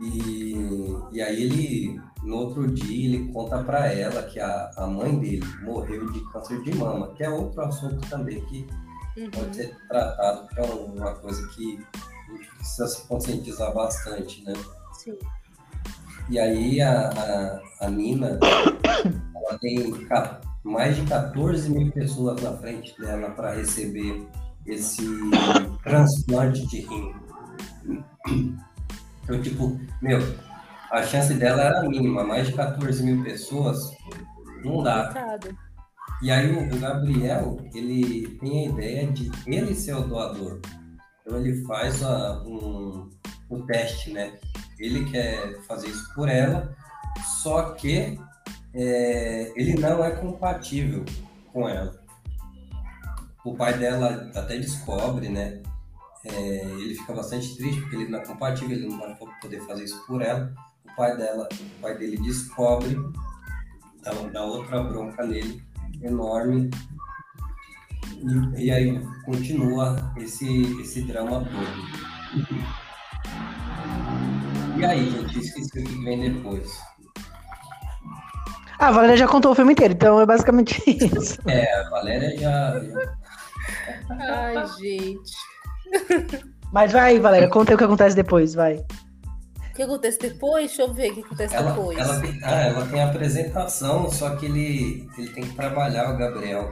E, 0.00 0.54
e 1.12 1.20
aí 1.20 1.42
ele, 1.42 2.00
no 2.22 2.36
outro 2.36 2.66
dia, 2.66 3.08
ele 3.08 3.30
conta 3.30 3.62
pra 3.62 3.92
ela 3.92 4.22
que 4.22 4.40
a, 4.40 4.70
a 4.78 4.86
mãe 4.86 5.18
dele 5.18 5.44
morreu 5.64 6.10
de 6.10 6.20
câncer 6.32 6.62
de 6.62 6.74
mama, 6.74 7.12
que 7.12 7.22
é 7.22 7.28
outro 7.28 7.60
assunto 7.60 8.08
também 8.08 8.42
que 8.46 8.66
Uhum. 9.18 9.30
pode 9.30 9.56
ser 9.56 9.74
tratado, 9.88 10.46
que 10.48 10.60
é 10.60 10.62
uma 10.62 11.14
coisa 11.14 11.46
que 11.48 11.78
a 12.04 12.32
gente 12.36 12.50
precisa 12.56 12.86
se 12.86 13.06
conscientizar 13.06 13.72
bastante, 13.72 14.44
né? 14.44 14.52
Sim. 14.92 15.16
E 16.28 16.38
aí 16.38 16.80
a, 16.80 17.08
a, 17.80 17.86
a 17.86 17.90
Nina, 17.90 18.38
ela 19.34 19.58
tem 19.60 19.92
mais 20.64 20.96
de 20.96 21.02
14 21.06 21.70
mil 21.70 21.92
pessoas 21.92 22.42
na 22.42 22.52
frente 22.56 22.98
dela 23.00 23.30
para 23.30 23.54
receber 23.54 24.26
esse 24.66 25.06
transplante 25.84 26.66
de 26.66 26.80
rim. 26.80 27.14
Então, 29.24 29.40
tipo, 29.40 29.78
meu, 30.02 30.18
a 30.90 31.02
chance 31.02 31.34
dela 31.34 31.62
era 31.62 31.88
mínima, 31.88 32.24
mais 32.24 32.46
de 32.48 32.52
14 32.54 33.02
mil 33.04 33.22
pessoas, 33.22 33.78
não 34.64 34.82
dá. 34.82 35.10
E 36.22 36.30
aí 36.30 36.50
o, 36.50 36.74
o 36.74 36.78
Gabriel, 36.80 37.58
ele 37.74 38.28
tem 38.40 38.66
a 38.66 38.70
ideia 38.70 39.06
de 39.12 39.30
ele 39.46 39.74
ser 39.74 39.94
o 39.94 40.02
doador. 40.02 40.60
Então 41.24 41.38
ele 41.38 41.62
faz 41.64 42.02
a- 42.02 42.42
um, 42.46 43.10
um 43.50 43.66
teste, 43.66 44.12
né? 44.12 44.32
Ele 44.78 45.10
quer 45.10 45.60
fazer 45.62 45.88
isso 45.88 46.12
por 46.14 46.28
ela, 46.28 46.76
só 47.42 47.70
que 47.70 48.18
é, 48.74 49.52
ele 49.56 49.74
não 49.80 50.04
é 50.04 50.10
compatível 50.10 51.04
com 51.52 51.68
ela. 51.68 51.98
O 53.44 53.54
pai 53.54 53.78
dela 53.78 54.30
até 54.34 54.58
descobre, 54.58 55.28
né? 55.28 55.62
É, 56.24 56.56
ele 56.78 56.94
fica 56.94 57.14
bastante 57.14 57.56
triste 57.56 57.80
porque 57.80 57.96
ele 57.96 58.08
não 58.08 58.18
é 58.18 58.26
compatível, 58.26 58.76
ele 58.76 58.88
não 58.88 58.98
vai 58.98 59.16
poder 59.40 59.60
fazer 59.60 59.84
isso 59.84 60.04
por 60.06 60.20
ela. 60.20 60.52
O 60.84 60.96
pai 60.96 61.16
dela, 61.16 61.48
o 61.52 61.80
pai 61.80 61.96
dele 61.96 62.18
descobre, 62.18 62.96
dá, 64.02 64.12
dá 64.32 64.44
outra 64.44 64.82
bronca 64.82 65.24
nele 65.24 65.62
enorme. 66.02 66.70
E, 68.56 68.64
e 68.64 68.70
aí 68.70 69.00
continua 69.24 70.12
esse, 70.18 70.80
esse 70.80 71.02
drama 71.02 71.44
todo. 71.44 72.85
E 74.78 74.84
aí, 74.84 75.10
gente, 75.10 75.38
esqueci 75.38 75.80
o 75.80 75.84
que 75.84 76.04
vem 76.04 76.32
depois. 76.32 76.78
Ah, 78.78 78.88
a 78.88 78.92
Valéria 78.92 79.16
já 79.16 79.26
contou 79.26 79.52
o 79.52 79.54
filme 79.54 79.72
inteiro, 79.72 79.94
então 79.94 80.20
é 80.20 80.26
basicamente 80.26 80.82
isso. 80.86 81.38
É, 81.48 81.80
a 81.80 81.88
Valéria 81.88 82.36
já. 82.38 82.78
já- 82.80 83.16
Ai, 84.10 84.66
gente. 84.78 85.32
Mas 86.72 86.92
vai, 86.92 87.18
Valéria, 87.18 87.48
conta 87.48 87.70
aí 87.70 87.74
o 87.74 87.78
que 87.78 87.84
acontece 87.84 88.14
depois, 88.14 88.52
vai. 88.54 88.74
O 88.76 89.74
que 89.76 89.82
acontece 89.82 90.18
depois? 90.18 90.66
Deixa 90.68 90.82
eu 90.82 90.92
ver 90.92 91.10
o 91.10 91.14
que 91.14 91.20
acontece 91.20 91.54
Ela, 91.54 91.70
depois. 91.72 91.98
ela, 91.98 92.20
tem, 92.20 92.40
ah, 92.42 92.60
ela 92.62 92.86
tem 92.86 93.02
a 93.02 93.08
apresentação, 93.08 94.10
só 94.10 94.36
que 94.36 94.46
ele, 94.46 95.08
ele 95.18 95.28
tem 95.30 95.44
que 95.44 95.54
trabalhar, 95.54 96.12
o 96.14 96.16
Gabriel. 96.18 96.70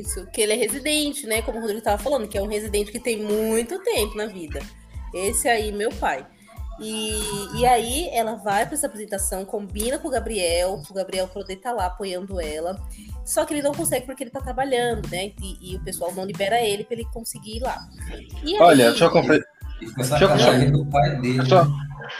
Isso, 0.00 0.26
que 0.32 0.40
ele 0.40 0.52
é 0.52 0.56
residente, 0.56 1.26
né? 1.26 1.42
Como 1.42 1.58
o 1.58 1.60
Rodrigo 1.60 1.82
tava 1.82 2.02
falando, 2.02 2.28
que 2.28 2.36
é 2.38 2.42
um 2.42 2.48
residente 2.48 2.90
que 2.92 2.98
tem 3.00 3.22
muito 3.22 3.78
tempo 3.82 4.16
na 4.16 4.26
vida. 4.26 4.60
Esse 5.14 5.48
aí, 5.48 5.70
meu 5.72 5.90
pai. 5.90 6.24
E, 6.80 7.58
e 7.60 7.66
aí 7.66 8.08
ela 8.12 8.34
vai 8.36 8.64
para 8.66 8.74
essa 8.74 8.86
apresentação, 8.86 9.44
combina 9.44 9.98
com 9.98 10.08
o 10.08 10.10
Gabriel, 10.10 10.80
o 10.88 10.94
Gabriel 10.94 11.28
poder 11.28 11.54
estar 11.54 11.72
lá 11.72 11.86
apoiando 11.86 12.40
ela. 12.40 12.76
Só 13.24 13.44
que 13.44 13.54
ele 13.54 13.62
não 13.62 13.72
consegue 13.72 14.04
porque 14.06 14.24
ele 14.24 14.30
tá 14.30 14.40
trabalhando, 14.40 15.08
né? 15.10 15.32
E, 15.40 15.72
e 15.72 15.76
o 15.76 15.80
pessoal 15.84 16.12
não 16.12 16.24
libera 16.24 16.60
ele 16.60 16.82
para 16.84 16.94
ele 16.94 17.06
conseguir 17.12 17.58
ir 17.58 17.60
lá. 17.60 17.78
E 18.44 18.58
Olha, 18.60 18.86
aí- 18.86 18.90
deixa 18.90 19.04
eu, 19.04 19.12
Deixa 19.12 19.44
eu- 19.98 20.04
sacanagem 20.04 20.72
do 20.72 20.86
pai 20.86 21.10
dele. 21.20 21.38
deixa 21.38 21.54
eu- 21.56 21.64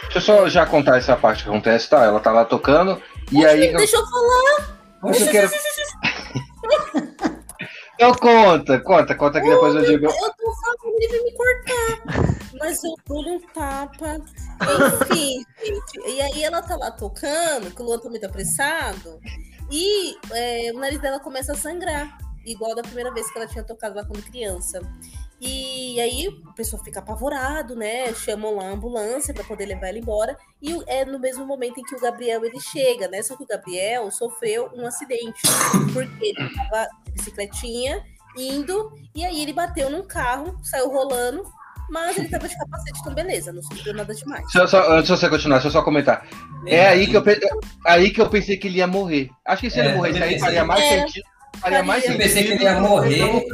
deixa 0.03 0.19
eu 0.19 0.21
só 0.21 0.49
já 0.49 0.67
contar 0.67 0.99
essa 0.99 1.17
parte 1.17 1.43
que 1.45 1.49
acontece, 1.49 1.89
tá? 1.89 2.05
Ela 2.05 2.21
tá 2.21 2.31
lá 2.33 2.45
tocando, 2.45 3.01
e 3.31 3.45
aí. 3.45 3.73
Deixa 3.77 3.97
eu 3.97 4.07
falar. 4.07 4.79
Mas 5.03 5.21
eu 5.21 5.29
quero. 5.33 5.51
Então 8.03 8.15
conta, 8.15 8.81
conta, 8.81 9.15
conta 9.15 9.41
que 9.41 9.49
depois 9.49 9.77
eu 9.77 9.85
digo. 9.85 10.07
Eu 10.07 10.11
tô 10.11 10.53
falando, 10.57 11.09
vai 11.09 11.21
me 11.21 11.33
cortar. 11.37 12.35
Mas 12.59 12.83
eu 12.83 12.97
dou 13.07 13.21
um 13.21 13.41
tapa. 13.55 14.17
Enfim, 15.03 15.45
gente. 15.65 16.11
E 16.11 16.21
aí 16.21 16.43
ela 16.43 16.61
tá 16.63 16.75
lá 16.75 16.91
tocando, 16.91 17.71
que 17.71 17.81
o 17.81 17.85
Luan 17.85 18.01
tá 18.01 18.11
muito 18.11 18.27
apressado. 18.27 19.21
E 19.71 20.17
é, 20.33 20.73
o 20.75 20.81
nariz 20.81 21.01
dela 21.01 21.21
começa 21.21 21.53
a 21.53 21.55
sangrar. 21.55 22.19
Igual 22.45 22.75
da 22.75 22.83
primeira 22.83 23.15
vez 23.15 23.31
que 23.31 23.39
ela 23.39 23.47
tinha 23.47 23.63
tocado 23.63 23.95
lá 23.95 24.05
quando 24.05 24.25
criança. 24.25 24.81
E 25.45 26.01
aí 26.01 26.29
o 26.29 26.55
pessoal 26.55 26.83
fica 26.85 27.01
apavorado, 27.01 27.75
né? 27.75 28.15
Chamam 28.15 28.55
lá 28.55 28.67
a 28.69 28.71
ambulância 28.73 29.35
para 29.35 29.43
poder 29.43 29.67
levar 29.67 29.89
ela 29.89 29.99
embora. 29.99 30.37
E 30.63 30.73
é 30.87 31.05
no 31.05 31.19
mesmo 31.19 31.45
momento 31.45 31.81
em 31.81 31.83
que 31.83 31.97
o 31.97 32.01
Gabriel 32.01 32.45
ele 32.45 32.61
chega, 32.61 33.09
né? 33.09 33.21
Só 33.23 33.35
que 33.37 33.43
o 33.43 33.47
Gabriel 33.47 34.09
sofreu 34.13 34.71
um 34.73 34.87
acidente. 34.87 35.41
Porque 35.93 36.27
ele 36.27 36.55
tava 36.55 36.87
de 37.07 37.13
bicicletinha 37.13 38.01
indo, 38.39 38.93
e 39.15 39.25
aí 39.25 39.43
ele 39.43 39.53
bateu 39.53 39.91
num 39.91 40.07
carro, 40.07 40.57
saiu 40.63 40.89
rolando, 40.89 41.43
mas 41.91 42.17
ele 42.17 42.29
tava 42.31 42.49
de 42.49 42.57
capacete, 42.57 43.01
então 43.01 43.13
beleza, 43.13 43.53
não 43.53 43.61
sofreu 43.63 43.93
nada 43.93 44.15
demais. 44.15 44.43
Deixa 44.45 44.61
eu 44.61 44.69
só, 44.69 44.91
antes 44.93 45.11
de 45.11 45.19
você 45.19 45.29
continuar, 45.29 45.57
deixa 45.57 45.69
eu 45.69 45.73
só 45.73 45.83
comentar. 45.83 46.27
É 46.67 46.87
aí 46.87 47.07
que 47.09 47.15
eu, 47.17 47.23
pe- 47.23 47.39
aí 47.85 48.11
que 48.11 48.21
eu 48.23 48.31
pensei 48.31 48.57
que 48.57 48.69
ele 48.69 48.79
ia 48.79 48.87
morrer. 48.87 49.29
Acho 49.45 49.61
que 49.63 49.69
se 49.71 49.81
É, 49.81 49.85
ele 49.87 49.95
morresse 49.97 50.23
aí 50.23 50.39
faria 50.39 50.65
mais 50.65 50.81
É, 50.83 51.01
sentido. 51.01 51.25
Faria 51.61 51.83
mais 51.83 52.03
sentido. 52.05 52.21
Eu 52.23 52.27
pensei 52.27 52.45
que 52.45 52.53
ele 52.53 52.63
ia 52.65 52.81
morrer. 52.81 53.47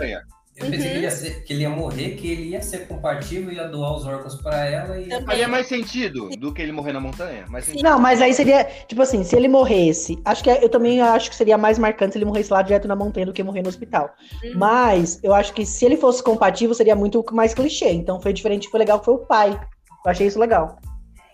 Eu 0.60 0.70
pensei 0.70 0.78
Uhum. 0.78 0.82
que, 0.92 0.96
ele 0.96 1.04
ia 1.04 1.10
ser- 1.10 1.42
que 1.44 1.52
ele 1.52 1.62
ia 1.62 1.70
morrer, 1.70 2.10
que 2.16 2.30
ele 2.32 2.42
ia 2.48 2.60
ser 2.60 2.88
compatível, 2.88 3.52
ia 3.52 3.68
doar 3.68 3.94
os 3.96 4.04
órgãos 4.04 4.34
pra 4.42 4.66
ela 4.66 4.98
e. 5.00 5.08
Faria 5.24 5.46
mais 5.46 5.68
sentido 5.68 6.28
do 6.30 6.52
que 6.52 6.60
ele 6.60 6.72
morrer 6.72 6.92
na 6.92 7.00
montanha. 7.00 7.44
Não, 7.80 7.98
mas 8.00 8.20
aí 8.20 8.34
seria, 8.34 8.64
tipo 8.88 9.00
assim, 9.00 9.22
se 9.22 9.36
ele 9.36 9.46
morresse, 9.46 10.18
acho 10.24 10.42
que 10.42 10.50
é- 10.50 10.64
eu 10.64 10.68
também 10.68 11.00
acho 11.00 11.30
que 11.30 11.36
seria 11.36 11.56
mais 11.56 11.78
marcante 11.78 12.12
se 12.14 12.18
ele 12.18 12.24
morresse 12.24 12.52
lá 12.52 12.60
direto 12.62 12.88
na 12.88 12.96
montanha 12.96 13.26
do 13.26 13.32
que 13.32 13.42
morrer 13.42 13.62
no 13.62 13.68
hospital. 13.68 14.10
Uhum. 14.42 14.52
Mas 14.56 15.20
eu 15.22 15.32
acho 15.32 15.52
que 15.54 15.64
se 15.64 15.84
ele 15.84 15.96
fosse 15.96 16.22
compatível, 16.22 16.74
seria 16.74 16.96
muito 16.96 17.24
mais 17.32 17.54
clichê. 17.54 17.90
Então 17.92 18.20
foi 18.20 18.32
diferente, 18.32 18.68
foi 18.68 18.80
legal 18.80 19.02
foi 19.02 19.14
o 19.14 19.18
pai. 19.18 19.50
Eu 20.04 20.10
achei 20.10 20.26
isso 20.26 20.38
legal. 20.40 20.76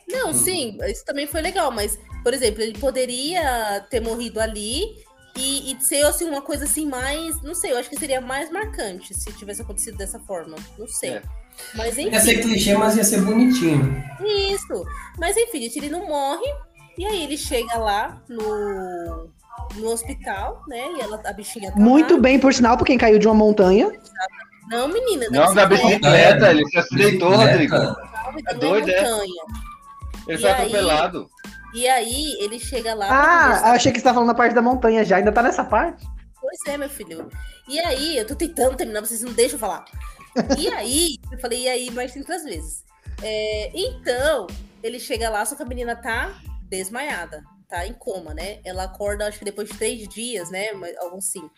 Não, 0.07 0.35
sim, 0.35 0.77
isso 0.87 1.03
também 1.05 1.27
foi 1.27 1.41
legal, 1.41 1.71
mas, 1.71 1.99
por 2.23 2.35
exemplo, 2.35 2.61
ele 2.63 2.79
poderia 2.79 3.81
ter 3.89 4.01
morrido 4.01 4.39
ali 4.39 4.83
e, 5.37 5.73
e 5.73 5.81
ser 5.81 6.05
assim, 6.05 6.25
uma 6.29 6.41
coisa 6.43 6.65
assim 6.65 6.87
mais. 6.87 7.41
Não 7.43 7.55
sei, 7.55 7.73
eu 7.73 7.79
acho 7.79 7.91
que 7.91 7.97
seria 7.99 8.21
mais 8.21 8.51
marcante 8.51 9.13
se 9.15 9.33
tivesse 9.33 9.63
acontecido 9.63 9.97
dessa 9.97 10.19
forma. 10.21 10.57
Não 10.79 10.87
sei. 10.87 11.11
É. 11.15 11.23
Mas 11.75 11.97
Ia 11.97 12.21
ser 12.21 12.39
enfim, 12.39 12.49
clichê, 12.49 12.75
mas 12.77 12.97
ia 12.97 13.05
ser 13.05 13.21
bonitinho. 13.21 14.03
isso. 14.25 14.85
Mas 15.19 15.37
enfim, 15.37 15.71
ele 15.77 15.89
não 15.89 16.07
morre. 16.07 16.47
E 16.97 17.05
aí 17.07 17.25
ele 17.25 17.37
chega 17.37 17.77
lá 17.77 18.23
no, 18.29 19.29
no 19.77 19.89
hospital, 19.89 20.63
né? 20.69 20.93
E 20.97 21.01
ela, 21.01 21.21
a 21.25 21.33
bichinha 21.33 21.73
tá 21.73 21.79
Muito 21.79 22.15
lá. 22.15 22.21
bem, 22.21 22.39
por 22.39 22.53
sinal, 22.55 22.77
por 22.77 22.85
quem 22.87 22.99
caiu 22.99 23.19
de 23.19 23.27
uma 23.27 23.35
montanha. 23.35 23.93
Não, 24.69 24.89
menina, 24.89 25.27
Não, 25.31 25.55
da 25.55 25.67
bicicleta, 25.67 26.51
ele 26.51 26.65
se 26.69 26.79
acidentou, 26.79 27.37
Rodrigo. 27.37 27.75
É 28.47 28.55
doido, 28.55 28.89
é? 28.89 29.03
montanha. 29.03 29.43
Ele 30.27 30.39
foi 30.39 30.51
aí? 30.51 30.73
E 31.75 31.89
aí 31.89 32.37
ele 32.41 32.59
chega 32.61 32.95
lá. 32.95 33.09
Ah, 33.11 33.73
achei 33.73 33.91
que 33.91 33.99
você 33.99 34.05
tava 34.05 34.15
falando 34.15 34.29
da 34.29 34.35
parte 34.35 34.55
da 34.55 34.63
montanha 34.63 35.05
já. 35.05 35.17
Ainda 35.17 35.33
tá 35.33 35.43
nessa 35.43 35.65
parte? 35.65 36.07
Pois 36.41 36.59
é, 36.67 36.79
meu 36.79 36.89
filho. 36.89 37.29
E 37.67 37.81
aí, 37.81 38.17
eu 38.17 38.27
tô 38.27 38.37
tentando 38.37 38.77
terminar, 38.77 39.01
vocês 39.01 39.23
não 39.23 39.33
deixam 39.33 39.57
eu 39.57 39.61
falar. 39.61 39.85
E 40.59 40.69
aí, 40.75 41.17
eu 41.33 41.39
falei, 41.39 41.63
e 41.63 41.69
aí, 41.69 41.91
mais 41.91 42.13
30 42.13 42.39
vezes. 42.45 42.85
É, 43.23 43.71
então, 43.75 44.47
ele 44.83 45.01
chega 45.01 45.31
lá, 45.31 45.45
só 45.45 45.57
que 45.57 45.63
a 45.63 45.67
menina 45.67 45.97
tá 45.97 46.39
desmaiada, 46.69 47.43
tá 47.69 47.87
em 47.87 47.95
coma, 47.95 48.35
né? 48.35 48.61
Ela 48.65 48.85
acorda, 48.85 49.27
acho 49.27 49.39
que 49.39 49.45
depois 49.45 49.69
de 49.69 49.77
três 49.77 50.07
dias, 50.09 50.51
né? 50.51 50.69
Algo 51.01 51.17
assim. 51.17 51.49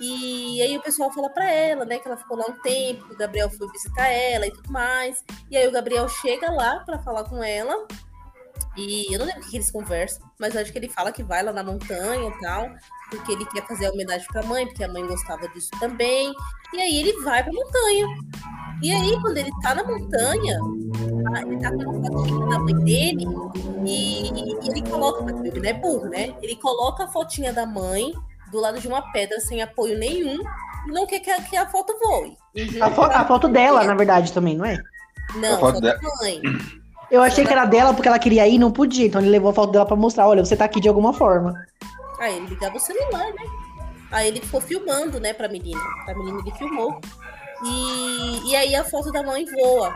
E 0.00 0.62
aí 0.62 0.76
o 0.76 0.82
pessoal 0.82 1.12
fala 1.12 1.28
pra 1.28 1.50
ela, 1.50 1.84
né, 1.84 1.98
que 1.98 2.08
ela 2.08 2.16
ficou 2.16 2.36
lá 2.36 2.46
um 2.46 2.58
tempo, 2.62 3.12
o 3.12 3.16
Gabriel 3.16 3.50
foi 3.50 3.70
visitar 3.70 4.08
ela 4.08 4.46
e 4.46 4.52
tudo 4.52 4.70
mais. 4.72 5.22
E 5.50 5.56
aí 5.56 5.66
o 5.68 5.72
Gabriel 5.72 6.08
chega 6.08 6.50
lá 6.50 6.80
pra 6.80 6.98
falar 7.00 7.24
com 7.24 7.44
ela. 7.44 7.86
E 8.76 9.12
eu 9.12 9.18
não 9.18 9.26
lembro 9.26 9.42
o 9.42 9.50
que 9.50 9.56
eles 9.56 9.70
conversam, 9.70 10.24
mas 10.38 10.54
eu 10.54 10.60
acho 10.62 10.72
que 10.72 10.78
ele 10.78 10.88
fala 10.88 11.10
que 11.12 11.22
vai 11.22 11.42
lá 11.42 11.52
na 11.52 11.62
montanha 11.64 12.28
e 12.28 12.40
tal 12.40 12.68
porque 13.10 13.32
ele 13.32 13.44
quer 13.46 13.66
fazer 13.66 13.86
a 13.86 13.90
homenagem 13.90 14.24
pra 14.28 14.40
mãe, 14.44 14.64
porque 14.68 14.84
a 14.84 14.88
mãe 14.88 15.04
gostava 15.04 15.48
disso 15.48 15.70
também. 15.80 16.32
E 16.72 16.80
aí 16.80 17.00
ele 17.00 17.12
vai 17.24 17.42
pra 17.42 17.52
montanha. 17.52 18.06
E 18.80 18.92
aí, 18.92 19.20
quando 19.20 19.36
ele 19.36 19.50
tá 19.60 19.74
na 19.74 19.82
montanha, 19.82 20.56
ah, 21.34 21.42
ele 21.42 21.58
tá 21.58 21.70
com 21.72 21.82
uma 21.82 22.12
fotinha 22.12 22.46
da 22.46 22.58
mãe 22.60 22.74
dele 22.84 23.26
e, 23.84 24.28
e 24.30 24.68
ele 24.70 24.82
coloca, 24.88 25.24
ele 25.44 25.58
não 25.60 25.68
é 25.68 25.72
burro, 25.74 26.08
né? 26.08 26.32
Ele 26.40 26.54
coloca 26.54 27.02
a 27.04 27.08
fotinha 27.08 27.52
da 27.52 27.66
mãe 27.66 28.12
do 28.52 28.60
lado 28.60 28.78
de 28.80 28.86
uma 28.86 29.02
pedra 29.10 29.40
sem 29.40 29.60
apoio 29.60 29.98
nenhum 29.98 30.38
e 30.86 30.92
não 30.92 31.04
quer 31.04 31.18
que 31.18 31.30
a, 31.30 31.42
que 31.42 31.56
a 31.56 31.66
foto 31.68 31.92
voe. 32.00 32.36
A, 32.80 32.90
fo- 32.92 33.02
a 33.02 33.24
foto 33.26 33.48
dela, 33.48 33.82
na 33.82 33.94
verdade, 33.94 34.32
também, 34.32 34.56
não 34.56 34.64
é? 34.64 34.78
Não, 35.34 35.56
A 35.56 35.58
foto 35.58 35.74
só 35.74 35.80
da 35.80 35.98
mãe. 36.22 36.40
Eu 37.10 37.22
achei 37.22 37.44
que 37.44 37.52
era 37.52 37.64
dela 37.64 37.92
porque 37.92 38.08
ela 38.08 38.18
queria 38.18 38.46
ir 38.46 38.54
e 38.54 38.58
não 38.58 38.70
podia. 38.70 39.06
Então 39.06 39.20
ele 39.20 39.30
levou 39.30 39.50
a 39.50 39.54
foto 39.54 39.72
dela 39.72 39.86
pra 39.86 39.96
mostrar: 39.96 40.28
olha, 40.28 40.44
você 40.44 40.56
tá 40.56 40.64
aqui 40.64 40.80
de 40.80 40.88
alguma 40.88 41.12
forma. 41.12 41.54
Aí 42.20 42.36
ele 42.36 42.46
ligava 42.46 42.76
o 42.76 42.80
celular, 42.80 43.32
né? 43.32 43.42
Aí 44.12 44.28
ele 44.28 44.40
ficou 44.40 44.60
filmando, 44.60 45.18
né, 45.18 45.32
pra 45.32 45.48
menina. 45.48 45.80
Pra 46.04 46.16
menina 46.16 46.38
ele 46.40 46.56
filmou. 46.56 47.00
E, 47.64 48.50
e 48.50 48.56
aí 48.56 48.74
a 48.74 48.84
foto 48.84 49.10
da 49.10 49.22
mãe 49.22 49.44
voa. 49.44 49.94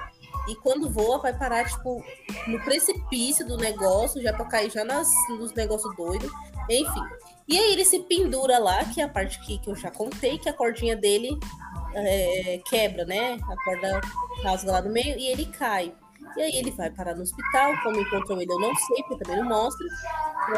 E 0.49 0.55
quando 0.57 0.91
voa, 0.91 1.19
vai 1.19 1.33
parar, 1.33 1.65
tipo, 1.65 2.05
no 2.47 2.61
precipício 2.61 3.47
do 3.47 3.57
negócio, 3.57 4.23
já 4.23 4.33
pra 4.33 4.45
cair 4.45 4.71
já 4.71 4.85
nas, 4.85 5.09
nos 5.31 5.53
negócios 5.55 5.95
doidos. 5.97 6.31
Enfim. 6.69 7.03
E 7.49 7.59
aí 7.59 7.73
ele 7.73 7.85
se 7.85 8.01
pendura 8.01 8.59
lá, 8.59 8.85
que 8.85 9.01
é 9.01 9.05
a 9.05 9.09
parte 9.09 9.41
que, 9.41 9.59
que 9.59 9.71
eu 9.71 9.77
já 9.77 9.91
contei, 9.91 10.39
que 10.39 10.49
a 10.49 10.53
cordinha 10.53 10.97
dele 10.97 11.39
é, 11.95 12.61
quebra, 12.67 13.05
né? 13.05 13.39
A 13.43 13.65
corda 13.65 14.01
rasga 14.43 14.73
lá 14.73 14.83
no 14.83 14.91
meio 14.91 15.19
e 15.19 15.27
ele 15.27 15.47
cai. 15.47 15.93
E 16.37 16.43
aí 16.43 16.57
ele 16.57 16.71
vai 16.73 16.91
parar 16.91 17.15
no 17.15 17.23
hospital, 17.23 17.73
como 17.83 18.01
encontrou 18.01 18.41
ele 18.41 18.53
eu 18.53 18.61
não 18.61 18.75
sei, 18.75 19.03
porque 19.09 19.25
também 19.25 19.43
não 19.43 19.49
mostra. 19.49 19.87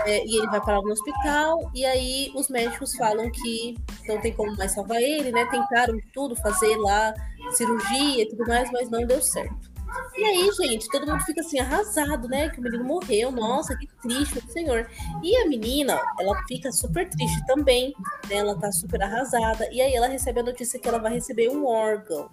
É, 0.06 0.24
e 0.24 0.38
ele 0.38 0.46
vai 0.48 0.60
parar 0.60 0.80
no 0.80 0.92
hospital, 0.92 1.70
e 1.74 1.84
aí 1.84 2.32
os 2.34 2.48
médicos 2.48 2.94
falam 2.96 3.30
que 3.30 3.76
não 4.08 4.20
tem 4.20 4.32
como 4.32 4.56
mais 4.56 4.72
salvar 4.72 5.00
ele, 5.00 5.30
né? 5.30 5.46
Tentaram 5.46 5.98
tudo, 6.12 6.34
fazer 6.36 6.76
lá 6.76 7.14
cirurgia 7.52 8.22
e 8.22 8.28
tudo 8.28 8.46
mais, 8.46 8.70
mas 8.72 8.90
não 8.90 9.06
deu 9.06 9.22
certo. 9.22 9.76
E 10.16 10.24
aí, 10.24 10.50
gente, 10.52 10.88
todo 10.88 11.06
mundo 11.06 11.22
fica 11.24 11.40
assim, 11.40 11.58
arrasado, 11.58 12.28
né? 12.28 12.48
Que 12.48 12.58
o 12.58 12.62
menino 12.62 12.84
morreu, 12.84 13.30
nossa, 13.30 13.76
que 13.76 13.86
triste, 14.02 14.40
senhor. 14.50 14.88
E 15.22 15.36
a 15.36 15.46
menina, 15.46 16.00
ela 16.18 16.42
fica 16.48 16.72
super 16.72 17.08
triste 17.08 17.44
também, 17.46 17.94
né? 18.28 18.36
Ela 18.36 18.58
tá 18.58 18.72
super 18.72 19.02
arrasada. 19.02 19.68
E 19.70 19.80
aí 19.80 19.94
ela 19.94 20.08
recebe 20.08 20.40
a 20.40 20.42
notícia 20.42 20.80
que 20.80 20.88
ela 20.88 20.98
vai 20.98 21.12
receber 21.12 21.48
um 21.50 21.66
órgão. 21.66 22.30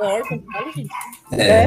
É 0.00 0.22
gente. 0.72 0.88
É, 1.32 1.64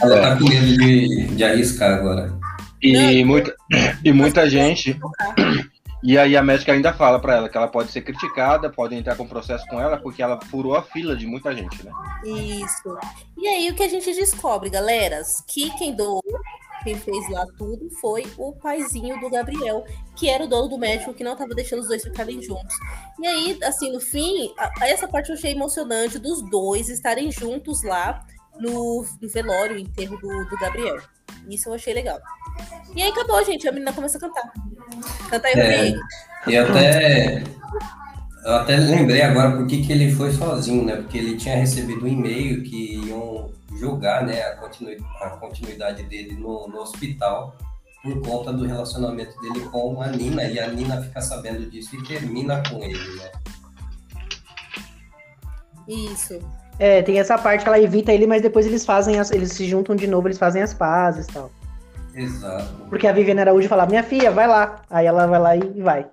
ela 0.00 0.20
tá 0.20 0.36
com 0.36 0.48
medo 0.48 0.66
de, 0.78 1.26
de 1.28 1.44
arriscar 1.44 1.98
agora. 1.98 2.38
E 2.82 3.24
muita, 3.24 3.54
e 4.04 4.12
muita 4.12 4.48
gente. 4.48 4.98
E 6.02 6.16
aí 6.16 6.36
a 6.36 6.42
médica 6.42 6.72
ainda 6.72 6.92
fala 6.92 7.18
pra 7.18 7.36
ela 7.36 7.48
que 7.48 7.56
ela 7.56 7.66
pode 7.66 7.90
ser 7.90 8.02
criticada, 8.02 8.70
pode 8.70 8.94
entrar 8.94 9.16
com 9.16 9.26
processo 9.26 9.66
com 9.66 9.80
ela, 9.80 9.96
porque 9.96 10.22
ela 10.22 10.38
furou 10.46 10.76
a 10.76 10.82
fila 10.82 11.16
de 11.16 11.26
muita 11.26 11.54
gente, 11.54 11.84
né? 11.84 11.90
Isso. 12.24 12.96
E 13.36 13.48
aí 13.48 13.70
o 13.70 13.74
que 13.74 13.82
a 13.82 13.88
gente 13.88 14.14
descobre, 14.14 14.70
galeras, 14.70 15.42
que 15.46 15.70
quem 15.76 15.94
doou, 15.94 16.22
quem 16.84 16.94
fez 16.96 17.28
lá 17.30 17.46
tudo 17.56 17.88
foi 18.00 18.26
o 18.36 18.52
paizinho 18.52 19.18
do 19.20 19.28
Gabriel, 19.30 19.84
que 20.16 20.28
era 20.28 20.44
o 20.44 20.48
dono 20.48 20.68
do 20.68 20.78
médico 20.78 21.12
que 21.14 21.24
não 21.24 21.32
estava 21.32 21.54
deixando 21.54 21.80
os 21.80 21.88
dois 21.88 22.02
ficarem 22.02 22.40
juntos. 22.42 22.74
E 23.20 23.26
aí, 23.26 23.58
assim, 23.64 23.92
no 23.92 24.00
fim, 24.00 24.52
a- 24.58 24.86
essa 24.86 25.06
parte 25.08 25.28
eu 25.30 25.34
achei 25.34 25.52
emocionante 25.52 26.18
dos 26.18 26.42
dois 26.50 26.88
estarem 26.88 27.30
juntos 27.32 27.82
lá 27.82 28.24
no, 28.58 29.04
no 29.20 29.28
velório, 29.28 29.76
o 29.76 29.78
enterro 29.78 30.18
do, 30.18 30.44
do 30.48 30.56
Gabriel. 30.58 30.98
Isso 31.48 31.68
eu 31.68 31.74
achei 31.74 31.94
legal. 31.94 32.18
E 32.94 33.02
aí 33.02 33.10
acabou, 33.10 33.42
gente. 33.44 33.66
A 33.68 33.72
menina 33.72 33.92
começa 33.92 34.18
a 34.18 34.20
cantar. 34.20 34.52
Cantar 35.30 35.48
aí, 35.48 35.94
É. 36.46 36.50
E 36.50 36.56
até, 36.56 37.42
Eu 38.44 38.54
até 38.54 38.76
lembrei 38.76 39.22
agora 39.22 39.52
por 39.52 39.66
que 39.66 39.90
ele 39.90 40.12
foi 40.12 40.32
sozinho, 40.32 40.84
né? 40.84 40.96
Porque 40.96 41.18
ele 41.18 41.36
tinha 41.36 41.56
recebido 41.56 42.04
um 42.04 42.08
e-mail 42.08 42.62
que 42.62 42.96
iam 43.06 43.50
julgar 43.76 44.24
né, 44.24 44.42
a, 44.42 44.56
continu, 44.56 44.90
a 45.20 45.30
continuidade 45.30 46.02
dele 46.04 46.34
no, 46.34 46.68
no 46.68 46.80
hospital 46.80 47.56
por 48.02 48.20
conta 48.22 48.52
do 48.52 48.64
relacionamento 48.64 49.38
dele 49.40 49.60
com 49.66 50.00
a 50.00 50.08
Nina, 50.08 50.44
e 50.44 50.58
a 50.58 50.68
Nina 50.68 51.02
fica 51.02 51.20
sabendo 51.20 51.68
disso 51.68 51.96
e 51.96 52.02
termina 52.04 52.62
com 52.68 52.82
ele, 52.82 53.16
né? 53.16 53.30
Isso. 55.86 56.38
É, 56.78 57.02
tem 57.02 57.18
essa 57.18 57.36
parte 57.36 57.62
que 57.62 57.68
ela 57.68 57.80
evita 57.80 58.12
ele, 58.12 58.26
mas 58.26 58.40
depois 58.40 58.66
eles 58.66 58.84
fazem 58.84 59.18
as, 59.18 59.30
eles 59.30 59.52
se 59.52 59.66
juntam 59.68 59.96
de 59.96 60.06
novo, 60.06 60.28
eles 60.28 60.38
fazem 60.38 60.62
as 60.62 60.72
pazes 60.72 61.26
e 61.26 61.32
tal. 61.32 61.50
Exato. 62.14 62.86
Porque 62.88 63.06
a 63.06 63.12
Viviane 63.12 63.40
Araújo 63.40 63.68
fala, 63.68 63.86
minha 63.86 64.02
filha, 64.02 64.30
vai 64.30 64.46
lá. 64.46 64.82
Aí 64.90 65.06
ela 65.06 65.26
vai 65.26 65.40
lá 65.40 65.56
e 65.56 65.82
vai. 65.82 66.06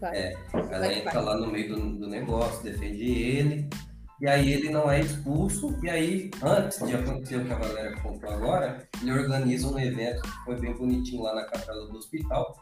Vai. 0.00 0.16
É, 0.16 0.36
ela 0.52 0.78
Vai, 0.78 0.98
entra 0.98 1.12
vai. 1.12 1.24
lá 1.24 1.36
no 1.36 1.46
meio 1.46 1.74
do, 1.74 1.98
do 1.98 2.08
negócio, 2.08 2.62
defende 2.62 3.04
ele, 3.04 3.68
e 4.20 4.26
aí 4.26 4.52
ele 4.52 4.70
não 4.70 4.90
é 4.90 5.00
expulso, 5.00 5.78
e 5.82 5.88
aí, 5.88 6.30
antes 6.42 6.84
de 6.86 6.94
acontecer 6.94 7.36
o 7.36 7.44
que 7.44 7.52
a 7.52 7.58
Valéria 7.58 7.96
contou 8.02 8.30
agora, 8.30 8.86
ele 9.00 9.12
organiza 9.12 9.68
um 9.68 9.78
evento 9.78 10.22
que 10.22 10.44
foi 10.44 10.60
bem 10.60 10.74
bonitinho 10.74 11.22
lá 11.22 11.34
na 11.34 11.44
capela 11.44 11.86
do 11.86 11.96
hospital. 11.96 12.54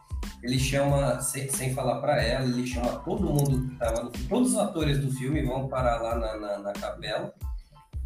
Ele 0.43 0.59
chama, 0.59 1.19
sem, 1.21 1.49
sem 1.49 1.73
falar 1.75 2.01
pra 2.01 2.23
ela, 2.23 2.45
ele 2.45 2.67
chama 2.67 3.01
todo 3.01 3.25
mundo 3.25 3.69
que 3.69 3.77
tava 3.77 4.03
no 4.03 4.11
todos 4.29 4.53
os 4.53 4.59
atores 4.59 4.99
do 4.99 5.11
filme 5.13 5.47
vão 5.47 5.67
parar 5.67 6.01
lá 6.03 6.15
na, 6.17 6.37
na, 6.37 6.59
na 6.59 6.73
capela, 6.75 7.33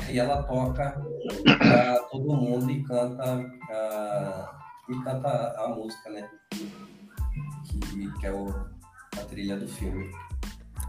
e 0.09 0.19
ela 0.19 0.45
toca 0.45 1.03
pra 1.59 1.99
todo 2.11 2.37
mundo 2.37 2.71
e 2.71 2.83
canta, 2.85 3.23
a, 3.25 4.59
e 4.89 5.03
canta 5.03 5.55
a 5.59 5.69
música, 5.69 6.11
né? 6.11 6.31
Que, 6.51 8.11
que 8.21 8.27
é 8.27 8.33
o, 8.33 8.47
a 9.19 9.25
trilha 9.25 9.57
do 9.57 9.67
filme. 9.69 10.11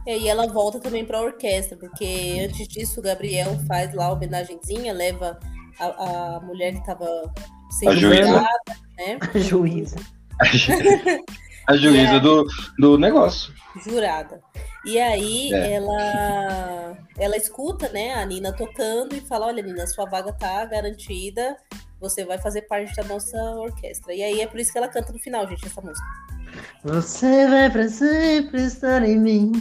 É, 0.07 0.17
e 0.17 0.27
ela 0.27 0.47
volta 0.47 0.79
também 0.79 1.05
pra 1.05 1.21
orquestra, 1.21 1.77
porque 1.77 2.39
antes 2.47 2.67
disso 2.67 2.99
o 2.99 3.03
Gabriel 3.03 3.57
faz 3.67 3.93
lá 3.93 4.05
a 4.05 4.13
homenagenzinha, 4.13 4.93
leva 4.93 5.39
a, 5.79 6.35
a 6.37 6.39
mulher 6.39 6.73
que 6.73 6.85
tava 6.85 7.05
A 7.05 7.71
sendo 7.71 7.95
juíza. 7.97 8.23
julgada, 8.25 8.79
né? 8.97 9.19
Juíza. 9.39 9.95
A 11.67 11.75
juíza 11.77 12.19
do, 12.19 12.47
do 12.79 12.97
negócio. 12.97 13.53
Jurada. 13.85 14.41
E 14.85 14.99
aí 14.99 15.53
É. 15.53 15.73
ela 15.73 16.97
ela 17.17 17.37
escuta, 17.37 17.87
né, 17.89 18.15
a 18.15 18.25
Nina 18.25 18.51
tocando 18.51 19.15
e 19.15 19.21
fala: 19.21 19.45
"Olha, 19.47 19.61
Nina, 19.61 19.85
sua 19.85 20.05
vaga 20.05 20.33
tá 20.33 20.65
garantida. 20.65 21.55
Você 21.99 22.25
vai 22.25 22.39
fazer 22.39 22.63
parte 22.63 22.95
da 22.95 23.03
nossa 23.03 23.37
orquestra". 23.51 24.13
E 24.13 24.23
aí 24.23 24.41
é 24.41 24.47
por 24.47 24.59
isso 24.59 24.71
que 24.71 24.77
ela 24.79 24.87
canta 24.87 25.13
no 25.13 25.19
final, 25.19 25.47
gente, 25.47 25.65
essa 25.65 25.79
música. 25.79 26.05
Você 26.83 27.47
vai 27.47 27.69
pra 27.69 27.87
sempre 27.89 28.63
estar 28.63 29.03
em 29.03 29.19
mim. 29.19 29.51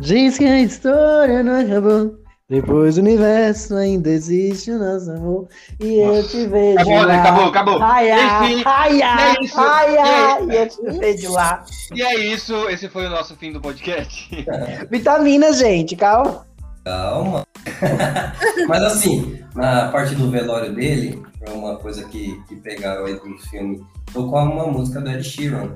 Diz 0.00 0.38
que 0.38 0.44
a 0.44 0.60
história 0.60 1.42
não 1.42 1.60
acabou. 1.60 2.16
Depois 2.48 2.94
do 2.94 3.00
universo 3.00 3.74
ainda 3.74 4.08
existe 4.08 4.70
o 4.70 4.78
nosso 4.78 5.10
amor. 5.10 5.48
E 5.80 5.98
eu 5.98 6.22
te 6.28 6.46
vejo 6.46 6.78
Acabou, 6.78 6.94
né? 6.94 7.06
lá. 7.06 7.20
Acabou, 7.20 7.44
acabou. 7.46 7.82
Ai, 7.82 8.10
ai, 8.12 8.62
ai, 8.64 9.02
ai, 9.02 9.36
é 9.36 9.44
isso. 9.44 9.58
ai, 9.58 9.94
E 9.94 9.98
ai, 9.98 10.44
e 10.44 10.56
eu 10.56 10.68
te 10.68 10.98
vejo 10.98 11.32
lá. 11.32 11.64
E 11.92 12.02
é 12.02 12.14
isso, 12.20 12.68
esse 12.68 12.88
foi 12.88 13.06
o 13.06 13.10
nosso 13.10 13.34
fim 13.36 13.52
do 13.52 13.60
podcast. 13.60 14.28
Vitaminas, 14.90 15.58
gente, 15.58 15.96
calma. 15.96 16.46
Calma. 16.84 17.44
Mas 18.68 18.82
assim, 18.82 19.40
na 19.56 19.88
parte 19.88 20.14
do 20.14 20.30
velório 20.30 20.72
dele, 20.72 21.20
é 21.40 21.50
uma 21.50 21.76
coisa 21.78 22.04
que, 22.04 22.40
que 22.46 22.54
pegaram 22.54 23.06
aí 23.06 23.14
do 23.14 23.36
filme, 23.50 23.84
tocou 24.12 24.38
uma 24.38 24.68
música 24.68 25.00
do 25.00 25.10
Ed 25.10 25.24
Sheeran. 25.24 25.72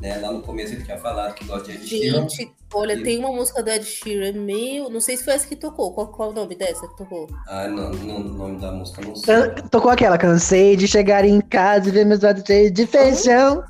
Né? 0.00 0.16
Lá 0.18 0.30
no 0.32 0.40
começo 0.42 0.74
ele 0.74 0.84
tinha 0.84 0.96
falado 0.98 1.34
que 1.34 1.44
gosta 1.44 1.64
de 1.72 1.78
Ed 1.78 1.86
Sheeran. 1.88 2.20
Gente, 2.28 2.52
olha, 2.72 2.92
E- 2.94 3.02
tem 3.02 3.18
uma 3.18 3.32
música 3.32 3.62
do 3.62 3.68
Ed 3.70 3.84
Sheeran, 3.84 4.32
meu, 4.40 4.88
não 4.88 5.00
sei 5.00 5.16
se 5.16 5.24
foi 5.24 5.34
essa 5.34 5.46
que 5.46 5.56
tocou. 5.56 5.92
Qual, 5.92 6.08
qual 6.08 6.28
é 6.28 6.32
o 6.32 6.34
nome 6.34 6.54
dessa 6.54 6.86
que 6.86 6.96
tocou? 6.96 7.28
Ah, 7.48 7.66
não, 7.66 7.90
não, 7.90 8.16
o 8.16 8.20
nome 8.24 8.60
da 8.60 8.70
música 8.70 9.02
não 9.04 9.16
sei. 9.16 9.34
Tocou 9.70 9.90
aquela, 9.90 10.16
cansei 10.16 10.76
de 10.76 10.86
chegar 10.86 11.24
em 11.24 11.40
casa 11.40 11.88
e 11.88 11.92
ver 11.92 12.04
meus 12.06 12.22
olhos 12.22 12.44
cheios 12.46 12.72
de 12.72 12.86
feijão. 12.86 13.64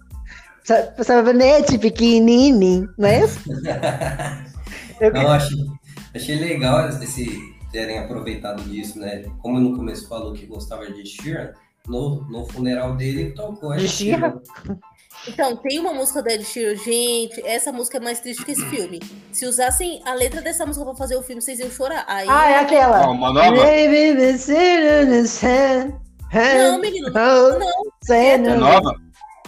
Sa- 0.65 0.93
Sabonete 1.03 1.79
pequenininho, 1.79 2.93
não 2.99 3.09
é 3.09 3.25
isso? 3.25 3.41
Eu- 5.01 5.13
Não, 5.15 5.29
achei, 5.31 5.57
achei 6.15 6.37
legal 6.37 6.89
esse 6.89 7.39
terem 7.73 7.99
aproveitado 8.01 8.63
disso, 8.65 8.99
né? 8.99 9.25
Como 9.41 9.59
no 9.61 9.77
começo 9.77 10.09
falou 10.09 10.33
que 10.35 10.45
gostava 10.45 10.85
de 10.93 11.01
Ed 11.01 11.09
Sheeran, 11.09 11.53
no, 11.87 12.23
no 12.29 12.45
funeral 12.47 12.97
dele 12.97 13.31
tocou 13.31 13.73
Ed 13.75 13.83
De 13.83 13.89
Sheeran? 13.89 14.41
Então, 15.27 15.57
tem 15.57 15.79
uma 15.79 15.93
música 15.93 16.23
do 16.23 16.29
Ed 16.31 16.45
Sheeran, 16.45 16.77
gente, 16.77 17.41
essa 17.47 17.71
música 17.73 17.99
é 17.99 18.01
mais 18.01 18.21
triste 18.21 18.45
que 18.45 18.53
esse 18.53 18.65
filme. 18.67 19.01
Se 19.33 19.45
usassem 19.47 20.01
a 20.07 20.15
letra 20.15 20.41
dessa 20.41 20.65
música 20.65 20.85
pra 20.85 20.95
fazer 20.95 21.17
o 21.17 21.23
filme, 21.23 21.43
vocês 21.43 21.59
iam 21.59 21.71
chorar. 21.71 22.05
Aí, 22.07 22.27
Ah, 22.31 22.51
é 22.51 22.59
aquela. 22.61 23.07
Ó, 23.09 23.13
uma 23.13 23.33
nova? 23.33 23.51
Não, 26.59 26.79
menino, 26.79 27.11
não. 27.11 27.59
sun 28.07 28.15
É 28.15 28.37
is- 28.37 28.61
nova? 28.61 28.95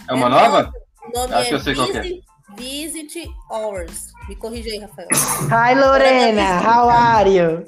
É 0.09 0.15
uma 0.15 0.29
nova? 0.29 0.73
O 1.07 1.19
nome 1.19 1.35
Acho 1.35 1.43
é 1.45 1.49
que 1.49 1.55
eu 1.55 1.61
sei 1.61 1.75
qual 1.75 1.89
que 1.89 1.99
é. 1.99 2.03
Visit, 2.03 2.25
Visit 2.57 3.31
Hours. 3.51 4.09
Me 4.29 4.37
corrija 4.37 4.71
aí, 4.71 4.79
Rafael. 4.79 5.09
Hi, 5.13 5.75
Lorena, 5.79 6.61
how 6.61 6.89
are 6.91 7.31
you? 7.31 7.65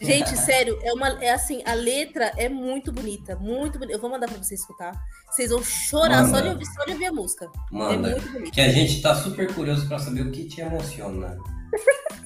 Gente, 0.00 0.36
sério, 0.36 0.78
é 0.82 0.92
uma. 0.92 1.08
É 1.24 1.32
assim, 1.32 1.62
a 1.64 1.72
letra 1.72 2.32
é 2.36 2.48
muito 2.48 2.92
bonita, 2.92 3.34
muito 3.36 3.78
bonita. 3.78 3.96
Eu 3.96 4.00
vou 4.00 4.10
mandar 4.10 4.28
pra 4.28 4.36
vocês 4.36 4.60
escutar. 4.60 4.92
Vocês 5.30 5.50
vão 5.50 5.62
chorar 5.62 6.26
só 6.26 6.36
de, 6.36 6.48
Manda. 6.48 6.50
ouvir, 6.50 6.66
só 6.66 6.84
de 6.84 6.92
ouvir 6.92 7.06
a 7.06 7.12
música. 7.12 7.46
É 7.46 7.74
Manda. 7.74 8.10
muito 8.10 8.30
bonita. 8.30 8.50
Que 8.50 8.60
a 8.60 8.68
gente 8.68 9.00
tá 9.00 9.14
super 9.14 9.52
curioso 9.54 9.88
pra 9.88 9.98
saber 9.98 10.22
o 10.22 10.30
que 10.30 10.44
te 10.44 10.60
emociona. 10.60 11.38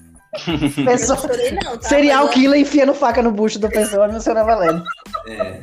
Eu 0.47 0.59
não 0.59 0.85
Pessoa, 0.85 1.19
chorei, 1.19 1.51
não, 1.51 1.77
tá? 1.77 1.89
serial 1.89 2.27
Mas, 2.27 2.35
killer 2.35 2.61
enfiando 2.61 2.95
faca 2.95 3.21
no 3.21 3.33
bucho 3.33 3.59
da 3.59 3.69
pessoa, 3.69 4.07
não 4.07 4.21
sei 4.21 4.33
valendo. 4.33 4.85
É. 5.27 5.61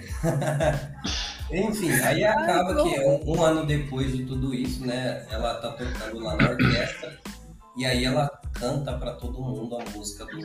Enfim, 1.57 1.89
aí 1.91 2.25
acaba 2.25 2.83
que 2.83 2.99
um, 2.99 3.31
um 3.31 3.41
ano 3.41 3.65
depois 3.65 4.11
de 4.11 4.25
tudo 4.25 4.53
isso, 4.53 4.85
né? 4.85 5.25
Ela 5.31 5.55
tá 5.55 5.71
tocando 5.71 6.19
lá 6.19 6.35
na 6.35 6.49
orquestra 6.49 7.17
e 7.77 7.85
aí 7.85 8.03
ela 8.03 8.27
canta 8.59 8.93
pra 8.93 9.11
todo 9.13 9.41
mundo 9.41 9.77
a 9.77 9.97
música 9.97 10.25
do, 10.25 10.39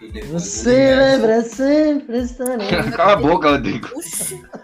do 0.00 0.12
Depois 0.12 0.42
Você 0.42 0.94
lembra 0.94 1.42
sempre 1.42 2.22
Cala 2.94 3.12
a 3.12 3.16
boca, 3.16 3.50
Rodrigo. 3.50 3.88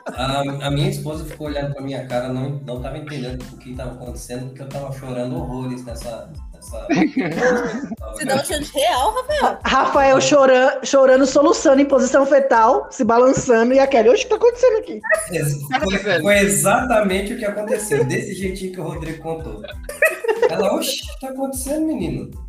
A, 0.06 0.40
a 0.40 0.70
minha 0.70 0.90
esposa 0.90 1.24
ficou 1.24 1.46
olhando 1.46 1.74
pra 1.74 1.82
minha 1.82 2.06
cara, 2.06 2.28
não, 2.28 2.60
não 2.66 2.80
tava 2.80 2.98
entendendo 2.98 3.42
o 3.52 3.56
que 3.56 3.74
tava 3.74 3.92
acontecendo, 3.92 4.46
porque 4.46 4.62
eu 4.62 4.68
tava 4.68 4.92
chorando 4.92 5.36
horrores 5.36 5.84
nessa. 5.84 6.30
nessa... 6.52 6.86
você 8.12 8.24
dá 8.24 8.36
um 8.36 8.44
chance 8.44 8.72
real, 8.72 9.14
Rafael. 9.14 9.58
Rafael 9.64 10.20
chorando, 10.20 10.86
chorando, 10.86 11.26
soluçando 11.26 11.80
em 11.80 11.86
posição 11.86 12.26
fetal, 12.26 12.88
se 12.90 13.04
balançando, 13.04 13.74
e 13.74 13.78
a 13.78 13.86
Kelly, 13.86 14.08
oxe, 14.08 14.24
o 14.24 14.28
que 14.28 14.30
tá 14.30 14.36
acontecendo 14.36 14.78
aqui? 14.78 15.00
Foi, 15.84 16.20
foi 16.20 16.38
exatamente 16.38 17.34
o 17.34 17.38
que 17.38 17.44
aconteceu, 17.44 18.04
desse 18.04 18.34
jeitinho 18.34 18.72
que 18.72 18.80
o 18.80 18.84
Rodrigo 18.84 19.22
contou. 19.22 19.62
Ela, 20.50 20.74
oxe, 20.74 21.02
o 21.02 21.14
que 21.14 21.20
tá 21.20 21.28
acontecendo, 21.28 21.86
menino? 21.86 22.47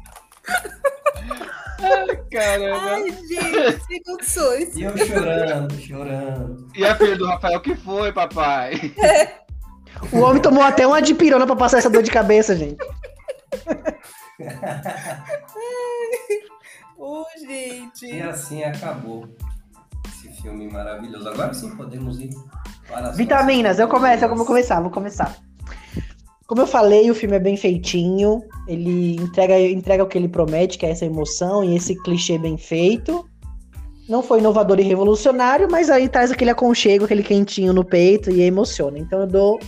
Caramba. 2.32 2.92
Ai, 2.92 3.12
gente, 3.12 3.86
sem 3.86 4.04
condições. 4.04 4.76
E 4.76 4.84
eu 4.84 4.98
chorando, 4.98 5.80
chorando. 5.80 6.68
E 6.76 6.86
a 6.86 6.96
filha 6.96 7.16
do 7.18 7.26
Rafael, 7.26 7.60
que 7.62 7.76
foi, 7.76 8.12
papai? 8.12 8.94
O 10.12 10.20
homem 10.20 10.42
tomou 10.42 10.64
até 10.64 10.86
uma 10.86 11.02
dipirona 11.02 11.46
pra 11.46 11.56
passar 11.56 11.80
essa 11.80 11.90
dor 11.90 12.04
de 12.04 12.12
cabeça, 12.12 12.56
gente. 12.56 12.78
Ô, 16.98 17.26
gente. 17.40 18.06
E 18.06 18.22
assim 18.22 18.64
acabou 18.64 19.28
esse 20.08 20.30
filme 20.42 20.72
maravilhoso. 20.72 21.28
Agora 21.30 21.54
sim 21.54 21.76
podemos 21.76 22.20
ir 22.20 22.30
para 22.88 23.10
as 23.10 23.18
Vitaminas, 23.18 23.80
eu 23.80 23.88
começo, 23.88 24.24
eu 24.26 24.36
vou 24.36 24.46
começar, 24.46 24.80
vou 24.82 24.92
começar. 24.92 25.36
Como 26.50 26.62
eu 26.62 26.68
falei, 26.68 27.12
o 27.12 27.14
filme 27.14 27.36
é 27.36 27.40
bem 27.40 27.56
feitinho, 27.56 28.44
ele 28.68 29.18
entrega, 29.18 29.60
entrega 29.60 30.04
o 30.04 30.08
que 30.08 30.18
ele 30.18 30.28
promete, 30.28 30.80
que 30.80 30.86
é 30.88 30.90
essa 30.90 31.06
emoção 31.06 31.64
e 31.64 31.76
esse 31.76 31.94
clichê 32.02 32.40
bem 32.40 32.58
feito. 32.58 33.30
Não 34.10 34.24
foi 34.24 34.40
inovador 34.40 34.80
e 34.80 34.82
revolucionário, 34.82 35.68
mas 35.70 35.92
aí 35.92 36.10
traz 36.10 36.32
aquele 36.32 36.50
aconchego, 36.50 37.06
aquele 37.06 37.22
quentinho 37.22 37.72
no 37.72 37.86
peito 37.86 38.32
e 38.32 38.42
emociona. 38.42 38.98
Então 38.98 39.22
eu 39.22 39.28
dou 39.28 39.60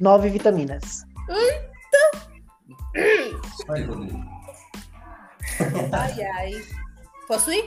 nove 0.00 0.30
vitaminas. 0.30 1.04
Ai, 5.92 6.22
ai. 6.22 6.52
Posso 7.28 7.52
ir? 7.52 7.64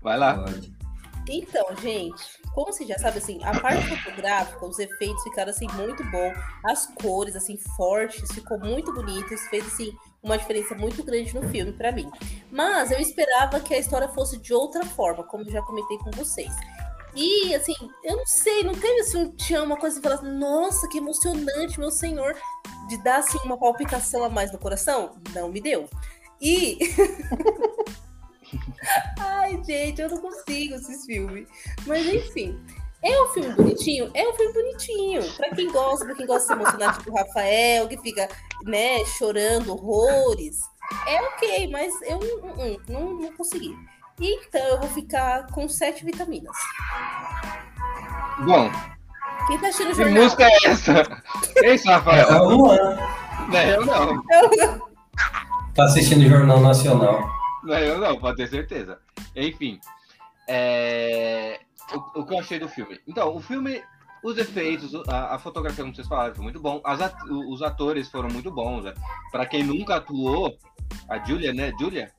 Vai 0.00 0.16
lá. 0.16 0.44
Pode. 0.44 0.81
Então, 1.28 1.64
gente, 1.80 2.22
como 2.54 2.72
você 2.72 2.84
já 2.84 2.98
sabe, 2.98 3.18
assim, 3.18 3.42
a 3.44 3.58
parte 3.60 3.86
fotográfica, 3.86 4.66
os 4.66 4.78
efeitos 4.78 5.22
ficaram, 5.22 5.50
assim, 5.50 5.66
muito 5.74 6.02
bom. 6.10 6.32
As 6.64 6.86
cores, 6.86 7.36
assim, 7.36 7.56
fortes, 7.76 8.30
ficou 8.32 8.58
muito 8.58 8.92
bonito. 8.92 9.32
Isso 9.32 9.48
fez, 9.48 9.66
assim, 9.66 9.92
uma 10.22 10.36
diferença 10.36 10.74
muito 10.74 11.02
grande 11.02 11.34
no 11.34 11.48
filme 11.48 11.72
pra 11.72 11.92
mim. 11.92 12.10
Mas 12.50 12.90
eu 12.90 12.98
esperava 12.98 13.60
que 13.60 13.74
a 13.74 13.78
história 13.78 14.08
fosse 14.08 14.36
de 14.38 14.52
outra 14.52 14.84
forma, 14.84 15.22
como 15.24 15.44
eu 15.44 15.50
já 15.50 15.62
comentei 15.62 15.96
com 15.98 16.10
vocês. 16.10 16.52
E, 17.14 17.54
assim, 17.54 17.74
eu 18.04 18.16
não 18.16 18.26
sei, 18.26 18.64
não 18.64 18.74
teve, 18.74 19.00
assim, 19.00 19.18
um 19.18 19.62
uma 19.64 19.76
coisa 19.76 20.00
que 20.00 20.02
falasse, 20.02 20.24
nossa, 20.24 20.88
que 20.88 20.98
emocionante, 20.98 21.78
meu 21.78 21.90
senhor, 21.90 22.34
de 22.88 22.96
dar, 23.02 23.18
assim, 23.18 23.38
uma 23.44 23.58
palpitação 23.58 24.24
a 24.24 24.28
mais 24.28 24.50
no 24.50 24.58
coração? 24.58 25.16
Não 25.34 25.48
me 25.50 25.60
deu. 25.60 25.88
E. 26.40 26.78
Ai, 29.18 29.60
gente, 29.64 30.00
eu 30.00 30.08
não 30.10 30.18
consigo 30.18 30.74
esses 30.74 31.04
filmes. 31.04 31.46
Mas 31.86 32.06
enfim. 32.06 32.58
É 33.04 33.20
um 33.20 33.28
filme 33.28 33.52
bonitinho? 33.54 34.10
É 34.14 34.28
um 34.28 34.32
filme 34.34 34.52
bonitinho. 34.52 35.32
Pra 35.36 35.50
quem 35.50 35.70
gosta, 35.72 36.04
pra 36.04 36.14
quem 36.14 36.24
gosta 36.26 36.42
de 36.42 36.46
se 36.46 36.52
emocionar, 36.52 36.96
tipo 36.98 37.10
o 37.10 37.16
Rafael, 37.16 37.88
que 37.88 37.96
fica, 37.98 38.28
né, 38.64 39.04
chorando 39.18 39.72
horrores. 39.72 40.60
É 41.08 41.20
ok, 41.22 41.68
mas 41.68 41.92
eu 42.02 42.20
não, 42.20 42.78
não, 42.88 43.14
não 43.14 43.32
consegui. 43.36 43.76
Então 44.20 44.60
eu 44.60 44.78
vou 44.80 44.88
ficar 44.90 45.46
com 45.48 45.68
sete 45.68 46.04
vitaminas. 46.04 46.56
Bom. 48.44 48.70
Quem 49.48 49.58
tá 49.58 49.66
assistindo 49.68 49.88
o 49.92 49.96
Que 49.96 50.02
jornal? 50.04 50.22
música 50.22 50.44
é 50.44 50.66
essa? 50.66 51.22
É 51.56 51.74
isso, 51.74 51.90
É 51.90 51.94
Rafael? 51.94 52.28
a 52.32 52.40
Luan. 52.42 52.96
Não 53.48 53.58
é 53.58 53.76
eu 53.76 53.84
não. 53.84 54.22
Tá 55.74 55.84
assistindo 55.84 56.24
o 56.24 56.28
Jornal 56.28 56.60
Nacional. 56.60 57.28
Não 57.62 57.74
é 57.74 57.88
eu 57.88 57.98
não, 57.98 58.18
pode 58.18 58.36
ter 58.36 58.48
certeza. 58.48 58.98
Enfim. 59.36 59.78
é, 60.48 61.60
O, 62.14 62.20
o 62.20 62.26
que 62.26 62.34
eu 62.34 62.38
achei 62.38 62.58
do 62.58 62.68
filme? 62.68 62.98
Então, 63.06 63.34
o 63.36 63.40
filme, 63.40 63.82
os 64.22 64.36
efeitos, 64.38 64.92
a, 65.08 65.34
a 65.34 65.38
fotografia, 65.38 65.82
como 65.84 65.94
vocês 65.94 66.08
falaram, 66.08 66.34
foi 66.34 66.42
muito 66.44 66.60
bom. 66.60 66.80
As 66.84 67.00
at- 67.00 67.22
Os 67.30 67.62
atores 67.62 68.08
foram 68.08 68.28
muito 68.28 68.50
bons. 68.50 68.84
Né? 68.84 68.94
Pra 69.30 69.46
quem 69.46 69.62
nunca 69.62 69.96
atuou, 69.96 70.56
a 71.08 71.18
Julia, 71.18 71.52
né? 71.52 71.72
Julia? 71.78 72.10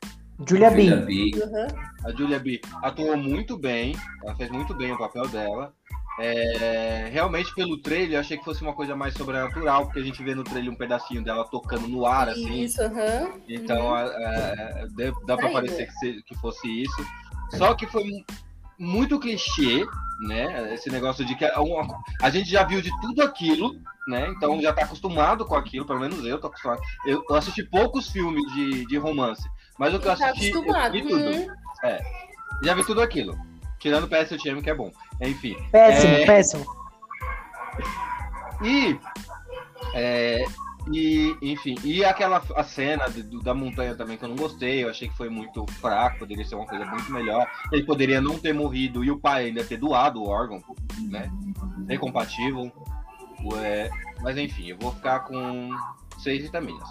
Julia 0.48 0.70
Julia 0.72 0.96
B. 0.98 1.32
B. 1.32 1.39
Uhum. 1.44 1.68
A 2.06 2.12
Julia 2.12 2.39
B 2.39 2.60
atuou 2.82 3.16
muito 3.16 3.58
bem, 3.58 3.96
ela 4.24 4.36
fez 4.36 4.50
muito 4.50 4.74
bem 4.74 4.91
o 4.91 4.98
papel 4.98 5.28
dela. 5.28 5.74
É, 6.20 7.09
realmente, 7.11 7.53
pelo 7.55 7.78
trailer, 7.82 8.14
eu 8.16 8.20
achei 8.20 8.38
que 8.38 8.43
fosse 8.45 8.61
uma 8.61 8.74
coisa 8.74 8.95
mais 8.95 9.14
sobrenatural, 9.16 9.86
porque 9.86 9.99
a 9.99 10.03
gente 10.03 10.22
vê 10.24 10.36
no 10.36 10.43
trailer 10.43 10.72
um 10.72 10.76
pedacinho 10.76 11.24
dela 11.24 11.43
tocando 11.49 11.88
no 11.88 12.05
ar, 12.05 12.30
assim. 12.30 12.61
Isso, 12.61 12.82
aham. 12.84 13.32
Então, 13.49 13.93
a- 13.93 14.03
a- 14.03 14.88
dá, 14.95 15.11
dá 15.26 15.38
pra 15.38 15.47
Tá 15.47 15.53
parecer 15.53 15.89
que, 15.99 16.22
que 16.24 16.36
fosse 16.38 16.68
isso. 16.84 17.05
Só 17.57 17.74
que 17.74 17.88
foi 17.88 18.03
mu- 18.03 18.24
muito 18.78 19.20
clichê, 19.20 19.86
né? 20.28 20.74
Esse 20.74 20.89
negócio 20.89 21.26
de 21.26 21.36
que 21.36 21.45
a, 21.45 21.59
uma- 21.61 21.88
a 22.22 22.30
gente 22.30 22.49
já 22.49 22.64
viu 22.64 22.82
de 22.82 22.89
tudo 23.01 23.22
aquilo, 23.24 23.76
né? 24.07 24.28
Então 24.30 24.61
já 24.61 24.72
tá 24.72 24.84
acostumado 24.84 25.45
com 25.45 25.55
aquilo, 25.55 25.86
pelo 25.86 25.99
menos 25.99 26.24
eu 26.26 26.39
tô 26.39 26.47
acostumado. 26.47 26.82
Eu, 27.05 27.24
eu 27.28 27.36
assisti 27.36 27.64
poucos 27.64 28.09
filmes 28.09 28.43
de, 28.53 28.86
de 28.86 28.97
romance, 28.97 29.47
mas 29.80 29.93
o 29.93 29.99
que 29.99 30.07
eu 30.07 30.16
Tá 30.16 30.30
assisti, 30.30 30.51
eu 30.51 30.59
acostumado. 30.59 30.91
vi 30.93 31.01
tudo. 31.07 31.30
Hum. 31.32 31.47
Já 32.64 32.74
vi 32.76 32.86
tudo 32.86 33.01
aquilo. 33.01 33.38
Tirando 33.84 34.06
o 34.06 34.08
PSUTM, 34.08 34.62
que 34.62 34.70
é 34.70 34.74
bom. 34.74 34.90
Enfim. 35.20 35.58
Péssimo, 35.70 36.14
É. 36.14 36.26
péssimo. 36.26 36.66
E, 38.64 38.98
é, 39.94 40.46
e 40.94 41.36
enfim, 41.42 41.76
e 41.84 42.04
aquela 42.06 42.42
a 42.56 42.64
cena 42.64 43.10
do- 43.10 43.42
da 43.42 43.54
montanha 43.54 43.94
também 43.94 44.18
que 44.18 44.24
eu 44.24 44.30
não 44.30 44.38
gostei, 44.38 44.86
eu 44.86 44.90
achei 44.90 45.10
que 45.10 45.18
foi 45.18 45.28
muito 45.30 45.66
fraco, 45.82 46.20
poderia 46.20 46.46
ser 46.46 46.56
uma 46.56 46.66
coisa 46.66 46.86
muito 46.86 47.12
melhor. 47.12 47.46
Ele 47.74 47.84
poderia 47.84 48.22
não 48.22 48.40
ter 48.40 48.54
morrido 48.54 49.04
e 49.04 49.12
o 49.12 49.20
pai 49.20 49.48
ainda 49.48 49.66
ter 49.66 49.76
doado 49.76 50.22
o 50.24 50.30
órgão, 50.30 50.64
né? 51.10 51.30
Ser 51.86 51.98
compatível. 52.00 52.72
É, 53.62 53.90
mas 54.22 54.38
enfim, 54.38 54.68
eu 54.68 54.78
vou 54.80 54.94
ficar 54.94 55.20
com 55.22 55.70
seis 56.24 56.43
vitaminas. 56.43 56.88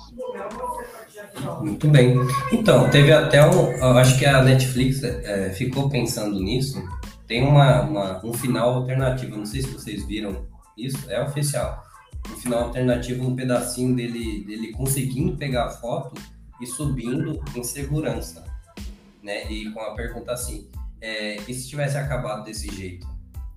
Muito 1.61 1.89
bem. 1.89 2.15
Então, 2.53 2.89
teve 2.91 3.13
até 3.13 3.45
um. 3.49 3.97
Acho 3.97 4.19
que 4.19 4.27
a 4.27 4.43
Netflix 4.43 5.03
é, 5.03 5.51
ficou 5.51 5.89
pensando 5.89 6.39
nisso. 6.41 6.83
Tem 7.27 7.43
uma, 7.43 7.83
uma- 7.83 8.27
um 8.27 8.33
final 8.33 8.75
alternativo. 8.75 9.37
Não 9.37 9.47
sei 9.47 9.63
se 9.63 9.69
vocês 9.69 10.05
viram 10.05 10.47
isso. 10.77 11.11
É 11.11 11.23
oficial. 11.23 11.83
Um 12.31 12.37
final 12.37 12.65
alternativo, 12.65 13.27
um 13.27 13.35
pedacinho 13.35 13.97
dele, 13.97 14.45
dele 14.45 14.73
conseguindo 14.73 15.37
pegar 15.37 15.67
a 15.67 15.71
foto 15.71 16.15
e 16.61 16.67
subindo 16.67 17.43
em 17.57 17.65
segurança. 17.65 18.45
Né? 19.23 19.51
E 19.51 19.71
com 19.73 19.81
a 19.81 19.95
pergunta 19.95 20.33
assim: 20.33 20.69
é, 21.01 21.37
e 21.49 21.55
se 21.55 21.69
tivesse 21.69 21.97
acabado 21.97 22.45
desse 22.45 22.73
jeito? 22.73 23.07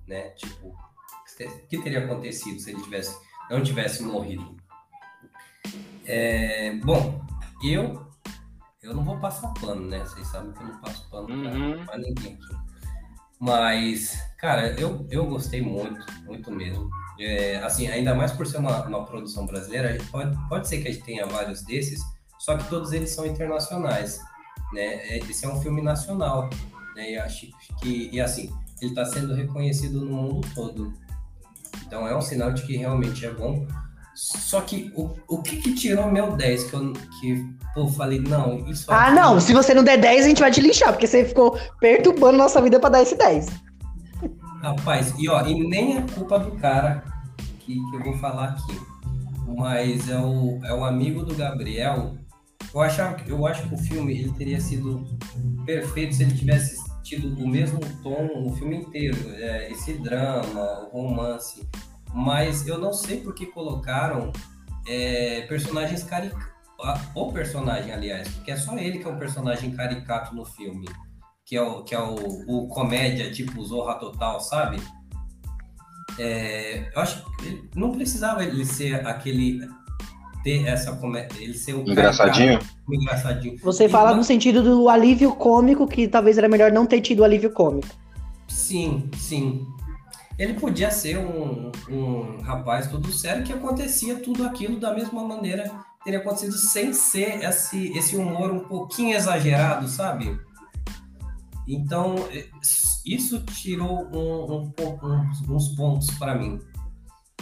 Né? 0.06 0.30
Tipo, 0.30 0.68
o 0.68 1.66
que 1.68 1.78
teria 1.78 2.04
acontecido 2.04 2.58
se 2.60 2.70
ele 2.70 2.80
tivesse, 2.82 3.16
não 3.50 3.62
tivesse 3.62 4.02
morrido? 4.02 4.55
É, 6.06 6.72
bom, 6.84 7.20
eu 7.64 8.06
eu 8.82 8.94
não 8.94 9.02
vou 9.04 9.18
passar 9.18 9.48
pano, 9.54 9.86
né? 9.88 9.98
Vocês 10.00 10.26
sabem 10.28 10.52
que 10.52 10.62
eu 10.62 10.66
não 10.68 10.80
passo 10.80 11.10
pano 11.10 11.28
Uhum. 11.28 11.84
pra 11.84 11.98
ninguém 11.98 12.34
aqui. 12.34 12.56
Mas, 13.40 14.16
cara, 14.38 14.68
eu, 14.80 15.06
eu 15.10 15.26
gostei 15.26 15.60
muito, 15.60 16.04
muito 16.24 16.50
mesmo. 16.52 16.88
É, 17.18 17.56
assim, 17.58 17.88
ainda 17.88 18.14
mais 18.14 18.30
por 18.32 18.46
ser 18.46 18.58
uma, 18.58 18.84
uma 18.86 19.04
produção 19.04 19.44
brasileira, 19.46 19.88
a 19.90 19.92
gente 19.92 20.06
pode, 20.10 20.36
pode 20.48 20.68
ser 20.68 20.80
que 20.80 20.88
a 20.88 20.92
gente 20.92 21.04
tenha 21.04 21.26
vários 21.26 21.62
desses, 21.62 22.00
só 22.38 22.56
que 22.56 22.68
todos 22.68 22.92
eles 22.92 23.10
são 23.10 23.26
internacionais, 23.26 24.20
né? 24.72 24.84
É, 25.08 25.18
Esse 25.18 25.44
é 25.44 25.48
um 25.48 25.60
filme 25.60 25.82
nacional, 25.82 26.48
né? 26.94 27.10
E 27.12 27.18
acho 27.18 27.48
que, 27.80 28.08
e 28.12 28.20
assim, 28.20 28.54
ele 28.80 28.92
está 28.92 29.04
sendo 29.04 29.34
reconhecido 29.34 30.00
no 30.02 30.14
mundo 30.16 30.48
todo. 30.54 30.92
Então 31.86 32.06
é 32.06 32.16
um 32.16 32.22
sinal 32.22 32.52
de 32.52 32.62
que 32.62 32.76
realmente 32.76 33.26
é 33.26 33.32
bom. 33.32 33.66
Só 34.16 34.62
que 34.62 34.90
o, 34.96 35.10
o 35.28 35.42
que 35.42 35.56
que 35.58 35.74
tirou 35.74 36.10
meu 36.10 36.34
10? 36.36 36.64
Que 36.70 36.74
eu 36.74 36.92
que, 37.20 37.46
pô, 37.74 37.86
falei, 37.88 38.18
não, 38.18 38.66
isso 38.66 38.90
Ah, 38.90 39.08
aqui- 39.08 39.14
não. 39.14 39.38
Se 39.38 39.52
você 39.52 39.74
não 39.74 39.84
der 39.84 39.98
10, 39.98 40.24
a 40.24 40.28
gente 40.28 40.40
vai 40.40 40.50
te 40.50 40.60
lixar, 40.62 40.90
porque 40.92 41.06
você 41.06 41.24
ficou 41.26 41.58
perturbando 41.80 42.38
nossa 42.38 42.60
vida 42.62 42.80
pra 42.80 42.88
dar 42.88 43.02
esse 43.02 43.14
10. 43.14 43.46
Rapaz, 44.62 45.12
e 45.18 45.28
ó, 45.28 45.46
e 45.46 45.68
nem 45.68 45.98
é 45.98 46.02
culpa 46.14 46.38
do 46.38 46.52
cara 46.52 47.04
que, 47.60 47.74
que 47.74 47.96
eu 47.96 48.02
vou 48.02 48.16
falar 48.18 48.50
aqui. 48.50 48.80
Mas 49.56 50.08
é 50.08 50.18
o, 50.18 50.58
é 50.64 50.72
o 50.74 50.84
amigo 50.84 51.22
do 51.22 51.34
Gabriel. 51.34 52.16
Eu, 52.74 52.80
achava, 52.80 53.16
eu 53.26 53.46
acho 53.46 53.68
que 53.68 53.74
o 53.74 53.78
filme 53.78 54.18
ele 54.18 54.32
teria 54.32 54.60
sido 54.60 55.04
perfeito 55.64 56.14
se 56.14 56.22
ele 56.22 56.34
tivesse 56.34 56.76
tido 57.04 57.28
o 57.40 57.46
mesmo 57.46 57.78
tom 58.02 58.28
o 58.46 58.52
filme 58.56 58.76
inteiro. 58.78 59.16
é, 59.36 59.70
esse 59.70 59.92
drama, 59.94 60.88
o 60.92 61.02
romance. 61.02 61.68
Mas 62.16 62.66
eu 62.66 62.78
não 62.78 62.94
sei 62.94 63.20
por 63.20 63.34
que 63.34 63.44
colocaram 63.44 64.32
é, 64.88 65.42
personagens 65.42 66.02
caricatos. 66.02 66.56
O 67.14 67.30
personagem, 67.32 67.92
aliás, 67.92 68.28
porque 68.28 68.50
é 68.50 68.56
só 68.56 68.76
ele 68.78 68.98
que 68.98 69.06
é 69.06 69.10
um 69.10 69.18
personagem 69.18 69.70
caricato 69.72 70.34
no 70.34 70.44
filme 70.44 70.86
que 71.44 71.56
é 71.56 71.62
o, 71.62 71.82
que 71.84 71.94
é 71.94 72.00
o, 72.00 72.14
o 72.48 72.66
comédia 72.68 73.30
tipo 73.30 73.64
Zorra 73.64 73.94
Total, 73.94 74.40
sabe? 74.40 74.78
É, 76.18 76.90
eu 76.94 77.00
acho 77.00 77.24
que 77.36 77.46
ele- 77.46 77.70
não 77.74 77.92
precisava 77.92 78.42
ele 78.42 78.64
ser 78.64 79.06
aquele 79.06 79.60
ter 80.42 80.66
essa 80.66 80.96
comédia, 80.96 81.40
ele 81.42 81.54
ser 81.54 81.74
o 81.74 81.80
Engraçadinho? 81.82 82.58
engraçadinho. 82.90 83.56
Você 83.62 83.88
fala 83.88 84.14
no 84.14 84.24
sentido 84.24 84.62
do 84.62 84.88
alívio 84.88 85.34
cômico, 85.34 85.86
que 85.86 86.08
talvez 86.08 86.36
era 86.38 86.48
melhor 86.48 86.72
não 86.72 86.86
ter 86.86 87.00
tido 87.00 87.24
alívio 87.24 87.50
cômico. 87.50 87.88
Sim, 88.48 89.08
sim. 89.16 89.66
Ele 90.38 90.54
podia 90.54 90.90
ser 90.90 91.18
um, 91.18 91.72
um 91.88 92.40
rapaz 92.42 92.88
todo 92.88 93.10
sério 93.12 93.44
que 93.44 93.52
acontecia 93.52 94.20
tudo 94.20 94.44
aquilo 94.44 94.78
da 94.78 94.94
mesma 94.94 95.24
maneira 95.24 95.70
teria 96.04 96.20
acontecido 96.20 96.52
sem 96.52 96.92
ser 96.92 97.42
esse, 97.42 97.88
esse 97.98 98.16
humor 98.16 98.52
um 98.52 98.60
pouquinho 98.60 99.16
exagerado, 99.16 99.88
sabe? 99.88 100.38
Então, 101.66 102.14
eh, 102.30 102.48
isso 103.04 103.42
tirou 103.44 104.06
um, 104.14 104.52
um 104.52 105.54
uns, 105.54 105.68
pontos 105.70 106.10
para 106.12 106.36
mim. 106.36 106.60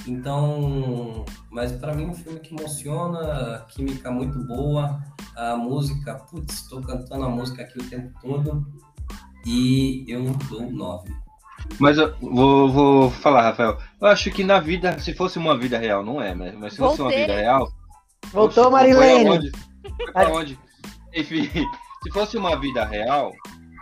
Então, 0.07 1.27
mas 1.51 1.73
para 1.73 1.95
mim 1.95 2.05
é 2.05 2.07
um 2.09 2.15
filme 2.15 2.41
que 2.41 2.55
emociona, 2.55 3.67
química 3.69 4.11
muito 4.11 4.39
boa, 4.47 5.03
a 5.37 5.57
música, 5.57 6.15
putz, 6.15 6.63
estou 6.63 6.81
cantando 6.81 7.25
a 7.25 7.29
música 7.29 7.63
aqui 7.63 7.79
o 7.79 7.91
tempo 7.91 8.19
todo 8.23 8.67
e 9.47 10.05
eu 10.09 10.25
dou 10.49 10.71
9. 10.71 11.24
Mas 11.79 11.99
eu 11.99 12.15
vou, 12.21 12.71
vou 12.71 13.11
falar, 13.11 13.43
Rafael. 13.43 13.79
Eu 14.01 14.09
acho 14.09 14.31
que 14.31 14.45
na 14.45 14.61
vida, 14.61 14.99
se 14.99 15.15
fosse 15.15 15.39
uma 15.39 15.57
vida 15.57 15.79
real, 15.79 16.05
não 16.05 16.21
é, 16.21 16.35
mas, 16.35 16.55
mas 16.55 16.73
se 16.73 16.79
fosse 16.79 17.01
uma 17.01 17.09
Voltei. 17.11 17.27
vida 17.27 17.35
real. 17.35 17.73
Voltou, 18.33 18.65
Foi 18.65 18.73
Marilene. 18.73 19.29
aonde? 19.29 19.51
Foi 19.51 20.13
pra 20.13 20.29
onde? 20.33 20.59
Enfim, 21.15 21.49
se 22.03 22.11
fosse 22.13 22.37
uma 22.37 22.57
vida 22.59 22.85
real, 22.85 23.33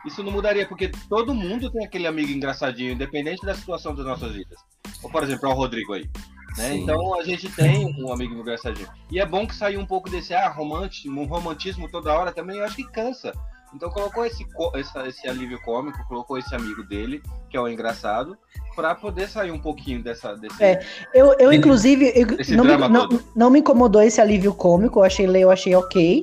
isso 0.06 0.22
não 0.22 0.32
mudaria, 0.32 0.66
porque 0.66 0.90
todo 1.08 1.34
mundo 1.34 1.70
tem 1.70 1.84
aquele 1.84 2.06
amigo 2.06 2.30
engraçadinho, 2.30 2.92
independente 2.92 3.44
da 3.44 3.54
situação 3.54 3.94
das 3.94 4.04
nossas 4.04 4.32
vidas. 4.32 4.58
Ou, 5.02 5.10
por 5.10 5.22
exemplo, 5.22 5.48
o 5.48 5.54
Rodrigo 5.54 5.92
aí. 5.92 6.08
Né? 6.56 6.76
Então 6.76 7.18
a 7.18 7.24
gente 7.24 7.48
tem 7.48 7.86
um 7.98 8.12
amigo 8.12 8.34
engraçadinho. 8.34 8.88
E 9.10 9.18
é 9.18 9.26
bom 9.26 9.46
que 9.46 9.54
saiu 9.54 9.80
um 9.80 9.86
pouco 9.86 10.10
desse 10.10 10.34
ah, 10.34 10.48
romântico, 10.48 11.08
um 11.08 11.24
romantismo 11.24 11.90
toda 11.90 12.12
hora 12.12 12.32
também, 12.32 12.58
eu 12.58 12.64
acho 12.64 12.76
que 12.76 12.90
cansa. 12.90 13.32
Então 13.74 13.88
colocou 13.90 14.24
esse, 14.26 14.46
essa- 14.74 15.06
esse 15.08 15.26
alívio 15.28 15.58
cômico, 15.62 15.98
colocou 16.06 16.36
esse 16.38 16.54
amigo 16.54 16.82
dele, 16.82 17.22
que 17.48 17.56
é 17.56 17.60
o 17.60 17.66
engraçado, 17.68 18.36
pra 18.76 18.94
poder 18.94 19.28
sair 19.28 19.50
um 19.50 19.58
pouquinho 19.58 20.02
dessa, 20.02 20.34
desse. 20.36 20.62
É. 20.62 20.80
Eu, 21.14 21.34
eu 21.38 21.52
inclusive, 21.52 22.12
eu- 22.14 22.38
Esse 22.38 22.54
não, 22.54 22.64
me, 22.64 22.76
não, 22.76 23.08
não 23.34 23.50
me 23.50 23.60
incomodou 23.60 24.02
esse 24.02 24.20
alívio 24.20 24.52
cômico, 24.52 24.98
eu 25.00 25.04
achei, 25.04 25.26
eu 25.26 25.50
achei 25.50 25.74
ok. 25.74 26.22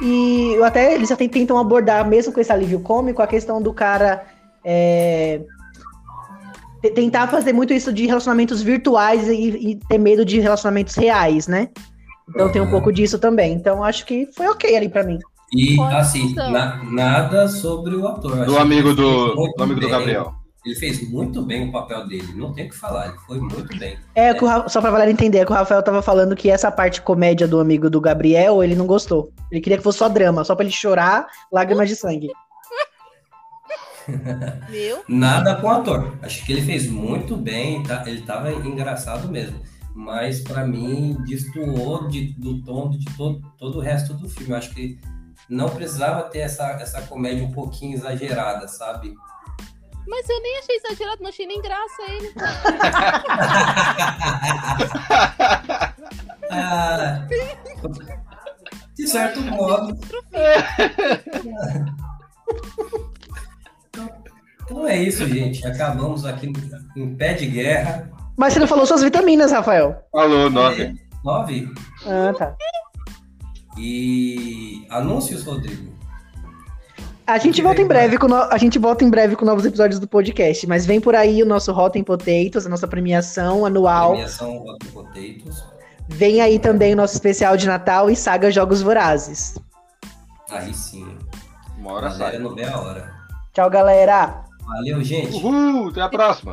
E 0.00 0.54
eu 0.54 0.64
até, 0.64 0.94
eles 0.94 1.12
até 1.12 1.28
tentam 1.28 1.58
abordar, 1.58 2.08
mesmo 2.08 2.32
com 2.32 2.40
esse 2.40 2.50
alívio 2.50 2.80
cômico, 2.80 3.20
a 3.22 3.26
questão 3.26 3.60
do 3.60 3.72
cara 3.74 4.24
é, 4.64 5.42
te- 6.80 6.90
tentar 6.90 7.28
fazer 7.28 7.52
muito 7.52 7.72
isso 7.74 7.92
de 7.92 8.06
relacionamentos 8.06 8.62
virtuais 8.62 9.28
e, 9.28 9.32
e 9.72 9.76
ter 9.88 9.98
medo 9.98 10.24
de 10.24 10.40
relacionamentos 10.40 10.94
reais, 10.96 11.46
né? 11.46 11.68
Então 12.30 12.50
tem 12.50 12.62
um 12.62 12.64
Uhum. 12.64 12.70
pouco 12.70 12.90
disso 12.92 13.18
também. 13.18 13.52
Então 13.52 13.84
acho 13.84 14.06
que 14.06 14.26
foi 14.34 14.46
ok 14.48 14.74
ali 14.74 14.88
pra 14.88 15.04
mim. 15.04 15.18
E 15.54 15.76
Pode 15.76 15.94
assim, 15.94 16.34
na- 16.34 16.82
nada 16.84 17.46
sobre 17.48 17.94
o 17.94 18.06
ator. 18.08 18.44
Do 18.46 18.56
amigo 18.58 18.94
do, 18.94 19.34
do 19.34 19.62
amigo 19.62 19.80
do 19.80 19.86
bem. 19.86 19.90
Gabriel. 19.90 20.34
Ele 20.64 20.76
fez 20.76 21.10
muito 21.10 21.42
bem 21.42 21.68
o 21.68 21.72
papel 21.72 22.06
dele, 22.06 22.32
não 22.36 22.52
tem 22.52 22.66
o 22.66 22.68
que 22.70 22.76
falar, 22.76 23.08
ele 23.08 23.18
foi 23.26 23.40
muito 23.40 23.76
bem. 23.76 23.98
É, 24.14 24.30
Ra- 24.30 24.68
só 24.68 24.80
pra 24.80 24.92
Valéria 24.92 25.10
entender, 25.10 25.38
é 25.38 25.44
que 25.44 25.50
o 25.50 25.54
Rafael 25.54 25.82
tava 25.82 26.00
falando 26.00 26.36
que 26.36 26.48
essa 26.48 26.70
parte 26.70 27.02
comédia 27.02 27.48
do 27.48 27.58
amigo 27.58 27.90
do 27.90 28.00
Gabriel, 28.00 28.62
ele 28.62 28.76
não 28.76 28.86
gostou. 28.86 29.32
Ele 29.50 29.60
queria 29.60 29.76
que 29.76 29.82
fosse 29.82 29.98
só 29.98 30.08
drama, 30.08 30.44
só 30.44 30.54
pra 30.54 30.64
ele 30.64 30.72
chorar, 30.72 31.26
lágrimas 31.52 31.88
de 31.88 31.96
sangue. 31.96 32.30
Viu? 34.68 34.98
Nada 35.08 35.56
com 35.56 35.66
o 35.66 35.70
ator. 35.70 36.16
Acho 36.22 36.44
que 36.44 36.52
ele 36.52 36.62
fez 36.62 36.88
muito 36.88 37.36
bem, 37.36 37.82
tá? 37.82 38.02
ele 38.06 38.22
tava 38.22 38.52
engraçado 38.52 39.28
mesmo. 39.28 39.58
Mas 39.94 40.40
pra 40.40 40.66
mim 40.66 41.16
destoou 41.26 42.08
de, 42.08 42.32
do 42.38 42.62
tom 42.62 42.88
de 42.90 43.04
todo, 43.16 43.42
todo 43.58 43.78
o 43.78 43.80
resto 43.80 44.14
do 44.14 44.28
filme. 44.28 44.54
Acho 44.54 44.72
que 44.74 44.98
não 45.52 45.68
precisava 45.68 46.22
ter 46.24 46.38
essa, 46.38 46.64
essa 46.80 47.02
comédia 47.02 47.44
um 47.44 47.52
pouquinho 47.52 47.94
exagerada, 47.94 48.66
sabe? 48.66 49.14
Mas 50.08 50.28
eu 50.28 50.40
nem 50.40 50.58
achei 50.58 50.76
exagerado, 50.76 51.22
não 51.22 51.28
achei 51.28 51.46
nem 51.46 51.60
graça 51.60 52.02
ele. 52.08 52.34
Ah, 56.54 57.26
de 58.94 59.06
certo 59.06 59.40
modo. 59.40 59.98
Então 64.64 64.86
é 64.86 64.98
isso, 64.98 65.26
gente. 65.26 65.66
Acabamos 65.66 66.26
aqui 66.26 66.52
em 66.94 67.16
pé 67.16 67.32
de 67.32 67.46
guerra. 67.46 68.10
Mas 68.36 68.52
você 68.52 68.60
não 68.60 68.66
falou 68.66 68.84
suas 68.84 69.02
vitaminas, 69.02 69.50
Rafael. 69.50 70.04
Falou, 70.12 70.50
nove. 70.50 70.82
É, 70.82 70.94
nove. 71.24 71.72
Ah, 72.06 72.34
tá. 72.36 72.54
E 73.78 74.86
anúncios, 74.90 75.44
Rodrigo. 75.44 75.90
A 77.26 77.38
gente 77.38 77.56
Que 77.56 77.62
volta 77.62 77.80
em 77.80 77.86
breve 77.86 78.18
com 78.18 78.26
no- 78.28 78.34
a 78.42 78.58
gente 78.58 78.78
volta 78.78 79.04
em 79.04 79.08
breve 79.10 79.36
com 79.36 79.44
novos 79.44 79.64
episódios 79.64 79.98
do 80.00 80.08
podcast, 80.08 80.66
mas 80.66 80.84
vem 80.84 81.00
por 81.00 81.14
aí 81.14 81.42
o 81.42 81.46
nosso 81.46 81.72
Rotten 81.72 82.02
Potatoes, 82.02 82.66
a 82.66 82.68
nossa 82.68 82.86
premiação 82.88 83.64
anual. 83.64 84.10
Premiação 84.10 84.58
Rotten 84.58 84.90
Potatoes. 84.90 85.64
Vem 86.08 86.40
aí 86.40 86.58
também 86.58 86.92
o 86.92 86.96
nosso 86.96 87.14
especial 87.14 87.56
de 87.56 87.66
Natal 87.66 88.10
e 88.10 88.16
saga 88.16 88.50
Jogos 88.50 88.82
Vorazes. 88.82 89.54
Aí 90.50 90.74
sim. 90.74 91.06
Uma 91.78 91.92
hora 91.92 92.08
Galera, 92.10 92.32
sai. 92.32 92.38
não 92.38 92.54
vê 92.54 92.64
a 92.64 92.78
hora. 92.78 93.12
Tchau, 93.54 93.70
galera. 93.70 94.42
Valeu, 94.66 95.02
gente. 95.02 95.36
Uhul, 95.36 95.88
até 95.90 96.02
a 96.02 96.08
próxima. 96.08 96.52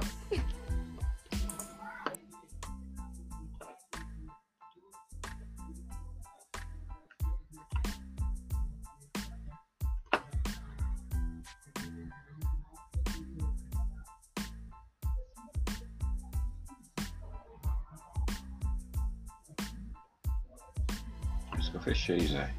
Fechei, 21.90 22.28
Zé. 22.28 22.59